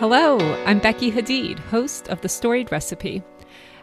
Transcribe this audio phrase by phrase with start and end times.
[0.00, 3.20] Hello, I'm Becky Hadeed, host of The Storied Recipe.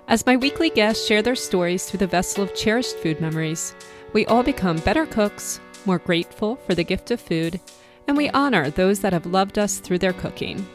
[0.07, 3.75] As my weekly guests share their stories through the vessel of cherished food memories,
[4.13, 7.59] we all become better cooks, more grateful for the gift of food,
[8.07, 10.65] and we honor those that have loved us through their cooking.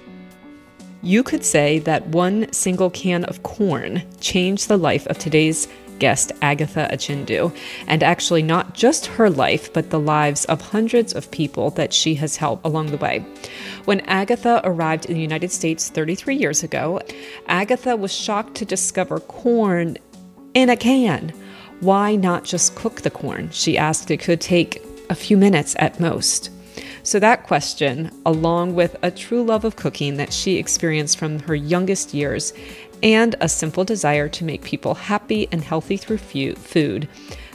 [1.01, 5.69] You could say that one single can of corn changed the life of today's
[6.01, 7.55] guest, Agatha Achindu,
[7.87, 12.17] and actually not just her life, but the lives of hundreds of people that she
[12.17, 13.25] has helped along the way.
[13.85, 17.01] When Agatha arrived in the United States 33 years ago,
[17.47, 19.97] Agatha was shocked to discover corn
[20.55, 21.33] in a can.
[21.81, 23.51] Why not just cook the corn?
[23.53, 24.11] She asked.
[24.11, 26.51] It could take a few minutes at most.
[27.03, 31.55] So, that question, along with a true love of cooking that she experienced from her
[31.55, 32.53] youngest years,
[33.03, 37.09] and a simple desire to make people happy and healthy through food,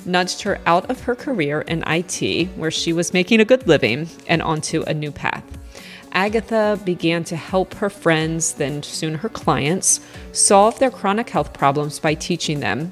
[0.06, 4.08] nudged her out of her career in IT, where she was making a good living,
[4.28, 5.44] and onto a new path.
[6.12, 10.00] Agatha began to help her friends, then soon her clients,
[10.32, 12.92] solve their chronic health problems by teaching them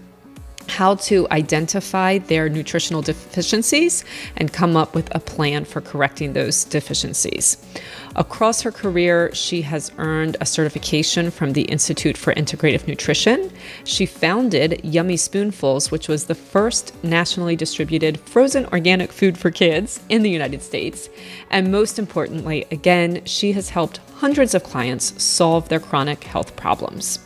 [0.68, 4.04] how to identify their nutritional deficiencies
[4.38, 7.58] and come up with a plan for correcting those deficiencies.
[8.16, 13.52] Across her career, she has earned a certification from the Institute for Integrative Nutrition.
[13.86, 20.00] She founded Yummy Spoonfuls, which was the first nationally distributed frozen organic food for kids
[20.10, 21.10] in the United States.
[21.50, 27.20] And most importantly, again, she has helped hundreds of clients solve their chronic health problems.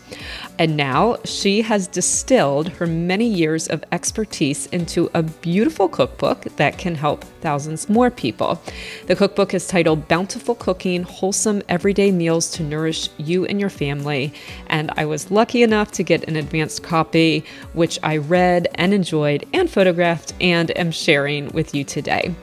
[0.57, 6.79] And now she has distilled her many years of expertise into a beautiful cookbook that
[6.79, 8.59] can help thousands more people.
[9.05, 14.31] The cookbook is titled Bountiful Cooking Wholesome Everyday Meals to Nourish You and Your Family.
[14.67, 19.43] And I was lucky enough to get an advanced copy, which I read and enjoyed
[19.53, 22.35] and photographed and am sharing with you today.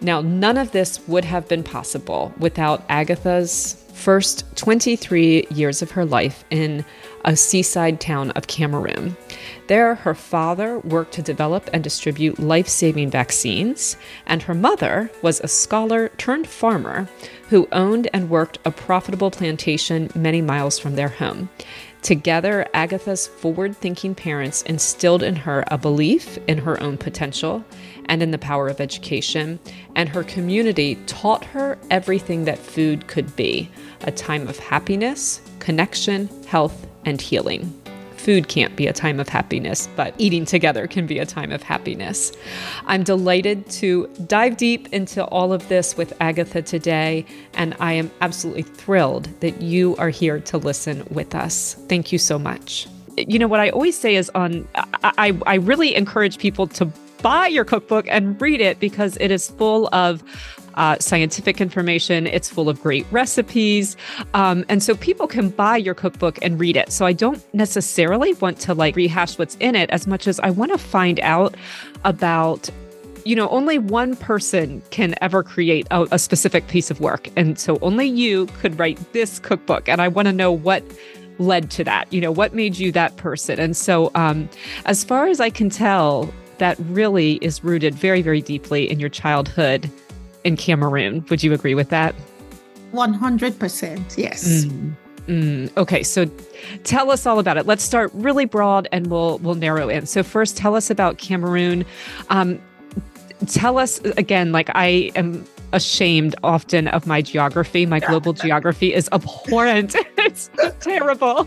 [0.00, 6.06] Now, none of this would have been possible without Agatha's first 23 years of her
[6.06, 6.86] life in
[7.24, 9.16] a seaside town of Cameroon.
[9.66, 13.96] There, her father worked to develop and distribute life saving vaccines,
[14.26, 17.08] and her mother was a scholar turned farmer
[17.48, 21.48] who owned and worked a profitable plantation many miles from their home.
[22.02, 27.64] Together, Agatha's forward thinking parents instilled in her a belief in her own potential
[28.06, 29.58] and in the power of education,
[29.94, 33.70] and her community taught her everything that food could be
[34.02, 37.72] a time of happiness, connection, health, and healing.
[38.16, 41.62] Food can't be a time of happiness, but eating together can be a time of
[41.62, 42.32] happiness.
[42.86, 48.10] I'm delighted to dive deep into all of this with Agatha today, and I am
[48.22, 51.74] absolutely thrilled that you are here to listen with us.
[51.88, 52.88] Thank you so much.
[53.18, 56.86] You know, what I always say is on, I, I really encourage people to
[57.20, 60.22] buy your cookbook and read it because it is full of
[60.74, 62.26] uh, scientific information.
[62.26, 63.96] It's full of great recipes.
[64.34, 66.92] Um, and so people can buy your cookbook and read it.
[66.92, 70.50] So I don't necessarily want to like rehash what's in it as much as I
[70.50, 71.54] want to find out
[72.04, 72.70] about
[73.24, 77.28] you know, only one person can ever create a, a, specific piece of work.
[77.36, 79.88] And so only you could write this cookbook.
[79.88, 80.84] And I want to know what
[81.38, 83.58] led to that, you know, what made you that person.
[83.58, 84.48] And so, um,
[84.84, 89.08] as far as I can tell, that really is rooted very, very deeply in your
[89.08, 89.90] childhood
[90.44, 91.24] in Cameroon.
[91.30, 92.14] Would you agree with that?
[92.92, 94.64] 100%, yes.
[94.64, 94.92] Mm,
[95.26, 96.30] mm, okay, so
[96.84, 97.66] tell us all about it.
[97.66, 100.06] Let's start really broad and we'll we'll narrow in.
[100.06, 101.84] So first tell us about Cameroon.
[102.30, 102.60] Um,
[103.46, 107.84] tell us again like I am ashamed often of my geography.
[107.84, 109.96] My global geography is abhorrent.
[110.18, 110.48] it's
[110.80, 111.46] terrible.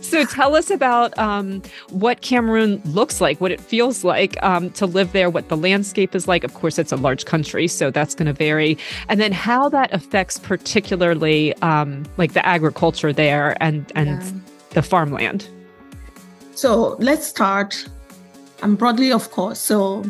[0.00, 4.86] So tell us about um, what Cameroon looks like, what it feels like um, to
[4.86, 6.44] live there, what the landscape is like.
[6.44, 8.78] Of course, it's a large country, so that's going to vary.
[9.08, 14.32] And then how that affects particularly um, like the agriculture there and, and yeah.
[14.70, 15.48] the farmland.
[16.54, 17.88] So let's start,
[18.62, 19.60] and um, broadly, of course.
[19.60, 20.04] So,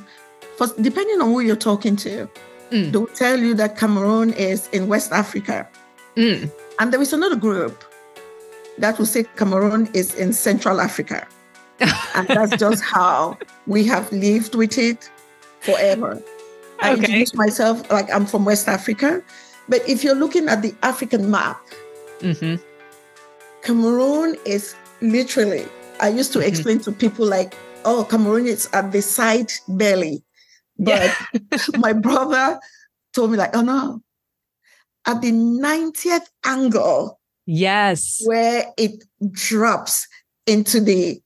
[0.58, 2.28] first, depending on who you're talking to,
[2.70, 2.92] mm.
[2.92, 5.66] they'll tell you that Cameroon is in West Africa.
[6.16, 6.50] Mm.
[6.78, 7.84] And there is another group
[8.78, 11.26] that will say Cameroon is in Central Africa.
[12.14, 15.08] and that's just how we have lived with it
[15.60, 16.20] forever.
[16.80, 17.00] I okay.
[17.00, 19.22] introduce myself like I'm from West Africa.
[19.68, 21.60] But if you're looking at the African map,
[22.20, 22.56] mm-hmm.
[23.62, 25.66] Cameroon is literally,
[26.00, 26.48] I used to mm-hmm.
[26.48, 27.54] explain to people like,
[27.84, 30.22] oh, Cameroon is at the side belly
[30.78, 31.58] but yeah.
[31.78, 32.58] my brother
[33.14, 34.02] told me, like, oh no,
[35.06, 37.18] at the 90th angle.
[37.46, 38.20] Yes.
[38.26, 40.06] Where it drops
[40.46, 41.20] into the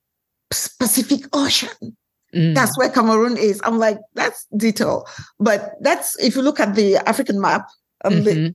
[0.50, 1.96] Pacific Ocean.
[2.34, 2.54] Mm.
[2.54, 3.60] That's where Cameroon is.
[3.64, 5.06] I'm like, that's detail.
[5.38, 7.68] But that's if you look at the African map,
[8.04, 8.24] um, mm-hmm.
[8.24, 8.54] the,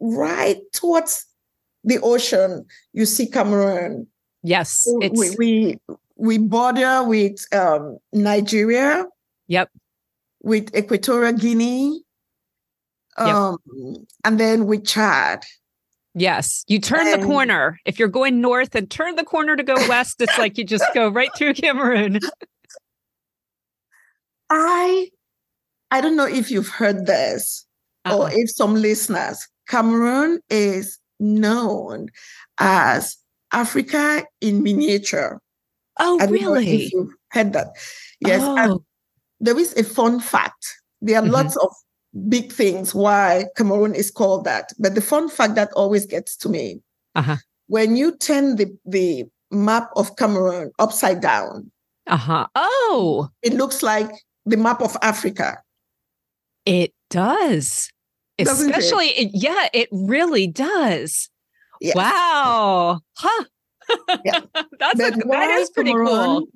[0.00, 1.26] right towards
[1.84, 4.06] the ocean, you see Cameroon.
[4.42, 4.88] Yes.
[4.98, 5.80] We, we,
[6.16, 9.04] we border with um, Nigeria.
[9.48, 9.70] Yep.
[10.46, 12.02] With Equatorial Guinea.
[13.18, 13.96] Um, yep.
[14.24, 15.44] And then with Chad.
[16.14, 16.64] Yes.
[16.66, 17.78] You turn and, the corner.
[17.84, 20.84] If you're going north and turn the corner to go west, it's like you just
[20.94, 22.20] go right through Cameroon.
[24.48, 25.10] I
[25.90, 27.66] I don't know if you've heard this
[28.04, 28.16] uh-huh.
[28.16, 32.08] or if some listeners, Cameroon is known
[32.58, 33.16] as
[33.52, 35.40] Africa in miniature.
[35.98, 36.84] Oh, really?
[36.84, 37.68] if you've heard that.
[38.20, 38.40] Yes.
[38.42, 38.84] Oh.
[39.40, 40.66] There is a fun fact.
[41.00, 41.32] There are mm-hmm.
[41.32, 41.70] lots of
[42.28, 44.72] big things why Cameroon is called that.
[44.78, 46.80] But the fun fact that always gets to me
[47.14, 47.36] uh-huh.
[47.66, 51.70] when you turn the, the map of Cameroon upside down.
[52.06, 52.46] Uh-huh.
[52.54, 53.28] Oh.
[53.42, 54.10] It looks like
[54.44, 55.58] the map of Africa.
[56.64, 57.90] It does.
[58.38, 59.26] Doesn't Especially, it?
[59.26, 61.30] It, yeah, it really does.
[61.80, 61.96] Yes.
[61.96, 63.00] Wow.
[63.14, 63.44] Huh.
[64.24, 64.40] Yeah.
[64.80, 66.48] That's a, that is pretty Cameroon, cool.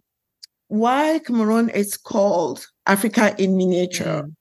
[0.70, 4.22] Why Cameroon is called Africa in miniature.
[4.22, 4.32] Mm.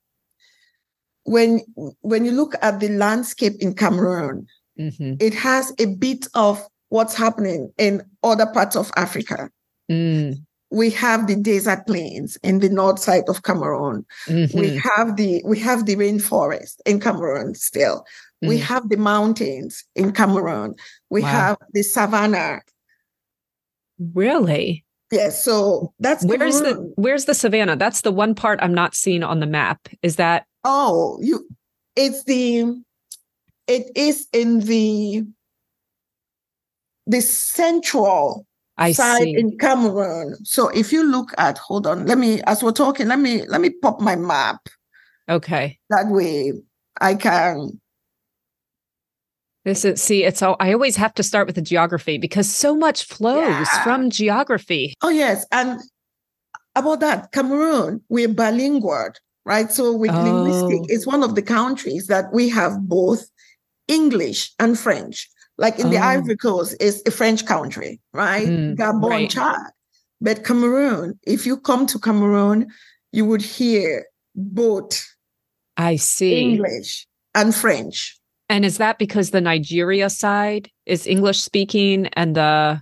[1.24, 1.62] When
[2.02, 4.48] when you look at the landscape in Cameroon,
[4.80, 5.16] mm-hmm.
[5.20, 9.50] it has a bit of what's happening in other parts of Africa.
[9.92, 14.06] Mm we have the desert plains in the north side of Cameroon.
[14.28, 14.60] Mm-hmm.
[14.60, 18.02] We have the we have the rainforest in Cameroon still.
[18.44, 18.48] Mm-hmm.
[18.50, 18.62] We mm.
[18.62, 20.76] have the mountains in Cameroon.
[21.10, 21.28] We wow.
[21.28, 22.62] have the savannah.
[24.14, 24.86] Really?
[25.12, 25.44] Yes.
[25.44, 26.88] So that's where's Cameroon.
[26.88, 27.76] the where's the savannah?
[27.76, 29.88] That's the one part I'm not seeing on the map.
[30.04, 31.48] Is that oh you
[31.96, 32.82] it's the
[33.68, 35.26] it is in the
[37.08, 38.46] the central
[38.78, 39.36] I side see.
[39.36, 40.38] in Cameroon.
[40.46, 43.60] So if you look at, hold on, let me, as we're talking, let me let
[43.60, 44.70] me pop my map.
[45.28, 45.78] Okay.
[45.90, 46.54] That way
[47.02, 47.82] I can.
[49.66, 52.76] This is see, it's all I always have to start with the geography because so
[52.76, 53.84] much flows yeah.
[53.84, 54.94] from geography.
[55.02, 55.46] Oh yes.
[55.52, 55.80] And
[56.76, 59.10] about that, Cameroon, we're bilingual,
[59.46, 59.72] right?
[59.72, 60.24] So with oh.
[60.24, 63.30] linguistic, it's one of the countries that we have both
[63.88, 65.30] English and French.
[65.58, 65.90] Like in oh.
[65.90, 68.48] the Ivory Coast, it's a French country, right?
[68.48, 69.30] Mm, Gabon, right.
[69.30, 69.60] Chad.
[70.22, 72.68] But Cameroon, if you come to Cameroon,
[73.12, 75.06] you would hear both
[75.76, 78.19] I see English and French.
[78.50, 82.82] And is that because the Nigeria side is English speaking and the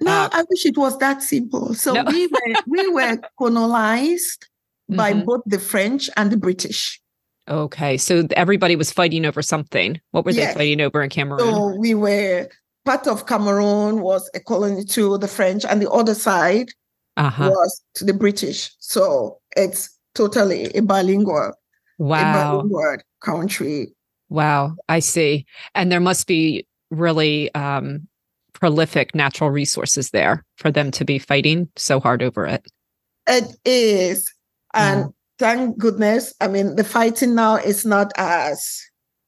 [0.00, 1.74] No, uh, I wish it was that simple.
[1.74, 2.04] So no.
[2.04, 4.48] we were we were colonized
[4.90, 4.96] mm-hmm.
[4.96, 7.00] by both the French and the British.
[7.48, 7.96] Okay.
[7.96, 10.00] So everybody was fighting over something.
[10.10, 10.54] What were yes.
[10.54, 11.40] they fighting over in Cameroon?
[11.40, 12.48] So we were
[12.84, 16.68] part of Cameroon was a colony to the French, and the other side
[17.16, 17.50] uh-huh.
[17.50, 18.74] was to the British.
[18.78, 21.52] So it's totally a bilingual,
[21.98, 22.18] wow.
[22.18, 23.94] a bilingual country.
[24.28, 25.46] Wow, I see.
[25.74, 28.08] And there must be really um,
[28.52, 32.66] prolific natural resources there for them to be fighting so hard over it.
[33.26, 34.32] It is.
[34.72, 36.34] And thank goodness.
[36.40, 38.80] I mean, the fighting now is not as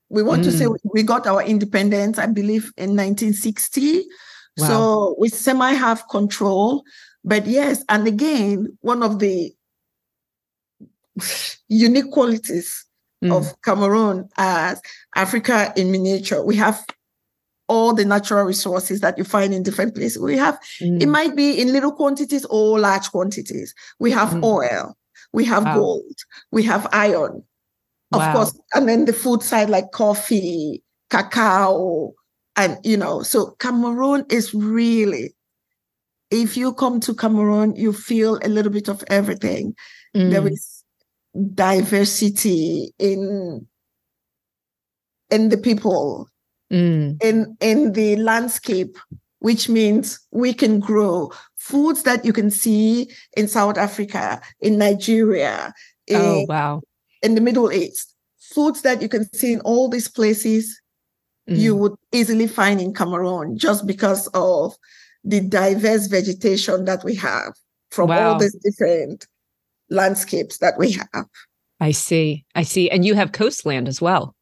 [0.08, 0.44] we want mm.
[0.44, 0.76] to say mm.
[0.94, 4.04] we got our independence, I believe, in 1960.
[4.58, 4.66] Wow.
[4.66, 6.84] So we semi have control.
[7.25, 9.52] But yes, and again, one of the
[11.69, 12.85] unique qualities
[13.24, 13.36] mm.
[13.36, 14.80] of Cameroon as
[15.14, 16.84] Africa in miniature, we have
[17.69, 20.22] all the natural resources that you find in different places.
[20.22, 21.02] We have, mm.
[21.02, 23.74] it might be in little quantities or large quantities.
[23.98, 24.44] We have mm.
[24.44, 24.96] oil,
[25.32, 25.74] we have wow.
[25.74, 26.14] gold,
[26.52, 27.43] we have iron,
[28.12, 28.32] of wow.
[28.32, 32.12] course, and then the food side like coffee, cacao,
[32.55, 35.34] and you know, so Cameroon is really,
[36.31, 39.74] if you come to Cameroon, you feel a little bit of everything.
[40.17, 40.31] Mm.
[40.31, 40.75] There is
[41.55, 43.66] diversity in
[45.31, 46.28] in the people,
[46.72, 47.22] mm.
[47.22, 48.96] in in the landscape,
[49.40, 55.72] which means we can grow foods that you can see in South Africa, in Nigeria,
[56.06, 56.81] in, oh, wow.
[57.22, 58.14] in the Middle East.
[58.38, 60.81] Foods that you can see in all these places,
[61.50, 61.58] mm.
[61.58, 64.74] you would easily find in Cameroon just because of
[65.24, 67.52] the diverse vegetation that we have
[67.90, 68.32] from wow.
[68.32, 69.26] all these different
[69.90, 71.26] landscapes that we have.
[71.81, 72.44] I see.
[72.55, 72.90] I see.
[72.90, 74.34] And you have coastland as well.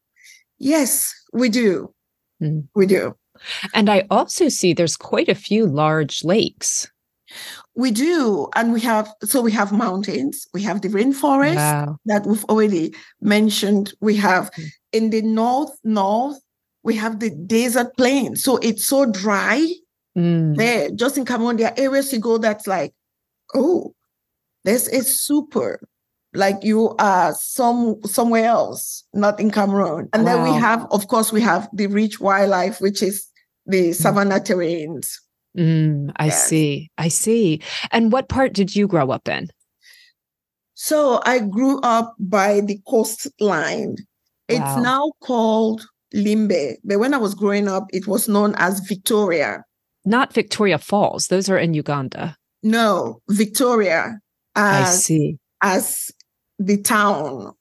[0.57, 1.93] Yes, we do.
[2.41, 2.67] Mm.
[2.75, 3.15] We do.
[3.73, 6.89] And I also see there's quite a few large lakes.
[7.75, 8.47] We do.
[8.55, 11.97] And we have, so we have mountains, we have the rainforest wow.
[12.05, 13.93] that we've already mentioned.
[13.99, 14.67] We have mm.
[14.93, 16.39] in the north, north,
[16.83, 18.37] we have the desert plain.
[18.37, 19.67] So it's so dry
[20.17, 20.55] mm.
[20.55, 20.89] there.
[20.91, 22.93] Just in Cameroon, there are areas you go that's like,
[23.53, 23.93] oh,
[24.65, 25.79] this is super.
[26.33, 30.09] Like you are some somewhere else, not in Cameroon.
[30.11, 30.33] And wow.
[30.33, 33.25] then we have, of course, we have the rich wildlife, which is
[33.65, 35.13] the savanna terrains.
[35.57, 36.47] Mm, I yes.
[36.47, 36.91] see.
[36.97, 37.61] I see.
[37.91, 39.49] And what part did you grow up in?
[40.73, 43.95] So I grew up by the coastline.
[44.49, 44.55] Wow.
[44.57, 49.63] It's now called Limbe, but when I was growing up, it was known as Victoria.
[50.03, 51.27] Not Victoria Falls.
[51.27, 52.37] Those are in Uganda.
[52.61, 54.19] No, Victoria.
[54.55, 55.37] As, I see.
[55.61, 56.11] As
[56.59, 57.53] the town.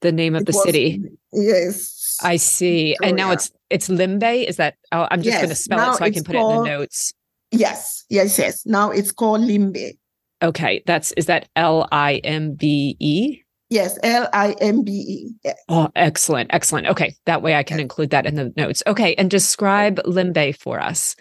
[0.00, 1.02] The name of it the was, city.
[1.32, 2.18] Yes.
[2.22, 2.90] I see.
[2.90, 3.08] Victoria.
[3.08, 4.46] And now it's it's Limbe.
[4.46, 4.76] Is that?
[4.92, 6.64] Oh, I'm just yes, going to spell it so I can put called, it in
[6.64, 7.12] the notes.
[7.50, 8.66] Yes, yes, yes.
[8.66, 9.96] Now it's called Limbe.
[10.42, 13.40] Okay, that's is that L I M B E?
[13.70, 15.30] Yes, L I M B E.
[15.44, 15.58] Yes.
[15.68, 16.86] Oh, excellent, excellent.
[16.88, 17.82] Okay, that way I can yes.
[17.82, 18.82] include that in the notes.
[18.86, 21.16] Okay, and describe Limbe for us.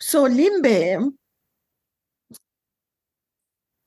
[0.00, 1.12] So Limbe,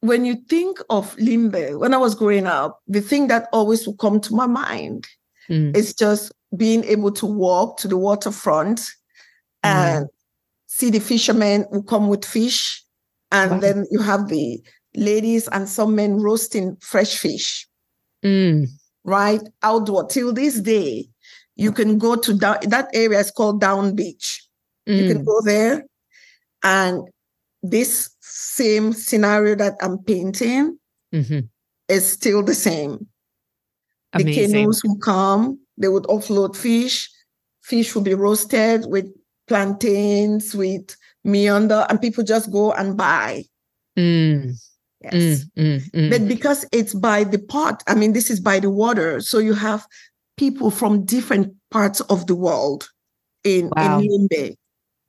[0.02, 4.00] when you think of Limbe, when I was growing up, the thing that always would
[4.00, 5.08] come to my mind
[5.48, 5.76] mm.
[5.76, 8.90] is just being able to walk to the waterfront mm.
[9.64, 10.08] and
[10.68, 12.84] see the fishermen who come with fish
[13.32, 13.60] and wow.
[13.60, 14.62] then you have the
[14.96, 17.68] ladies and some men roasting fresh fish.
[18.26, 18.68] Mm.
[19.04, 19.42] Right?
[19.64, 20.08] Outdoor.
[20.08, 21.08] Till this day,
[21.56, 24.48] you can go to down, that area is called Down Beach.
[24.88, 25.26] You can mm.
[25.26, 25.86] go there
[26.64, 27.08] and
[27.64, 30.78] this same scenario that I'm painting
[31.14, 31.40] mm-hmm.
[31.90, 33.08] is still the same.
[34.14, 34.32] Amazing.
[34.32, 37.10] The canoes will come, they would offload fish.
[37.62, 39.06] Fish will be roasted with
[39.48, 43.44] plantains, with meander and people just go and buy.
[43.98, 44.56] Mm.
[45.02, 45.14] Yes.
[45.14, 48.70] Mm, mm, mm, but because it's by the pot, I mean, this is by the
[48.70, 49.20] water.
[49.20, 49.86] So you have
[50.38, 52.88] people from different parts of the world
[53.44, 54.00] in, wow.
[54.00, 54.28] in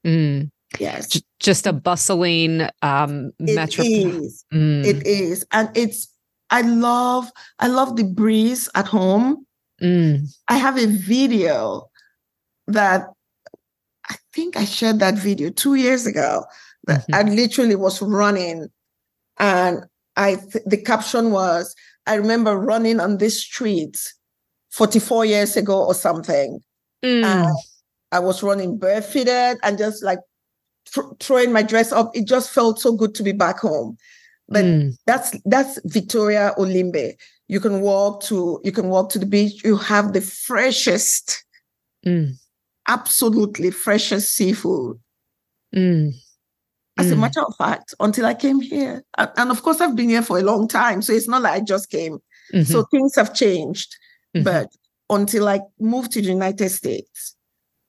[0.04, 0.50] Limbe.
[0.78, 1.08] Yes.
[1.08, 4.44] J- just a bustling um it Is.
[4.52, 4.84] Mm.
[4.84, 5.44] It is.
[5.52, 6.08] And it's
[6.50, 9.46] I love I love the breeze at home.
[9.82, 10.28] Mm.
[10.48, 11.88] I have a video
[12.66, 13.06] that
[14.08, 16.44] I think I shared that video two years ago.
[16.88, 17.14] Mm-hmm.
[17.14, 18.68] I literally was running,
[19.38, 19.84] and
[20.16, 21.74] I th- the caption was,
[22.06, 23.96] "I remember running on this street
[24.70, 26.60] 44 years ago or something."
[27.04, 27.52] Mm.
[28.12, 30.18] I was running barefooted and just like
[30.92, 32.10] th- throwing my dress up.
[32.14, 33.96] It just felt so good to be back home.
[34.48, 34.96] But mm.
[35.06, 37.14] that's that's Victoria Olimbe.
[37.48, 39.64] You can walk to you can walk to the beach.
[39.64, 41.44] You have the freshest
[42.06, 42.34] mm
[42.88, 44.98] absolutely freshest seafood.
[45.74, 46.12] Mm.
[46.98, 49.02] As a matter of fact, until I came here.
[49.16, 51.00] And of course, I've been here for a long time.
[51.00, 52.18] So it's not like I just came.
[52.52, 52.70] Mm-hmm.
[52.70, 53.96] So things have changed.
[54.36, 54.44] Mm-hmm.
[54.44, 54.68] But
[55.08, 57.34] until I moved to the United States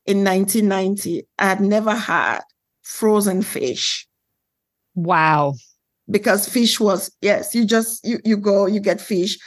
[0.05, 2.41] in 1990, I had never had
[2.83, 4.07] frozen fish.
[4.95, 5.55] Wow.
[6.09, 9.37] Because fish was, yes, you just, you, you go, you get fish.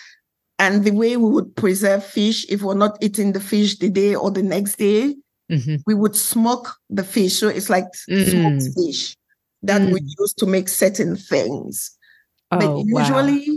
[0.59, 4.15] And the way we would preserve fish, if we're not eating the fish the day
[4.15, 5.15] or the next day,
[5.51, 5.77] Mm-hmm.
[5.87, 7.39] We would smoke the fish.
[7.39, 8.29] So it's like mm.
[8.29, 9.17] smoked fish
[9.63, 9.93] that mm.
[9.93, 11.97] we use to make certain things.
[12.51, 13.57] Oh, but usually wow.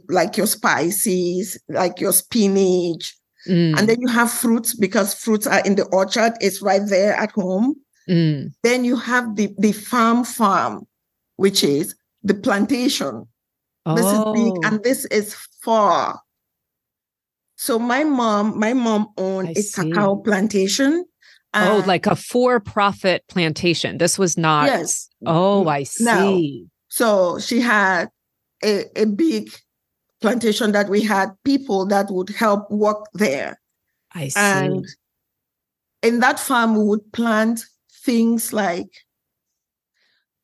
[0.08, 3.14] like your spices, like your spinach.
[3.48, 3.78] Mm.
[3.78, 6.34] And then you have fruits because fruits are in the orchard.
[6.40, 7.76] It's right there at home.
[8.08, 8.52] Mm.
[8.62, 10.86] Then you have the, the farm farm,
[11.36, 13.26] which is the plantation
[13.88, 13.94] Oh.
[13.94, 14.60] This is big oh.
[14.64, 16.20] and this is far.
[17.56, 19.90] So my mom, my mom owned I a see.
[19.90, 21.06] cacao plantation.
[21.54, 23.96] Oh, like a for-profit plantation.
[23.96, 24.66] This was not.
[24.66, 25.08] Yes.
[25.26, 26.04] Oh, I see.
[26.04, 26.66] No.
[26.88, 28.10] So she had
[28.62, 29.50] a, a big
[30.20, 33.60] plantation that we had people that would help work there.
[34.12, 34.40] I see.
[34.40, 34.86] And
[36.02, 37.64] in that farm, we would plant
[38.04, 38.88] things like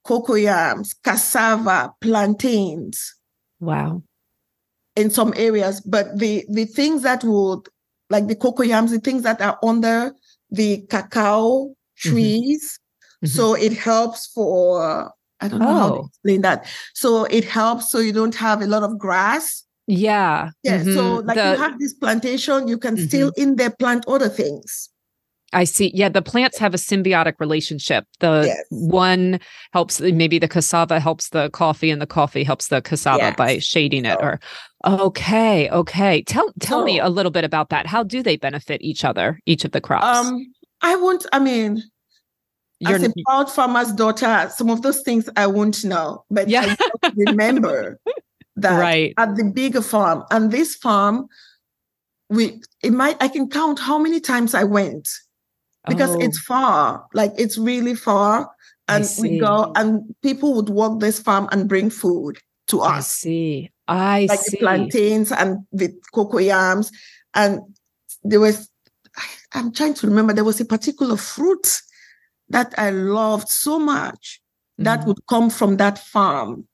[0.07, 3.15] cocoyams, cassava, plantains.
[3.61, 4.03] Wow.
[4.97, 7.69] In some areas, but the the things that would
[8.11, 10.15] like the cocoyams, the things that are under
[10.51, 12.11] the cacao mm-hmm.
[12.11, 12.79] trees.
[13.25, 13.27] Mm-hmm.
[13.27, 15.11] So it helps for
[15.41, 15.75] I don't know oh.
[15.75, 16.07] how to oh.
[16.07, 16.67] explain that.
[16.95, 19.65] So it helps so you don't have a lot of grass.
[19.87, 20.51] Yeah.
[20.63, 20.79] Yeah.
[20.79, 20.95] Mm-hmm.
[20.95, 23.07] So like the, you have this plantation, you can mm-hmm.
[23.07, 24.91] still in there plant other things.
[25.55, 25.93] I see.
[25.95, 28.07] Yeah, the plants have a symbiotic relationship.
[28.19, 28.65] The yes.
[28.71, 29.39] one
[29.73, 33.37] helps maybe the cassava helps the coffee and the coffee helps the cassava yes.
[33.37, 34.41] by shading it or
[34.85, 36.23] okay, okay.
[36.23, 37.87] Tell tell so, me a little bit about that.
[37.87, 40.27] How do they benefit each other, each of the crops?
[40.27, 41.85] Um I won't I mean
[42.81, 46.75] You're, as a proud farmer's daughter, some of those things I won't know, but yeah.
[47.03, 47.99] I remember
[48.57, 49.15] that right.
[49.17, 51.29] at the bigger farm and this farm
[52.31, 55.09] we it might I can count how many times I went
[55.87, 56.21] because oh.
[56.21, 58.51] it's far, like it's really far.
[58.87, 62.97] And we go and people would walk this farm and bring food to us.
[62.97, 63.71] I see.
[63.89, 64.51] I like see.
[64.53, 66.91] the plantains and the cocoyams.
[67.35, 67.61] And
[68.23, 68.69] there was
[69.55, 71.81] I'm trying to remember there was a particular fruit
[72.49, 74.41] that I loved so much
[74.81, 74.85] mm.
[74.85, 76.67] that would come from that farm.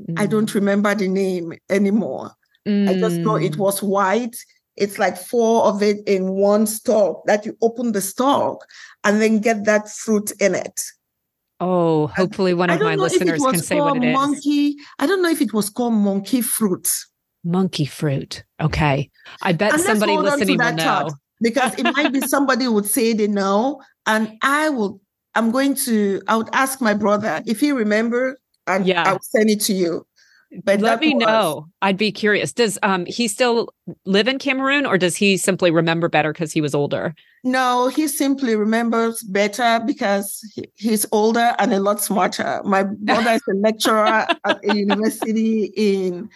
[0.00, 0.18] Mm.
[0.18, 2.32] I don't remember the name anymore.
[2.66, 2.88] Mm.
[2.88, 3.58] I just know it mm.
[3.58, 4.36] was white
[4.76, 8.64] it's like four of it in one stalk that you open the stalk
[9.04, 10.82] and then get that fruit in it.
[11.60, 14.12] Oh, hopefully one of my listeners can say what it is.
[14.12, 16.92] Monkey, I don't know if it was called monkey fruit.
[17.44, 18.44] Monkey fruit.
[18.60, 19.10] Okay.
[19.42, 21.10] I bet somebody listening will know.
[21.40, 23.80] because it might be somebody would say they know.
[24.06, 25.00] And I will,
[25.34, 29.04] I'm going to, I would ask my brother if he remember and yeah.
[29.06, 30.06] I'll send it to you.
[30.62, 31.24] But let me was.
[31.24, 31.66] know.
[31.82, 32.52] I'd be curious.
[32.52, 33.70] Does um he still
[34.04, 37.14] live in Cameroon or does he simply remember better because he was older?
[37.42, 40.40] No, he simply remembers better because
[40.74, 42.60] he's older and a lot smarter.
[42.64, 46.28] My brother is a lecturer at a university in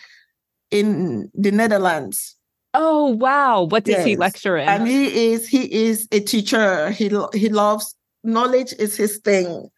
[0.71, 2.35] in the Netherlands.
[2.75, 3.63] Oh wow!
[3.63, 4.05] What does yes.
[4.05, 4.69] he lecture in?
[4.69, 6.91] And he is he is a teacher.
[6.91, 7.95] He he loves
[8.29, 9.69] knowledge is his thing.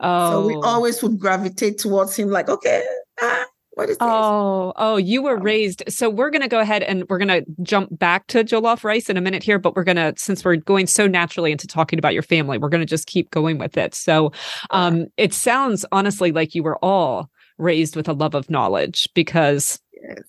[0.00, 0.62] Oh, so we oh.
[0.62, 2.30] always would gravitate towards him.
[2.30, 2.84] Like, okay,
[3.20, 3.44] ah,
[3.76, 4.08] what is this?
[4.08, 5.82] Oh, oh, you were raised.
[5.88, 9.10] So we're going to go ahead and we're going to jump back to jollof rice
[9.10, 11.98] in a minute here, but we're going to, since we're going so naturally into talking
[11.98, 13.94] about your family, we're going to just keep going with it.
[13.94, 14.32] So
[14.70, 19.78] um, it sounds honestly like you were all raised with a love of knowledge because
[19.92, 20.22] yes.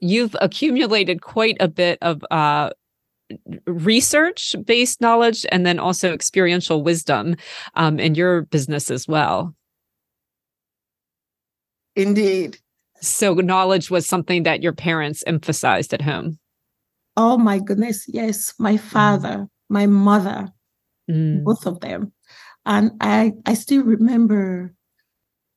[0.00, 2.70] you've accumulated quite a bit of uh,
[3.66, 7.36] research based knowledge and then also experiential wisdom
[7.74, 9.54] um, in your business as well.
[11.94, 12.58] Indeed.
[13.00, 16.38] So knowledge was something that your parents emphasized at home.
[17.16, 18.54] Oh my goodness, yes.
[18.58, 18.80] My mm.
[18.80, 20.48] father, my mother,
[21.10, 21.42] mm.
[21.44, 22.12] both of them.
[22.64, 24.74] And I I still remember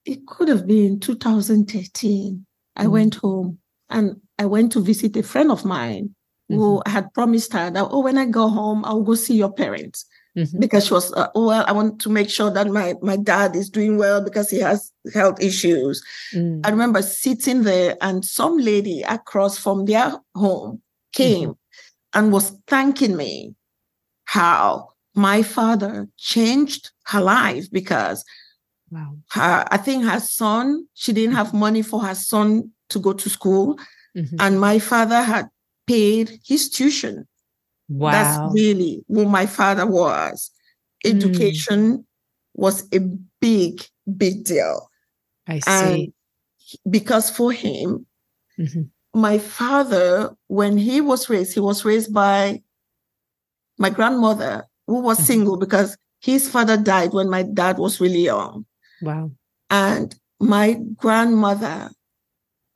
[0.05, 2.45] it could have been 2013.
[2.75, 2.91] I mm.
[2.91, 6.15] went home and I went to visit a friend of mine
[6.49, 6.59] mm-hmm.
[6.59, 10.05] who had promised her that, oh, when I go home, I'll go see your parents
[10.37, 10.59] mm-hmm.
[10.59, 13.55] because she was, uh, oh, well, I want to make sure that my, my dad
[13.55, 16.03] is doing well because he has health issues.
[16.33, 16.65] Mm.
[16.65, 20.81] I remember sitting there and some lady across from their home
[21.13, 22.19] came mm-hmm.
[22.19, 23.55] and was thanking me
[24.25, 28.23] how my father changed her life because
[28.91, 29.17] wow.
[29.31, 33.29] her, I think her son, she didn't have money for her son to go to
[33.29, 33.79] school.
[34.15, 34.35] Mm-hmm.
[34.39, 35.49] And my father had
[35.89, 37.25] paid his tuition
[37.89, 38.11] Wow.
[38.11, 40.51] That's really who my father was.
[41.03, 41.09] Hmm.
[41.17, 42.03] Education mm.
[42.53, 42.99] was a
[43.41, 43.81] big,
[44.17, 44.89] big deal.
[45.47, 46.13] I see.
[46.85, 48.05] And because for him,
[48.59, 48.83] mm-hmm.
[49.19, 52.61] my father, when he was raised, he was raised by
[53.79, 55.25] my grandmother, who was mm-hmm.
[55.25, 58.65] single because his father died when my dad was really young.
[59.01, 59.31] Wow.
[59.71, 61.89] And my grandmother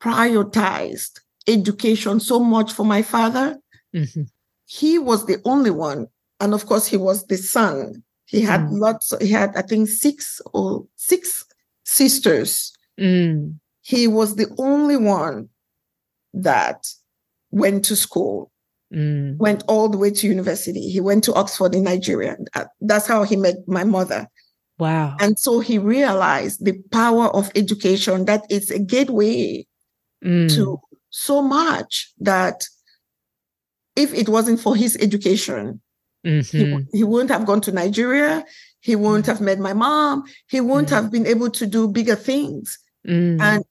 [0.02, 3.58] prioritized education so much for my father
[3.94, 4.22] mm-hmm
[4.66, 6.08] he was the only one.
[6.40, 8.02] And of course, he was the son.
[8.26, 8.80] He had mm.
[8.80, 11.44] lots, he had, I think, six or six
[11.84, 12.72] sisters.
[12.98, 13.58] Mm.
[13.82, 15.48] He was the only one
[16.32, 16.88] that
[17.50, 18.50] went to school,
[18.92, 19.36] mm.
[19.36, 20.90] went all the way to university.
[20.90, 22.36] He went to Oxford in Nigeria.
[22.80, 24.26] That's how he met my mother.
[24.78, 25.16] Wow.
[25.20, 29.66] And so he realized the power of education, that it's a gateway
[30.24, 30.52] mm.
[30.56, 30.80] to
[31.14, 32.64] so much that
[33.94, 35.80] if it wasn't for his education,
[36.26, 36.78] mm-hmm.
[36.92, 38.44] he, he wouldn't have gone to Nigeria.
[38.80, 40.24] He wouldn't have met my mom.
[40.48, 42.78] He wouldn't mm have been able to do bigger things.
[43.06, 43.64] mm And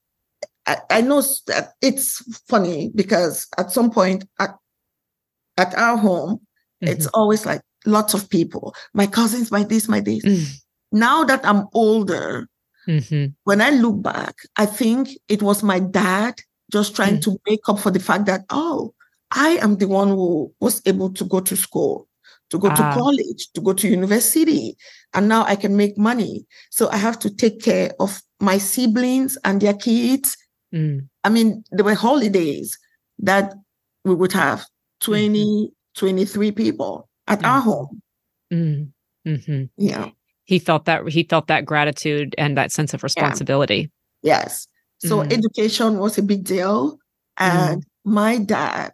[0.65, 4.55] I, I know that it's funny because at some point at,
[5.57, 6.35] at our home,
[6.81, 6.87] mm-hmm.
[6.87, 10.23] it's always like lots of people, my cousins, my this, my this.
[10.23, 10.61] Mm.
[10.93, 12.47] Now that I'm older,
[12.87, 13.25] mm-hmm.
[13.43, 16.35] when I look back, I think it was my dad
[16.71, 17.23] just trying mm.
[17.23, 18.93] to make up for the fact that, oh,
[19.31, 22.07] I am the one who was able to go to school,
[22.49, 22.75] to go ah.
[22.75, 24.77] to college, to go to university.
[25.13, 26.45] And now I can make money.
[26.69, 30.37] So I have to take care of my siblings and their kids.
[30.73, 31.07] Mm.
[31.23, 32.77] I mean, there were holidays
[33.19, 33.53] that
[34.05, 34.65] we would have
[35.01, 35.99] 20, mm-hmm.
[35.99, 37.47] 23 people at mm.
[37.47, 38.01] our home.
[38.51, 38.91] Mm.
[39.27, 39.63] Mm-hmm.
[39.77, 40.09] Yeah.
[40.45, 43.91] He felt that he felt that gratitude and that sense of responsibility.
[44.21, 44.39] Yeah.
[44.41, 44.67] Yes.
[45.03, 45.31] So mm.
[45.33, 46.97] education was a big deal.
[47.37, 47.85] And mm.
[48.05, 48.93] my dad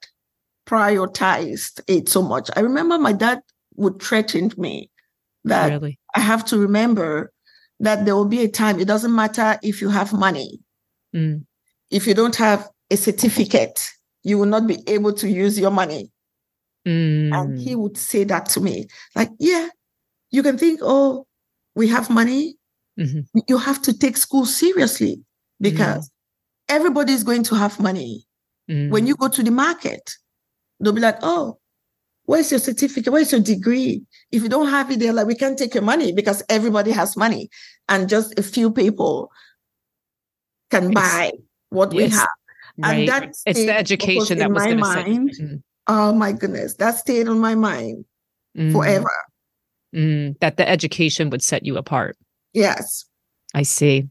[0.68, 2.50] prioritized it so much.
[2.56, 3.40] I remember my dad
[3.76, 4.90] would threaten me
[5.46, 6.00] that really?
[6.16, 7.32] I have to remember
[7.80, 10.60] that there will be a time, it doesn't matter if you have money.
[11.16, 11.46] Mm.
[11.90, 13.80] If you don't have a certificate,
[14.24, 16.12] you will not be able to use your money.
[16.88, 17.34] Mm.
[17.34, 19.70] And he would say that to me like, yeah,
[20.32, 21.26] you can think, oh,
[21.76, 22.58] we have money.
[23.00, 23.40] Mm-hmm.
[23.48, 25.24] You have to take school seriously
[25.60, 26.12] because mm.
[26.70, 28.26] everybody's going to have money.
[28.70, 28.90] Mm.
[28.90, 30.12] When you go to the market,
[30.80, 31.60] they'll be like, oh,
[32.26, 33.12] where's your certificate?
[33.12, 34.04] Where's your degree?
[34.32, 37.18] If you don't have it, they're like, we can't take your money because everybody has
[37.18, 37.50] money.
[37.88, 39.32] And just a few people
[40.70, 41.32] can buy
[41.70, 42.28] what we have.
[42.84, 43.08] And right.
[43.08, 45.32] that it's the education that was in my mind.
[45.32, 45.56] Mm-hmm.
[45.88, 48.06] Oh my goodness, that stayed on my mind
[48.56, 48.72] mm.
[48.72, 49.12] forever.
[49.94, 52.16] Mm, that the education would set you apart.
[52.54, 53.06] Yes.
[53.56, 54.08] I see.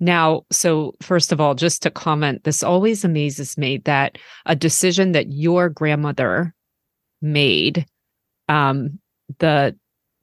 [0.00, 5.12] Now, so first of all, just to comment, this always amazes me that a decision
[5.12, 6.54] that your grandmother
[7.20, 7.86] made,
[8.48, 8.98] um,
[9.38, 9.76] the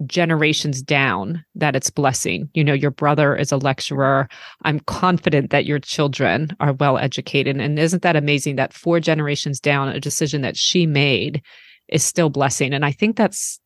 [0.06, 2.50] generations down that it's blessing.
[2.54, 4.28] You know, your brother is a lecturer.
[4.64, 7.60] I'm confident that your children are well educated.
[7.60, 11.42] And isn't that amazing that four generations down, a decision that she made
[11.88, 12.74] is still blessing?
[12.74, 13.60] And I think that's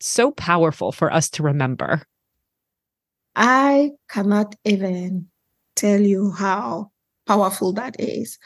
[0.00, 2.02] so powerful for us to remember.
[3.36, 5.28] I cannot even
[5.76, 6.90] tell you how
[7.26, 8.38] powerful that is.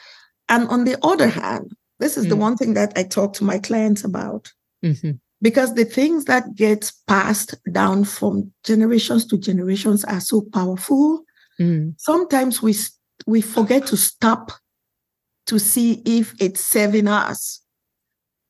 [0.47, 2.29] And on the other hand, this is mm.
[2.29, 4.51] the one thing that I talk to my clients about.
[4.83, 11.23] Mm-hmm because the things that get passed down from generations to generations are so powerful
[11.59, 11.93] mm.
[11.97, 12.73] sometimes we
[13.27, 14.51] we forget to stop
[15.45, 17.61] to see if it's serving us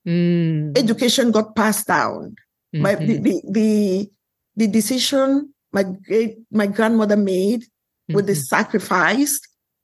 [0.08, 0.78] mm.
[0.78, 2.36] education got passed down
[2.74, 2.82] mm-hmm.
[2.82, 4.10] my, the, the, the
[4.56, 8.16] the decision my great my grandmother made mm-hmm.
[8.16, 8.56] with the mm-hmm.
[8.56, 9.40] sacrifice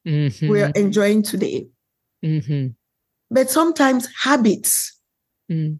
[0.07, 0.49] mm-hmm.
[0.49, 1.67] we're enjoying today
[2.23, 2.67] mm-hmm.
[3.29, 4.97] but sometimes habits
[5.51, 5.77] mm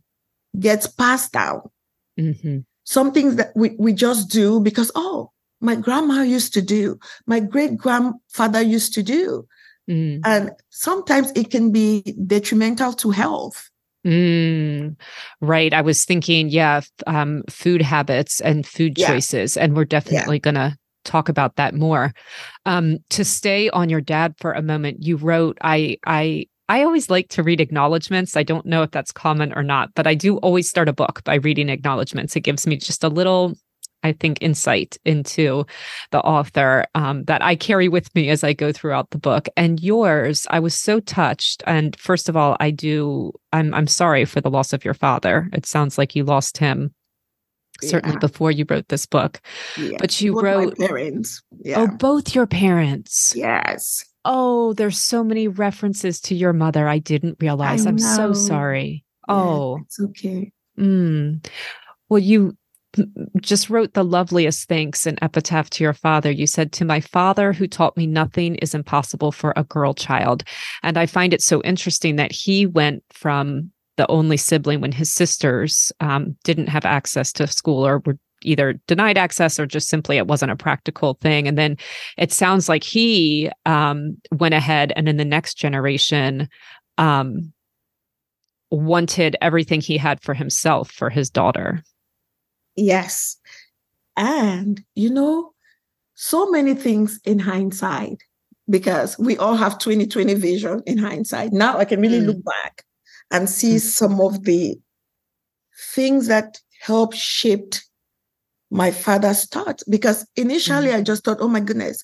[0.60, 1.62] gets passed down.
[2.20, 2.60] Mm-hmm.
[2.84, 7.40] Some things that we, we just do because, oh, my grandma used to do, my
[7.40, 9.48] great grandfather used to do.
[9.90, 10.22] Mm.
[10.26, 13.70] And sometimes it can be detrimental to health.
[14.06, 14.96] Mm,
[15.42, 15.74] right.
[15.74, 19.08] I was thinking, yeah, um, food habits and food yeah.
[19.08, 19.58] choices.
[19.58, 20.52] And we're definitely yeah.
[20.52, 22.14] going to talk about that more.
[22.66, 27.10] Um, to stay on your dad for a moment, you wrote, I, I I always
[27.10, 28.38] like to read acknowledgments.
[28.38, 31.22] I don't know if that's common or not, but I do always start a book
[31.26, 32.34] by reading acknowledgments.
[32.38, 33.56] It gives me just a little,
[34.04, 35.66] I think, insight into
[36.12, 39.48] the author um, that I carry with me as I go throughout the book.
[39.56, 41.64] And yours, I was so touched.
[41.68, 43.32] And first of all, I do.
[43.54, 45.50] I'm I'm sorry for the loss of your father.
[45.54, 46.94] It sounds like you lost him
[47.84, 48.20] certainly yeah.
[48.20, 49.42] before you wrote this book.
[49.78, 49.98] Yeah.
[50.00, 51.42] But you both wrote parents.
[51.64, 51.82] Yeah.
[51.82, 53.34] Oh, both your parents.
[53.36, 54.06] Yes.
[54.24, 56.88] Oh, there's so many references to your mother.
[56.88, 57.86] I didn't realize.
[57.86, 59.04] I am so sorry.
[59.28, 60.52] Oh, it's okay.
[60.78, 61.46] Mm.
[62.10, 62.56] Well, you
[63.40, 66.32] just wrote the loveliest thanks and epitaph to your father.
[66.32, 70.44] You said, To my father who taught me nothing is impossible for a girl child.
[70.84, 75.12] And I find it so interesting that he went from the only sibling when his
[75.12, 80.18] sisters um, didn't have access to school or were either denied access or just simply
[80.18, 81.48] it wasn't a practical thing.
[81.48, 81.78] And then
[82.18, 86.50] it sounds like he um, went ahead and in the next generation
[86.98, 87.54] um,
[88.72, 91.84] wanted everything he had for himself for his daughter.
[92.76, 93.38] Yes.
[94.18, 95.54] And, you know,
[96.16, 98.22] so many things in hindsight,
[98.70, 101.52] because we all have 2020 vision in hindsight.
[101.52, 102.28] Now I can really mm.
[102.28, 102.84] look back
[103.32, 103.82] and see mm.
[103.82, 104.80] some of the
[105.94, 107.84] things that helped shaped
[108.72, 110.96] my father's thought because initially mm.
[110.96, 112.04] I just thought, oh my goodness,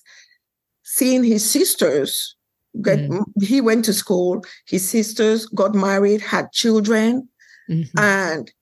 [0.82, 2.36] seeing his sisters
[2.82, 3.24] get mm.
[3.42, 7.28] he went to school, his sisters got married, had children,
[7.68, 7.98] mm-hmm.
[7.98, 8.52] and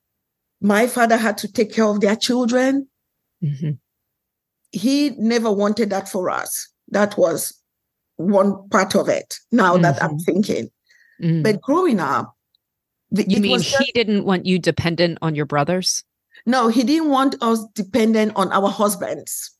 [0.61, 2.89] my father had to take care of their children.
[3.43, 3.73] Mm-hmm.
[4.73, 6.69] He never wanted that for us.
[6.89, 7.53] That was
[8.17, 9.83] one part of it now mm-hmm.
[9.83, 10.19] that I'm mm-hmm.
[10.19, 10.71] thinking.
[11.23, 11.43] Mm.
[11.43, 12.35] But growing up,
[13.11, 16.05] you mean just, he didn't want you dependent on your brothers?
[16.45, 19.51] No, he didn't want us dependent on our husbands.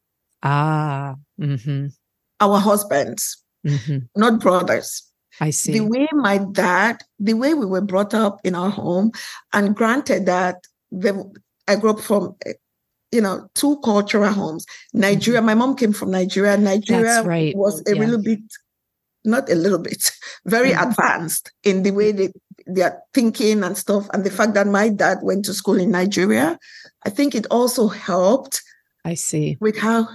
[0.43, 1.87] Ah, mm-hmm.
[2.41, 3.99] our husbands, mm-hmm.
[4.15, 5.03] not brothers.
[5.41, 5.73] I see.
[5.73, 9.13] The way my dad, the way we were brought up in our home,
[9.53, 11.33] and granted that the,
[11.69, 12.37] I grew up from,
[13.13, 14.67] you know, two cultural homes.
[14.93, 15.47] Nigeria, mm-hmm.
[15.47, 16.57] my mom came from Nigeria.
[16.57, 17.57] Nigeria right.
[17.57, 18.01] was a yeah.
[18.01, 18.41] little bit,
[19.25, 20.11] not a little bit,
[20.47, 20.91] very mm-hmm.
[20.91, 22.33] advanced in the way they,
[22.67, 24.09] they are thinking and stuff.
[24.13, 26.59] And the fact that my dad went to school in Nigeria,
[27.05, 28.63] I think it also helped.
[29.05, 29.57] I see.
[29.61, 30.09] With how,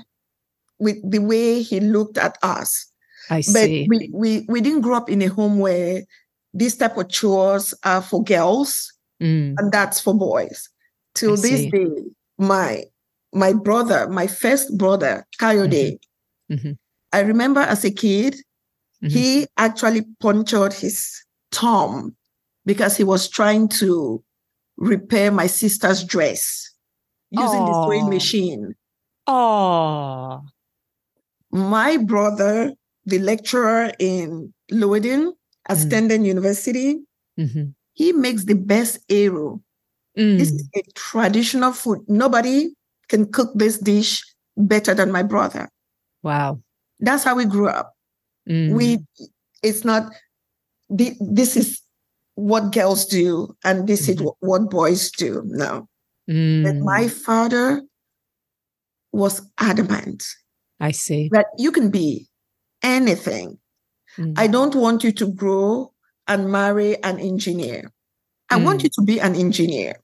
[0.80, 2.92] with the way he looked at us
[3.32, 3.88] I see.
[3.88, 6.04] But we, we, we didn't grow up in a home where
[6.54, 9.56] these type of chores are for girls mm.
[9.58, 10.70] and that's for boys.
[11.14, 11.70] Till I this see.
[11.70, 12.04] day,
[12.38, 12.84] my
[13.34, 16.00] my brother, my first brother, Kayode,
[16.50, 16.54] mm-hmm.
[16.54, 16.72] mm-hmm.
[17.14, 18.36] I remember as a kid,
[19.04, 19.08] mm-hmm.
[19.08, 22.16] he actually punctured his thumb
[22.66, 24.24] because he was trying to
[24.78, 26.74] repair my sister's dress
[27.30, 27.68] using Aww.
[27.68, 28.76] the sewing machine.
[29.28, 30.42] Oh.
[31.52, 32.74] My brother
[33.06, 35.34] the lecturer in Leiden
[35.68, 36.26] at mm.
[36.26, 37.00] University.
[37.40, 37.70] Mm-hmm.
[37.94, 39.60] He makes the best eru.
[40.18, 40.38] Mm.
[40.38, 42.00] This is a traditional food.
[42.08, 42.74] Nobody
[43.10, 44.24] can cook this dish
[44.58, 45.70] better than my brother.
[46.24, 46.62] Wow.
[47.00, 47.94] That's how we grew up.
[48.50, 48.74] Mm.
[48.74, 49.00] We
[49.64, 50.12] it's not
[50.90, 51.82] the, this is
[52.36, 54.24] what girls do and this mm-hmm.
[54.24, 55.42] is what boys do.
[55.46, 55.88] No.
[56.30, 56.64] Mm.
[56.64, 57.82] But my father
[59.12, 60.26] was adamant.
[60.80, 61.30] I see.
[61.32, 62.28] That you can be
[62.82, 63.60] anything.
[64.18, 64.34] Mm-hmm.
[64.38, 65.91] I don't want you to grow
[66.28, 67.92] and marry an engineer.
[68.50, 68.66] I mm.
[68.66, 69.96] want you to be an engineer.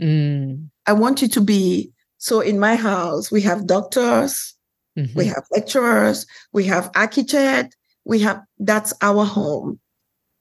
[0.00, 0.68] Mm.
[0.86, 1.92] I want you to be.
[2.18, 4.54] So in my house, we have doctors,
[4.98, 5.16] mm-hmm.
[5.18, 9.78] we have lecturers, we have architect, we have that's our home.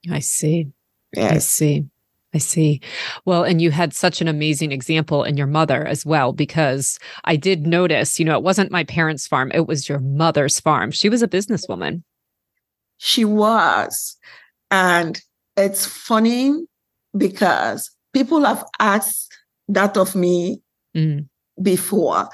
[0.09, 0.67] I see.
[1.15, 1.31] Yes.
[1.31, 1.85] I see.
[2.33, 2.81] I see.
[3.25, 7.35] Well, and you had such an amazing example in your mother as well, because I
[7.35, 10.89] did notice, you know, it wasn't my parents' farm, it was your mother's farm.
[10.89, 12.01] She was a businesswoman.
[12.97, 14.17] She was.
[14.73, 15.21] And
[15.55, 16.65] it's funny
[17.15, 19.31] because people have asked
[19.69, 20.61] that of me
[20.97, 21.25] mm.
[21.61, 22.27] before,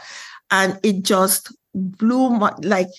[0.50, 2.90] and it just blew my, like,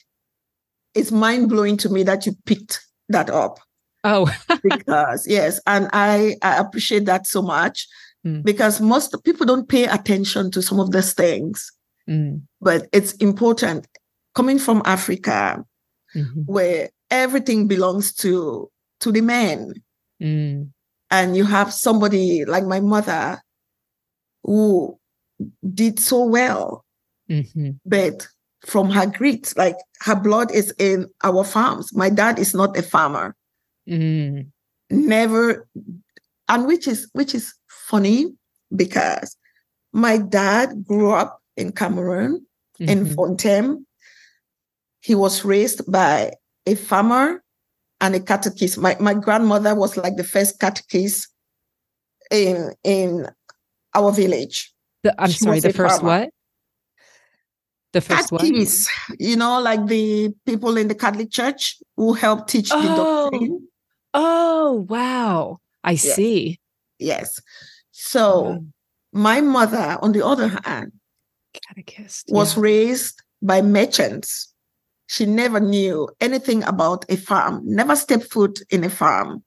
[0.95, 3.59] it's mind blowing to me that you picked that up
[4.05, 7.87] Oh, because yes, and I, I appreciate that so much
[8.27, 8.43] mm.
[8.43, 11.71] because most people don't pay attention to some of these things,
[12.09, 12.41] mm.
[12.61, 13.87] but it's important.
[14.35, 15.65] Coming from Africa,
[16.15, 16.43] mm-hmm.
[16.47, 18.70] where everything belongs to
[19.01, 19.75] to the men,
[20.23, 20.69] mm.
[21.11, 23.41] and you have somebody like my mother
[24.45, 24.99] who
[25.75, 26.85] did so well,
[27.31, 27.71] mm-hmm.
[27.87, 28.27] but
[28.67, 31.95] from her grit, like her blood is in our farms.
[31.95, 33.35] My dad is not a farmer
[33.91, 34.47] Mm.
[34.91, 35.69] Never,
[36.49, 38.27] and which is which is funny
[38.75, 39.37] because
[39.93, 42.47] my dad grew up in Cameroon
[42.81, 42.91] mm-hmm.
[42.91, 43.85] in Fontem.
[45.01, 46.33] He was raised by
[46.67, 47.43] a farmer
[48.01, 48.79] and a catechist.
[48.79, 51.29] My my grandmother was like the first catechist
[52.31, 53.29] in in
[53.95, 54.73] our village.
[55.03, 56.21] The, I'm she sorry, the first farmer.
[56.21, 56.31] what?
[57.93, 58.47] The first one?
[59.19, 62.81] You know, like the people in the Catholic Church who help teach oh.
[62.81, 63.69] the doctrine.
[64.15, 65.59] Oh, oh, wow.
[65.83, 66.15] I yes.
[66.15, 66.61] see.
[66.99, 67.41] Yes.
[67.91, 68.65] So
[69.13, 70.93] my mother, on the other hand,
[71.53, 72.63] catechist was yeah.
[72.63, 74.50] raised by merchants.
[75.11, 79.43] She never knew anything about a farm, never stepped foot in a farm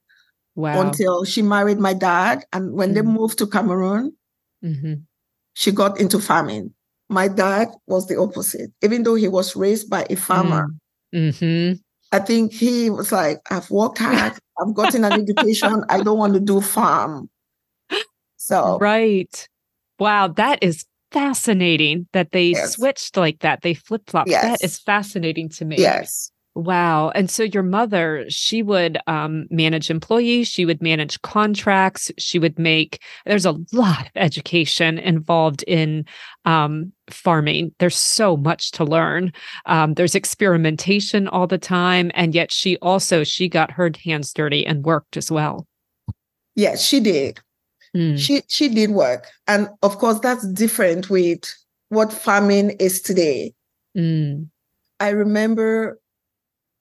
[0.56, 0.82] wow.
[0.82, 2.44] until she married my dad.
[2.52, 2.96] And when mm-hmm.
[2.96, 4.14] they moved to Cameroon,
[4.62, 4.96] mm-hmm.
[5.54, 6.74] she got into farming.
[7.08, 10.68] My dad was the opposite, even though he was raised by a farmer.
[11.16, 11.80] Mm-hmm.
[12.12, 16.34] I think he was like, I've worked hard, I've gotten an education, I don't want
[16.34, 17.30] to do farm.
[18.36, 19.48] So, right.
[19.98, 22.74] Wow, that is fascinating that they yes.
[22.74, 23.62] switched like that.
[23.62, 24.30] They flip flopped.
[24.30, 24.44] Yes.
[24.44, 25.78] That is fascinating to me.
[25.78, 26.32] Yes.
[26.56, 27.10] Wow.
[27.10, 32.60] And so your mother, she would um, manage employees, she would manage contracts, she would
[32.60, 36.06] make, there's a lot of education involved in
[36.46, 37.74] um, farming.
[37.80, 39.34] There's so much to learn.
[39.66, 42.12] Um, there's experimentation all the time.
[42.14, 45.66] And yet she also, she got her hands dirty and worked as well.
[46.56, 47.40] Yes, she did.
[47.96, 48.18] Mm.
[48.18, 49.28] She, she did work.
[49.48, 51.44] And of course, that's different with
[51.90, 53.54] what farming is today.
[53.96, 54.50] Mm.
[55.00, 56.00] I remember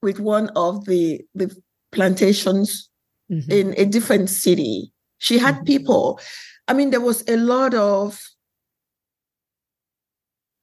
[0.01, 1.55] with one of the the
[1.91, 2.89] plantations
[3.31, 3.51] mm-hmm.
[3.51, 4.91] in a different city.
[5.19, 5.65] She had mm-hmm.
[5.65, 6.19] people.
[6.67, 8.21] I mean, there was a lot of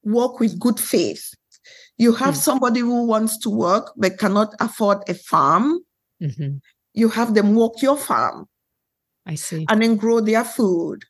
[0.03, 1.33] work with good faith.
[1.97, 2.41] You have mm-hmm.
[2.41, 5.79] somebody who wants to work but cannot afford a farm.
[6.21, 6.57] Mm-hmm.
[6.93, 8.47] You have them work your farm.
[9.25, 9.65] I see.
[9.69, 11.03] And then grow their food.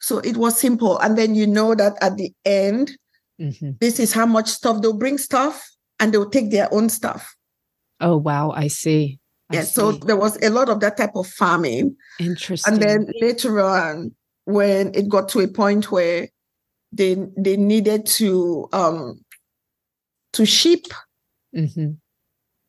[0.00, 0.98] So it was simple.
[0.98, 2.96] And then you know that at the end,
[3.40, 3.72] mm-hmm.
[3.80, 5.64] this is how much stuff they'll bring stuff
[6.00, 7.34] and they'll take their own stuff.
[8.00, 8.50] Oh, wow.
[8.50, 9.18] I see.
[9.50, 9.60] I yeah.
[9.62, 9.72] See.
[9.72, 11.96] So there was a lot of that type of farming.
[12.20, 12.74] Interesting.
[12.74, 16.28] And then later on, when it got to a point where
[16.92, 19.18] they they needed to um
[20.32, 20.86] to ship
[21.54, 21.92] mm-hmm.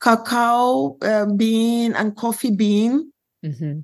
[0.01, 3.11] cacao uh, bean and coffee bean
[3.43, 3.79] mm-hmm.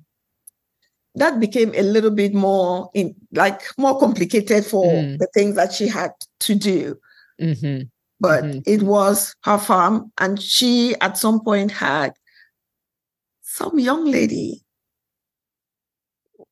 [1.15, 5.17] That became a little bit more in like more complicated for mm.
[5.17, 6.95] the things that she had to do
[7.39, 7.84] mm-hmm.
[8.19, 8.60] but mm-hmm.
[8.65, 12.13] it was her farm and she at some point had
[13.41, 14.63] some young lady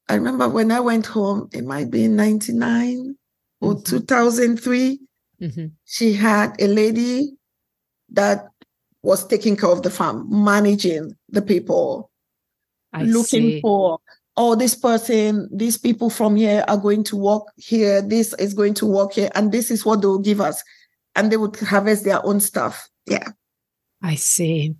[0.09, 3.15] I remember when I went home, it might be in 99
[3.61, 3.83] or mm-hmm.
[3.83, 4.99] 2003.
[5.39, 5.65] Mm-hmm.
[5.85, 7.37] She had a lady
[8.09, 8.47] that
[9.03, 12.09] was taking care of the farm, managing the people,
[12.91, 13.61] I looking see.
[13.61, 13.99] for,
[14.39, 18.73] oh, this person, these people from here are going to work here, this is going
[18.73, 20.63] to work here, and this is what they'll give us.
[21.15, 22.89] And they would harvest their own stuff.
[23.05, 23.27] Yeah.
[24.01, 24.75] I see.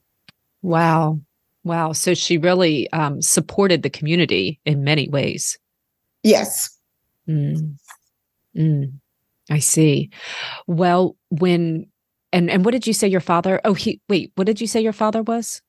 [0.61, 1.19] Wow.
[1.65, 1.91] Wow.
[1.91, 5.59] So she really um, supported the community in many ways.
[6.23, 6.69] Yes.
[7.27, 7.75] Mm.
[8.55, 8.93] Mm.
[9.51, 10.09] I see.
[10.67, 11.87] Well, when
[12.31, 13.59] and and what did you say your father?
[13.65, 14.31] Oh, he wait.
[14.35, 15.61] What did you say your father was?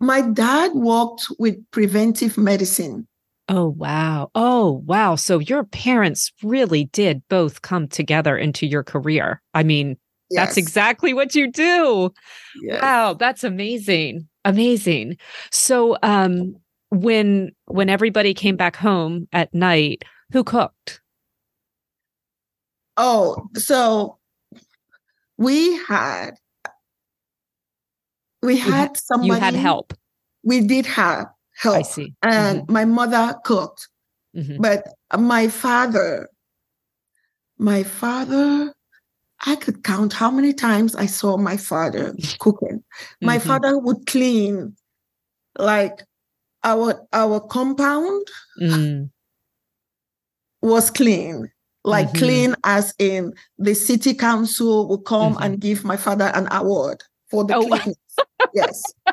[0.00, 3.06] My dad worked with preventive medicine.
[3.48, 4.30] Oh wow.
[4.34, 5.14] Oh wow.
[5.14, 9.40] So your parents really did both come together into your career.
[9.54, 9.96] I mean,
[10.30, 10.46] yes.
[10.46, 12.12] that's exactly what you do.
[12.60, 12.82] Yes.
[12.82, 15.18] Wow, that's amazing amazing
[15.50, 16.56] so um
[16.90, 21.00] when when everybody came back home at night who cooked
[22.96, 24.16] oh so
[25.36, 26.30] we had
[28.46, 29.92] we had, had somebody you had help
[30.44, 32.72] we did have help i see and mm-hmm.
[32.72, 33.88] my mother cooked
[34.34, 34.60] mm-hmm.
[34.60, 34.86] but
[35.18, 36.28] my father
[37.58, 38.72] my father
[39.44, 42.82] I could count how many times I saw my father cooking.
[43.20, 43.48] My mm-hmm.
[43.48, 44.74] father would clean
[45.58, 46.02] like
[46.64, 48.26] our our compound
[48.60, 49.10] mm.
[50.62, 51.50] was clean.
[51.84, 52.18] Like mm-hmm.
[52.18, 55.42] clean as in the city council would come mm-hmm.
[55.42, 57.02] and give my father an award
[57.36, 57.66] for the oh.
[57.66, 57.96] cleanness.
[58.54, 58.82] yes.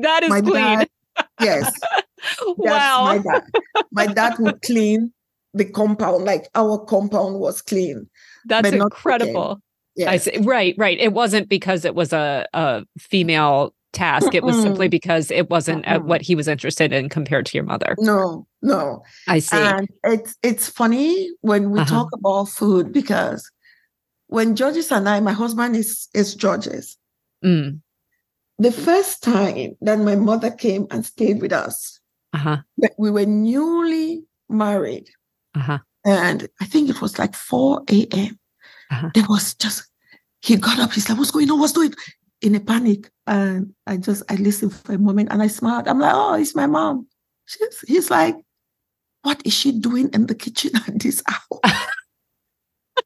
[0.00, 0.54] That is my clean.
[0.54, 0.88] Dad,
[1.40, 1.72] yes.
[2.46, 3.04] wow.
[3.04, 3.42] My dad.
[3.90, 5.12] my dad would clean
[5.54, 8.08] the compound, like our compound was clean.
[8.46, 9.60] That's incredible.
[9.96, 10.08] Yes.
[10.08, 10.38] I see.
[10.38, 10.98] Right, right.
[11.00, 14.34] It wasn't because it was a, a female task.
[14.34, 17.64] It was simply because it wasn't mm what he was interested in compared to your
[17.64, 17.96] mother.
[17.98, 19.02] No, no.
[19.26, 19.56] I see.
[19.56, 21.90] And it's it's funny when we uh-huh.
[21.90, 23.50] talk about food because
[24.28, 26.96] when Georges and I, my husband is is Georges.
[27.44, 27.80] Mm.
[28.58, 32.00] The first time that my mother came and stayed with us,
[32.32, 32.58] uh-huh.
[32.98, 35.08] we were newly married.
[35.54, 35.78] Uh-huh.
[36.04, 38.38] And I think it was like 4 a.m.
[38.90, 39.10] Uh-huh.
[39.14, 39.88] There was just,
[40.40, 41.60] he got up, he's like, what's going on?
[41.60, 41.94] What's doing?
[42.40, 43.10] In a panic.
[43.26, 45.86] And I just, I listened for a moment and I smiled.
[45.86, 47.06] I'm like, oh, it's my mom.
[47.46, 48.36] She's, he's like,
[49.22, 51.60] what is she doing in the kitchen at this hour?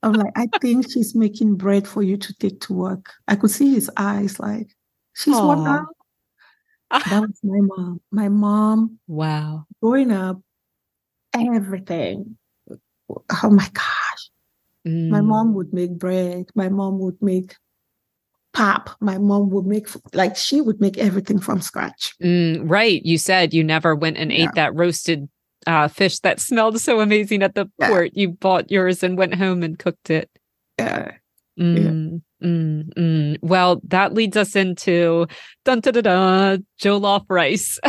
[0.02, 3.12] I'm like, I think she's making bread for you to take to work.
[3.28, 4.68] I could see his eyes like,
[5.14, 5.46] she's Aww.
[5.46, 5.87] what now?
[6.90, 8.00] that was my mom.
[8.11, 8.98] My mom.
[9.07, 9.66] Wow.
[9.81, 10.40] Growing up,
[11.35, 12.37] everything.
[13.42, 14.31] Oh my gosh.
[14.87, 15.11] Mm.
[15.11, 16.46] My mom would make bread.
[16.55, 17.57] My mom would make
[18.52, 18.90] pop.
[19.00, 22.14] My mom would make like she would make everything from scratch.
[22.22, 23.02] Mm, right.
[23.05, 24.44] You said you never went and yeah.
[24.44, 25.28] ate that roasted
[25.66, 27.88] uh, fish that smelled so amazing at the yeah.
[27.88, 28.11] port.
[28.14, 30.31] You bought yours and went home and cooked it.
[30.79, 31.12] Yeah.
[31.59, 32.48] Mm, yeah.
[32.48, 33.38] Mm, mm.
[33.42, 35.27] Well, that leads us into
[35.64, 37.79] dun da da da jollof rice.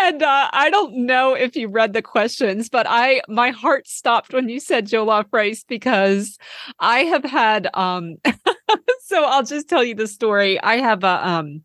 [0.00, 4.32] and uh, I don't know if you read the questions, but I my heart stopped
[4.32, 6.38] when you said jollof rice because
[6.80, 8.16] I have had um
[9.04, 10.60] so I'll just tell you the story.
[10.60, 11.62] I have a um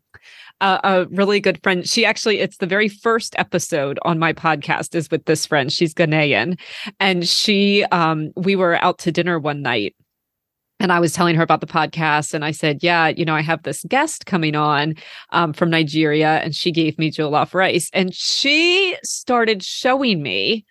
[0.60, 1.88] a, a, really good friend.
[1.88, 5.72] She actually, it's the very first episode on my podcast is with this friend.
[5.72, 6.58] She's Ghanaian.
[6.98, 9.94] And she, um, we were out to dinner one night
[10.80, 13.42] and I was telling her about the podcast, and I said, "Yeah, you know, I
[13.42, 14.94] have this guest coming on
[15.30, 20.64] um, from Nigeria, and she gave me jollof rice, and she started showing me."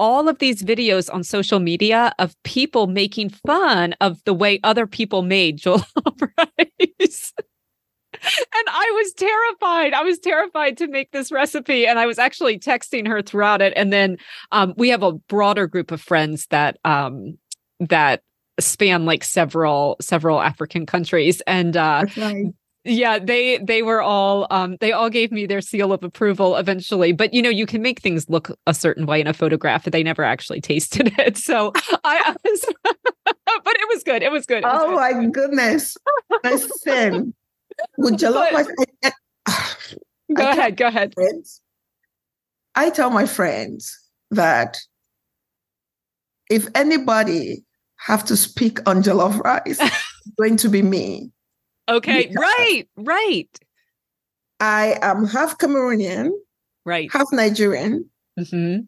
[0.00, 4.84] all of these videos on social media of people making fun of the way other
[4.84, 6.28] people made jollof
[6.98, 7.32] rice.
[8.22, 9.94] And I was terrified.
[9.94, 11.86] I was terrified to make this recipe.
[11.86, 13.72] And I was actually texting her throughout it.
[13.76, 14.18] And then
[14.52, 17.38] um, we have a broader group of friends that um,
[17.80, 18.22] that
[18.60, 22.46] span like several several African countries, and uh, right.
[22.84, 27.12] yeah, they they were all um, they all gave me their seal of approval eventually.
[27.12, 29.92] But you know, you can make things look a certain way in a photograph, but
[29.92, 31.36] they never actually tasted it.
[31.36, 31.72] So
[32.04, 34.22] I, I was, but it was good.
[34.22, 34.58] It was good.
[34.58, 34.96] It was oh good.
[34.96, 35.96] my goodness!
[36.44, 37.34] Listen,
[37.98, 38.66] with jollof rice.
[39.04, 39.12] I,
[39.46, 39.62] I,
[40.34, 40.76] go I ahead.
[40.76, 41.14] Go ahead.
[41.14, 41.60] Friends,
[42.74, 43.98] I tell my friends
[44.30, 44.78] that
[46.50, 47.64] if anybody
[47.96, 51.30] have to speak on jollof rice, it's going to be me.
[51.88, 53.58] Okay, right, right.
[54.60, 56.30] I am half Cameroonian,
[56.84, 58.08] right, half Nigerian.
[58.38, 58.84] Mm-hmm.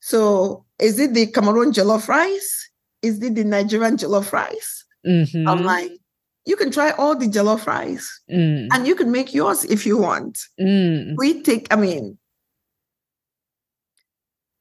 [0.00, 2.70] So, is it the Cameroon jollof rice?
[3.02, 4.84] Is it the Nigerian jollof rice?
[5.06, 5.48] Mm-hmm.
[5.48, 5.92] I'm like,
[6.46, 8.68] you can try all the jollof rice mm.
[8.72, 10.38] and you can make yours if you want.
[10.60, 11.14] Mm.
[11.16, 12.18] We take, I mean,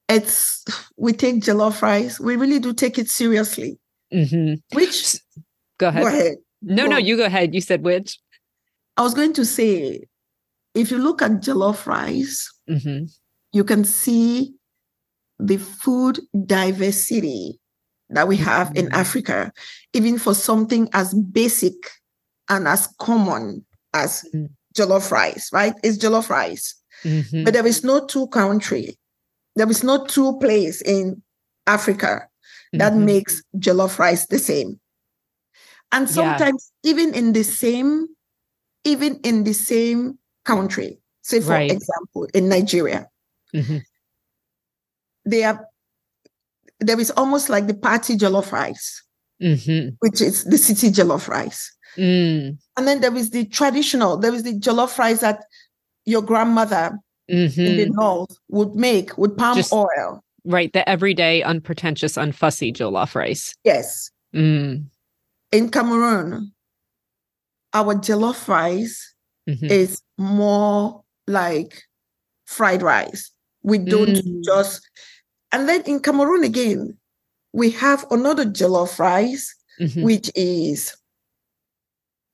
[0.09, 0.63] it's
[0.97, 2.19] we take jollof rice.
[2.19, 3.77] We really do take it seriously.
[4.13, 4.75] Mm-hmm.
[4.75, 5.17] Which
[5.77, 6.03] go ahead.
[6.03, 6.35] Go ahead.
[6.61, 6.89] No, go.
[6.91, 7.53] no, you go ahead.
[7.53, 8.19] You said which.
[8.95, 10.01] I was going to say,
[10.73, 13.05] if you look at jollof rice, mm-hmm.
[13.51, 14.53] you can see
[15.39, 17.59] the food diversity
[18.09, 19.51] that we have in Africa,
[19.93, 21.75] even for something as basic
[22.49, 24.45] and as common as mm-hmm.
[24.75, 25.73] jollof rice, right?
[25.83, 26.75] It's jollof rice.
[27.03, 27.43] Mm-hmm.
[27.43, 28.97] But there is no two country
[29.57, 31.21] there is no two place in
[31.65, 32.27] Africa
[32.73, 33.05] that mm-hmm.
[33.05, 34.79] makes jollof rice the same.
[35.91, 36.91] And sometimes yeah.
[36.91, 38.07] even in the same,
[38.83, 41.71] even in the same country, say for right.
[41.71, 43.07] example, in Nigeria,
[43.55, 43.77] mm-hmm.
[45.25, 45.59] they have
[46.79, 49.03] there is almost like the party jollof rice,
[49.41, 49.95] mm-hmm.
[49.99, 51.73] which is the city jollof rice.
[51.97, 52.57] Mm.
[52.77, 55.43] And then there is the traditional, there is the jollof rice that
[56.05, 56.97] your grandmother
[57.29, 57.61] mm-hmm.
[57.61, 60.23] in the north would make with palm Just, oil.
[60.45, 63.55] Right, the everyday, unpretentious, unfussy jollof rice.
[63.63, 64.11] Yes.
[64.35, 64.85] Mm.
[65.51, 66.53] In Cameroon,
[67.73, 69.13] our jollof rice
[69.49, 69.65] mm-hmm.
[69.65, 71.83] is more like
[72.45, 73.31] fried rice.
[73.63, 74.43] We don't mm.
[74.45, 74.87] just,
[75.51, 76.97] and then in Cameroon again,
[77.53, 80.03] we have another jollof rice, mm-hmm.
[80.03, 80.95] which is,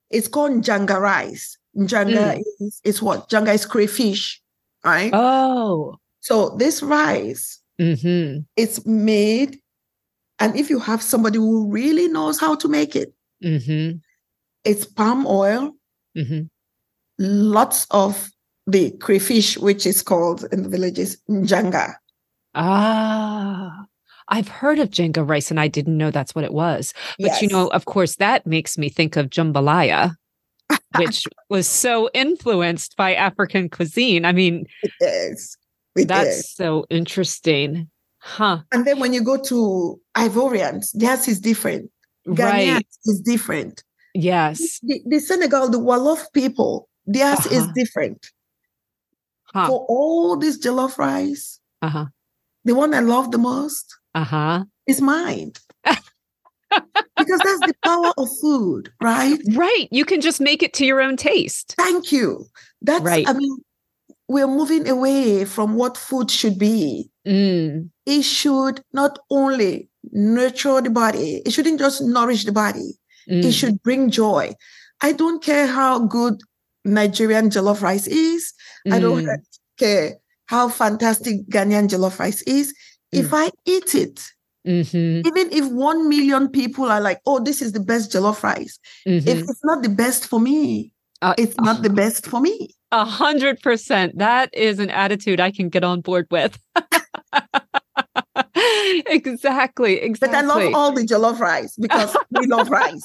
[0.09, 1.57] it's called njanga rice.
[1.77, 2.41] Njanga mm.
[2.59, 3.29] is, is what?
[3.29, 4.43] Njanga is crayfish
[4.83, 5.11] right?
[5.13, 5.97] Oh.
[6.19, 8.41] So this rice, mm-hmm.
[8.55, 9.59] it's made,
[10.39, 13.97] and if you have somebody who really knows how to make it, mm-hmm.
[14.63, 15.71] it's palm oil,
[16.17, 16.43] mm-hmm.
[17.19, 18.29] lots of
[18.67, 21.95] the crayfish, which is called in the villages njanga.
[22.55, 23.85] Ah.
[24.29, 26.93] I've heard of Jenga rice and I didn't know that's what it was.
[27.19, 27.41] But yes.
[27.41, 30.15] you know, of course, that makes me think of jambalaya
[30.97, 34.25] which was so influenced by African cuisine.
[34.25, 35.57] I mean, it is.
[35.95, 36.49] It that's is.
[36.49, 37.89] so interesting.
[38.19, 38.59] Huh.
[38.71, 41.91] And then when you go to Ivorians, theirs is different.
[42.27, 42.85] Ghanaians right.
[43.05, 43.83] is different.
[44.13, 44.79] Yes.
[44.81, 47.55] The, the Senegal, the Wolof people, theirs uh-huh.
[47.55, 48.25] is different.
[49.53, 49.67] Huh.
[49.67, 52.05] For all this jollof rice, uh-huh.
[52.65, 54.65] The one I love the most uh-huh.
[54.87, 55.53] is mine.
[55.83, 59.39] because that's the power of food, right?
[59.53, 59.87] Right.
[59.91, 61.75] You can just make it to your own taste.
[61.77, 62.45] Thank you.
[62.81, 63.27] That's right.
[63.27, 63.57] I mean,
[64.27, 67.09] we're moving away from what food should be.
[67.27, 67.89] Mm.
[68.05, 72.97] It should not only nurture the body, it shouldn't just nourish the body,
[73.29, 73.43] mm.
[73.43, 74.53] it should bring joy.
[75.01, 76.41] I don't care how good
[76.85, 78.53] Nigerian jollof rice is.
[78.87, 78.93] Mm.
[78.93, 79.37] I don't mm.
[79.77, 80.15] care
[80.53, 82.73] how fantastic Ghanaian jollof rice is.
[83.11, 83.45] If mm.
[83.45, 84.21] I eat it,
[84.65, 85.27] Mm-hmm.
[85.27, 89.27] Even if 1 million people are like, oh, this is the best jollof rice, mm-hmm.
[89.27, 92.69] if it's not the best for me, uh, it's not uh, the best for me.
[92.93, 94.17] A hundred percent.
[94.19, 96.57] That is an attitude I can get on board with.
[98.85, 99.99] exactly.
[100.01, 100.27] Exactly.
[100.27, 103.01] But I love all the jollof rice because we love rice.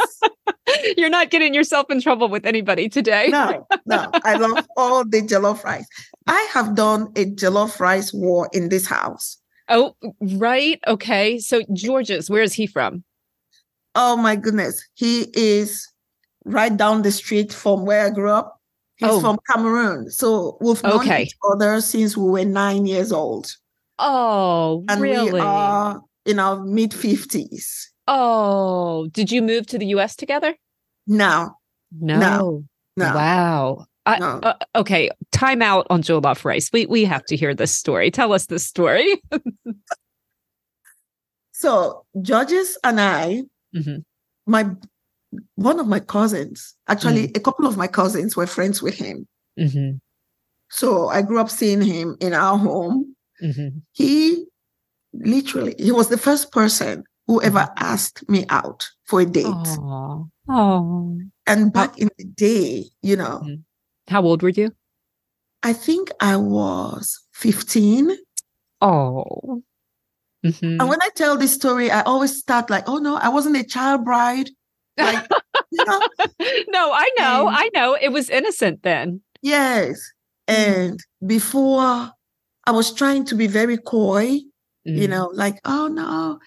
[0.96, 3.28] You're not getting yourself in trouble with anybody today.
[3.28, 4.10] no, no.
[4.24, 5.88] I love all the jollof rice.
[6.28, 9.38] I have done a jollof rice war in this house.
[9.68, 10.78] Oh, right.
[10.86, 11.38] Okay.
[11.38, 13.04] So Georges, where is he from?
[13.94, 14.86] Oh my goodness.
[14.94, 15.90] He is
[16.44, 18.60] right down the street from where I grew up.
[18.96, 19.20] He's oh.
[19.20, 20.10] from Cameroon.
[20.10, 21.22] So we've known okay.
[21.22, 23.54] each other since we were nine years old.
[23.98, 25.32] Oh, and really?
[25.32, 27.86] We are in our mid 50s.
[28.06, 30.56] Oh, did you move to the US together?
[31.06, 31.54] No.
[32.00, 32.18] No.
[32.18, 32.64] No.
[32.96, 33.14] no.
[33.14, 33.86] Wow.
[34.16, 34.40] No.
[34.42, 36.70] uh, okay, time out on jollof rice.
[36.72, 38.10] We we have to hear this story.
[38.10, 39.20] Tell us this story.
[41.52, 43.42] so Georges and I,
[43.76, 43.98] mm-hmm.
[44.46, 44.70] my
[45.56, 47.36] one of my cousins, actually mm-hmm.
[47.36, 49.26] a couple of my cousins were friends with him.
[49.58, 49.96] Mm-hmm.
[50.70, 53.14] So I grew up seeing him in our home.
[53.42, 53.78] Mm-hmm.
[53.92, 54.46] He
[55.12, 57.84] literally he was the first person who ever mm-hmm.
[57.84, 59.46] asked me out for a date.
[59.46, 61.18] Oh, oh.
[61.46, 63.42] And back in the day, you know.
[64.08, 64.14] Mm-hmm.
[64.14, 64.72] How old were you?
[65.62, 68.16] I think I was 15.
[68.80, 69.62] Oh.
[70.44, 70.80] Mm-hmm.
[70.80, 73.64] And when I tell this story, I always start like, oh no, I wasn't a
[73.64, 74.50] child bride.
[74.96, 75.26] Like,
[75.70, 76.00] you know?
[76.68, 77.96] no, I know, and, I know.
[78.00, 79.20] It was innocent then.
[79.42, 80.00] Yes.
[80.48, 80.72] Mm-hmm.
[80.72, 82.12] And before
[82.64, 84.96] I was trying to be very coy, mm-hmm.
[84.96, 86.38] you know, like, oh no.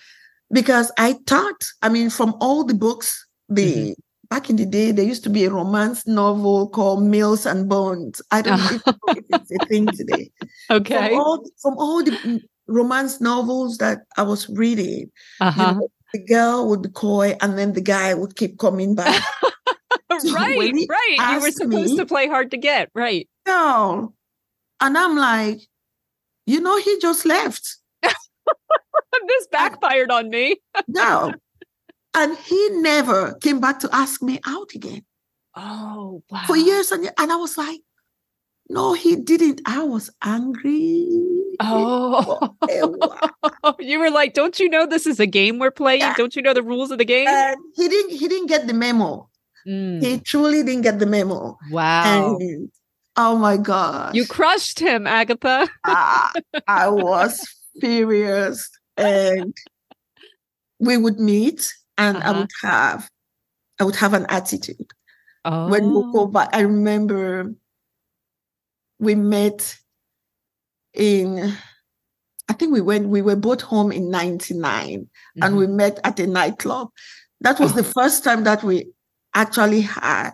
[0.51, 3.91] Because I thought, I mean, from all the books, the mm-hmm.
[4.31, 8.21] Back in the day, there used to be a romance novel called Mills and Boons.
[8.31, 10.31] I don't know if it's a thing today.
[10.71, 11.09] Okay.
[11.09, 15.11] From all, from all the romance novels that I was reading.
[15.41, 15.73] Uh-huh.
[15.73, 19.21] You know, the girl would be coy and then the guy would keep coming back.
[20.09, 21.33] right, right.
[21.33, 23.27] You were supposed me, to play hard to get, right?
[23.45, 24.13] No.
[24.79, 25.59] And I'm like,
[26.45, 27.79] you know, he just left.
[28.01, 30.55] this backfired on me.
[30.87, 31.33] no.
[32.13, 35.03] And he never came back to ask me out again.
[35.55, 36.43] Oh, wow.
[36.47, 37.13] For years and, years.
[37.17, 37.81] and I was like,
[38.69, 39.61] no, he didn't.
[39.65, 41.07] I was angry.
[41.59, 42.55] Oh,
[43.79, 45.99] you were like, "Don't you know this is a game we're playing?
[45.99, 46.15] Yeah.
[46.15, 47.27] Don't you know the rules of the game?"
[47.75, 48.11] He didn't.
[48.11, 49.29] He didn't get the memo.
[49.67, 50.01] Mm.
[50.01, 51.57] He truly didn't get the memo.
[51.69, 52.37] Wow.
[52.39, 52.71] And,
[53.17, 54.15] oh my god!
[54.15, 55.69] You crushed him, Agatha.
[55.83, 56.29] uh,
[56.67, 57.45] I was
[57.81, 59.53] furious, and
[60.79, 62.29] we would meet, and uh-huh.
[62.29, 63.09] I would have,
[63.79, 64.91] I would have an attitude.
[65.45, 65.69] Oh.
[65.69, 67.53] When we go back, I remember
[68.99, 69.77] we met
[70.93, 71.57] in
[72.49, 75.43] I think we went, we were both home in 99 mm-hmm.
[75.43, 75.77] and we mm-hmm.
[75.77, 76.89] met at a nightclub.
[77.39, 77.75] That was oh.
[77.75, 78.91] the first time that we
[79.33, 80.33] actually had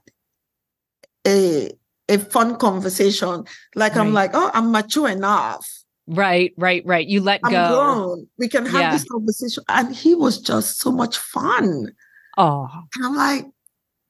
[1.28, 1.72] a
[2.10, 3.44] a fun conversation.
[3.76, 4.02] Like right.
[4.02, 5.68] I'm like, oh, I'm mature enough.
[6.08, 7.06] Right, right, right.
[7.06, 7.70] You let I'm go.
[7.70, 8.28] Grown.
[8.38, 8.92] We can have yeah.
[8.92, 9.64] this conversation.
[9.68, 11.92] And he was just so much fun.
[12.38, 12.70] Oh.
[12.96, 13.46] And I'm like,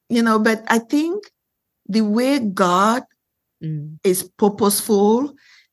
[0.08, 1.24] you know, but I think
[1.88, 3.02] the way God
[3.62, 3.98] mm.
[4.04, 5.28] is purposeful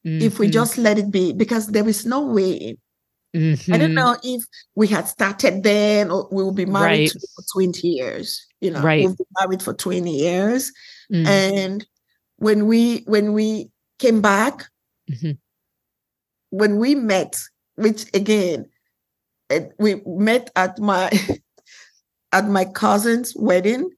[0.06, 0.22] mm-hmm.
[0.22, 0.54] if we mm-hmm.
[0.54, 2.78] just let it be, because there is no way.
[3.36, 3.74] Mm-hmm.
[3.74, 3.96] I don't mm-hmm.
[3.96, 4.44] know if
[4.76, 7.22] we had started then or we will be married right.
[7.36, 8.48] for 20 years.
[8.62, 9.06] You know, right.
[9.06, 10.72] we've been married for 20 years.
[11.14, 11.28] Mm.
[11.28, 11.88] And
[12.38, 13.70] when we when we
[14.00, 14.66] came back,
[15.12, 15.32] mm-hmm.
[16.56, 17.40] When we met,
[17.76, 18.66] which again,
[19.78, 21.12] we met at my
[22.32, 23.90] at my cousin's wedding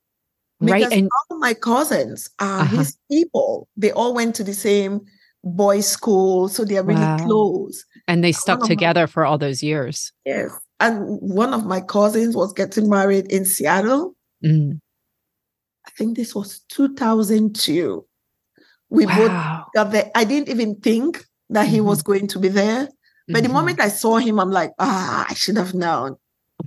[0.60, 0.92] because right.
[0.92, 2.78] and all my cousins are uh-huh.
[2.78, 3.68] his people.
[3.78, 5.02] They all went to the same
[5.44, 7.18] boys' school, so they're really wow.
[7.20, 7.86] close.
[8.08, 10.12] And they stuck together my, for all those years.
[10.26, 10.52] Yes.
[10.80, 14.16] And one of my cousins was getting married in Seattle.
[14.44, 14.80] Mm.
[15.86, 18.06] I think this was 2002.
[18.90, 19.16] We wow.
[19.16, 20.12] both got there.
[20.16, 21.74] I didn't even think that mm-hmm.
[21.74, 22.12] he was mm-hmm.
[22.12, 22.90] going to be there.
[23.28, 23.48] But mm-hmm.
[23.48, 26.16] the moment I saw him, I'm like, ah, I should have known.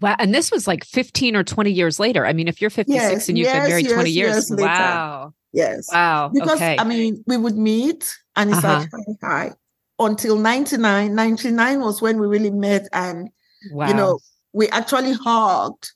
[0.01, 0.17] Wow.
[0.19, 2.27] And this was like 15 or 20 years later.
[2.27, 5.35] I mean, if you're 56 yes, and you've yes, been married yes, 20 years, wow.
[5.53, 5.89] Yes.
[5.93, 6.31] Wow.
[6.33, 6.77] Because okay.
[6.79, 8.87] I mean, we would meet and it's uh-huh.
[8.93, 9.53] like, hi, hi.
[9.99, 11.15] Until 99.
[11.15, 13.29] 99 was when we really met and,
[13.73, 13.89] wow.
[13.89, 14.19] you know,
[14.53, 15.93] we actually hugged.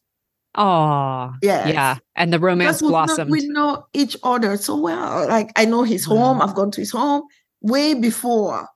[0.57, 1.68] Oh, yeah.
[1.68, 1.97] Yeah.
[2.14, 3.30] And the romance because blossomed.
[3.30, 5.28] We know each other so well.
[5.28, 7.24] Like, I know his home, I've gone to his home
[7.64, 8.68] way before,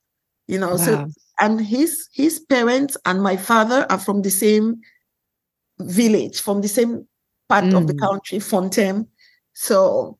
[0.49, 0.71] you know.
[0.71, 0.77] Wow.
[0.77, 1.07] So,
[1.41, 4.81] and his his parents and my father are from the same
[5.81, 7.07] village from the same
[7.49, 7.77] part mm.
[7.77, 8.01] of the mm.
[8.01, 9.07] country, Fontaine.
[9.55, 10.19] So,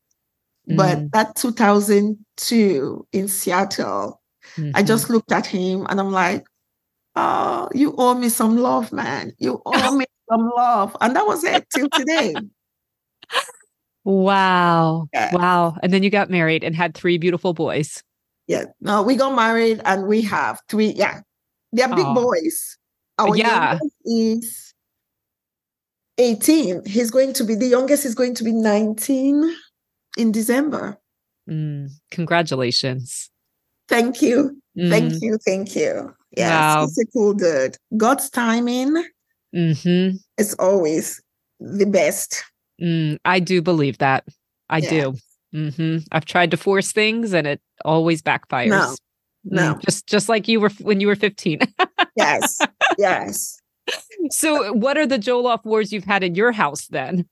[0.69, 0.77] mm.
[0.77, 4.21] but that 2002 in Seattle,
[4.57, 4.71] mm-hmm.
[4.75, 6.47] I just looked at him and I'm like,
[7.17, 9.33] oh, you owe me some love, man.
[9.39, 10.97] You owe me some love.
[11.01, 12.35] And that was it till today.
[14.05, 15.09] Wow.
[15.13, 15.35] Yeah.
[15.35, 15.77] Wow.
[15.83, 18.03] And then you got married and had three beautiful boys.
[18.49, 18.65] Yeah.
[18.81, 20.89] No, we got married and we have three.
[20.89, 21.21] Yeah.
[21.73, 22.15] They're big oh.
[22.15, 22.77] boys.
[23.19, 23.79] Our yeah.
[24.05, 24.75] is
[26.19, 26.85] 18.
[26.87, 29.55] He's going to be the youngest is going to be 19
[30.17, 30.99] in December.
[31.49, 33.31] Mm, congratulations.
[33.89, 34.61] Thank you.
[34.77, 34.91] Mm.
[34.91, 35.39] Thank you.
[35.45, 36.15] Thank you.
[36.37, 36.85] Yes, wow.
[36.85, 37.77] it's a cool dude.
[37.97, 39.03] God's timing
[39.55, 40.17] mm-hmm.
[40.37, 41.23] is always
[41.59, 42.45] the best.
[42.81, 44.25] Mm, I do believe that.
[44.69, 44.91] I yeah.
[44.91, 45.15] do.
[45.55, 45.99] Mm-hmm.
[46.13, 48.69] I've tried to force things and it always backfires.
[48.69, 48.95] No,
[49.45, 49.75] no.
[49.75, 51.61] Mm, just just like you were when you were 15.
[52.17, 52.59] yes.
[52.99, 53.59] Yes
[54.31, 57.27] so what are the Jollof wars you've had in your house then?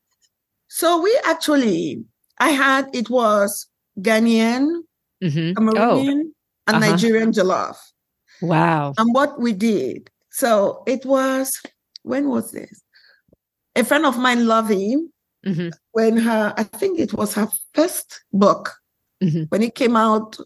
[0.68, 2.04] So we actually,
[2.38, 3.66] I had, it was
[4.00, 4.82] Ghanaian,
[5.22, 5.52] mm-hmm.
[5.52, 6.32] Cameroonian, oh.
[6.66, 6.78] and uh-huh.
[6.78, 7.76] Nigerian Jollof.
[8.42, 8.94] Wow.
[8.98, 11.60] And what we did, so it was,
[12.02, 12.82] when was this?
[13.74, 14.96] A friend of mine, Lovey,
[15.46, 15.68] mm-hmm.
[15.92, 18.74] when her, I think it was her first book,
[19.22, 19.44] mm-hmm.
[19.48, 20.36] when it came out,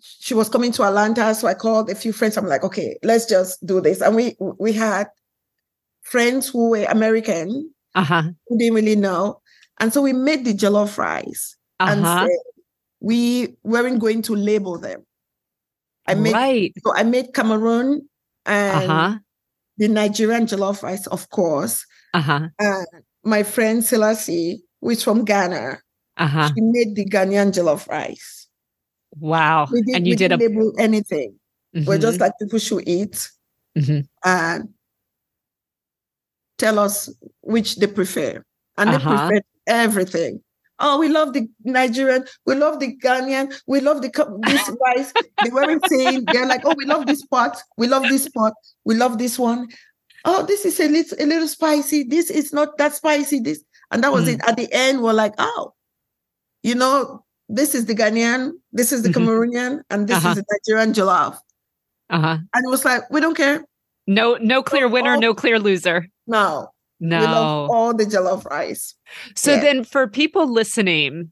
[0.00, 1.34] she was coming to Atlanta.
[1.34, 2.36] So I called a few friends.
[2.36, 4.00] I'm like, okay, let's just do this.
[4.00, 5.06] And we we had
[6.02, 8.22] friends who were American uh-huh.
[8.48, 9.40] who didn't really know.
[9.78, 12.26] And so we made the jollof rice uh-huh.
[12.26, 12.30] and
[13.00, 15.06] we weren't going to label them.
[16.06, 16.72] I made right.
[16.84, 18.08] so I made Cameroon
[18.44, 19.18] and uh-huh.
[19.78, 21.86] the Nigerian jollof rice, of course.
[22.12, 22.48] Uh-huh.
[22.58, 22.86] And
[23.24, 25.78] my friend Selassie, who is from Ghana,
[26.16, 26.48] uh-huh.
[26.54, 28.48] she made the Ghanaian jollof rice.
[29.18, 29.68] Wow.
[29.70, 31.34] We did, and you did a label anything.
[31.76, 31.86] Mhm.
[31.86, 33.30] We're just like people should eat
[33.78, 34.06] Mhm.
[34.24, 34.68] and
[36.58, 37.08] tell us
[37.40, 38.44] which they prefer.
[38.78, 39.10] And Uh-huh.
[39.10, 40.42] they prefer everything.
[40.78, 44.10] Oh, we love the Nigerian, we love the Ghanaian, we love the
[44.42, 45.12] this rice.
[45.44, 48.52] They weren't saying they're like, oh, we love this pot, we love this pot,
[48.84, 49.68] we love this one.
[50.24, 52.04] Oh, this is a little a little spicy.
[52.04, 53.40] This is not that spicy.
[53.40, 54.34] This and that was Mm.
[54.34, 54.40] it.
[54.48, 55.74] At the end, we're like, oh,
[56.62, 59.14] you know, this is the Ghanaian, this is the Mhm.
[59.26, 60.30] Cameroonian, and this Uh-huh.
[60.30, 61.38] is the Nigerian jollof.
[62.10, 62.38] uh-huh.
[62.54, 63.64] And it was like, we don't care.
[64.06, 66.06] No no clear winner, all- no clear loser.
[66.26, 66.68] No,
[67.00, 67.74] we love No.
[67.74, 68.94] all the jollof rice.
[69.36, 69.60] So yeah.
[69.60, 71.30] then for people listening,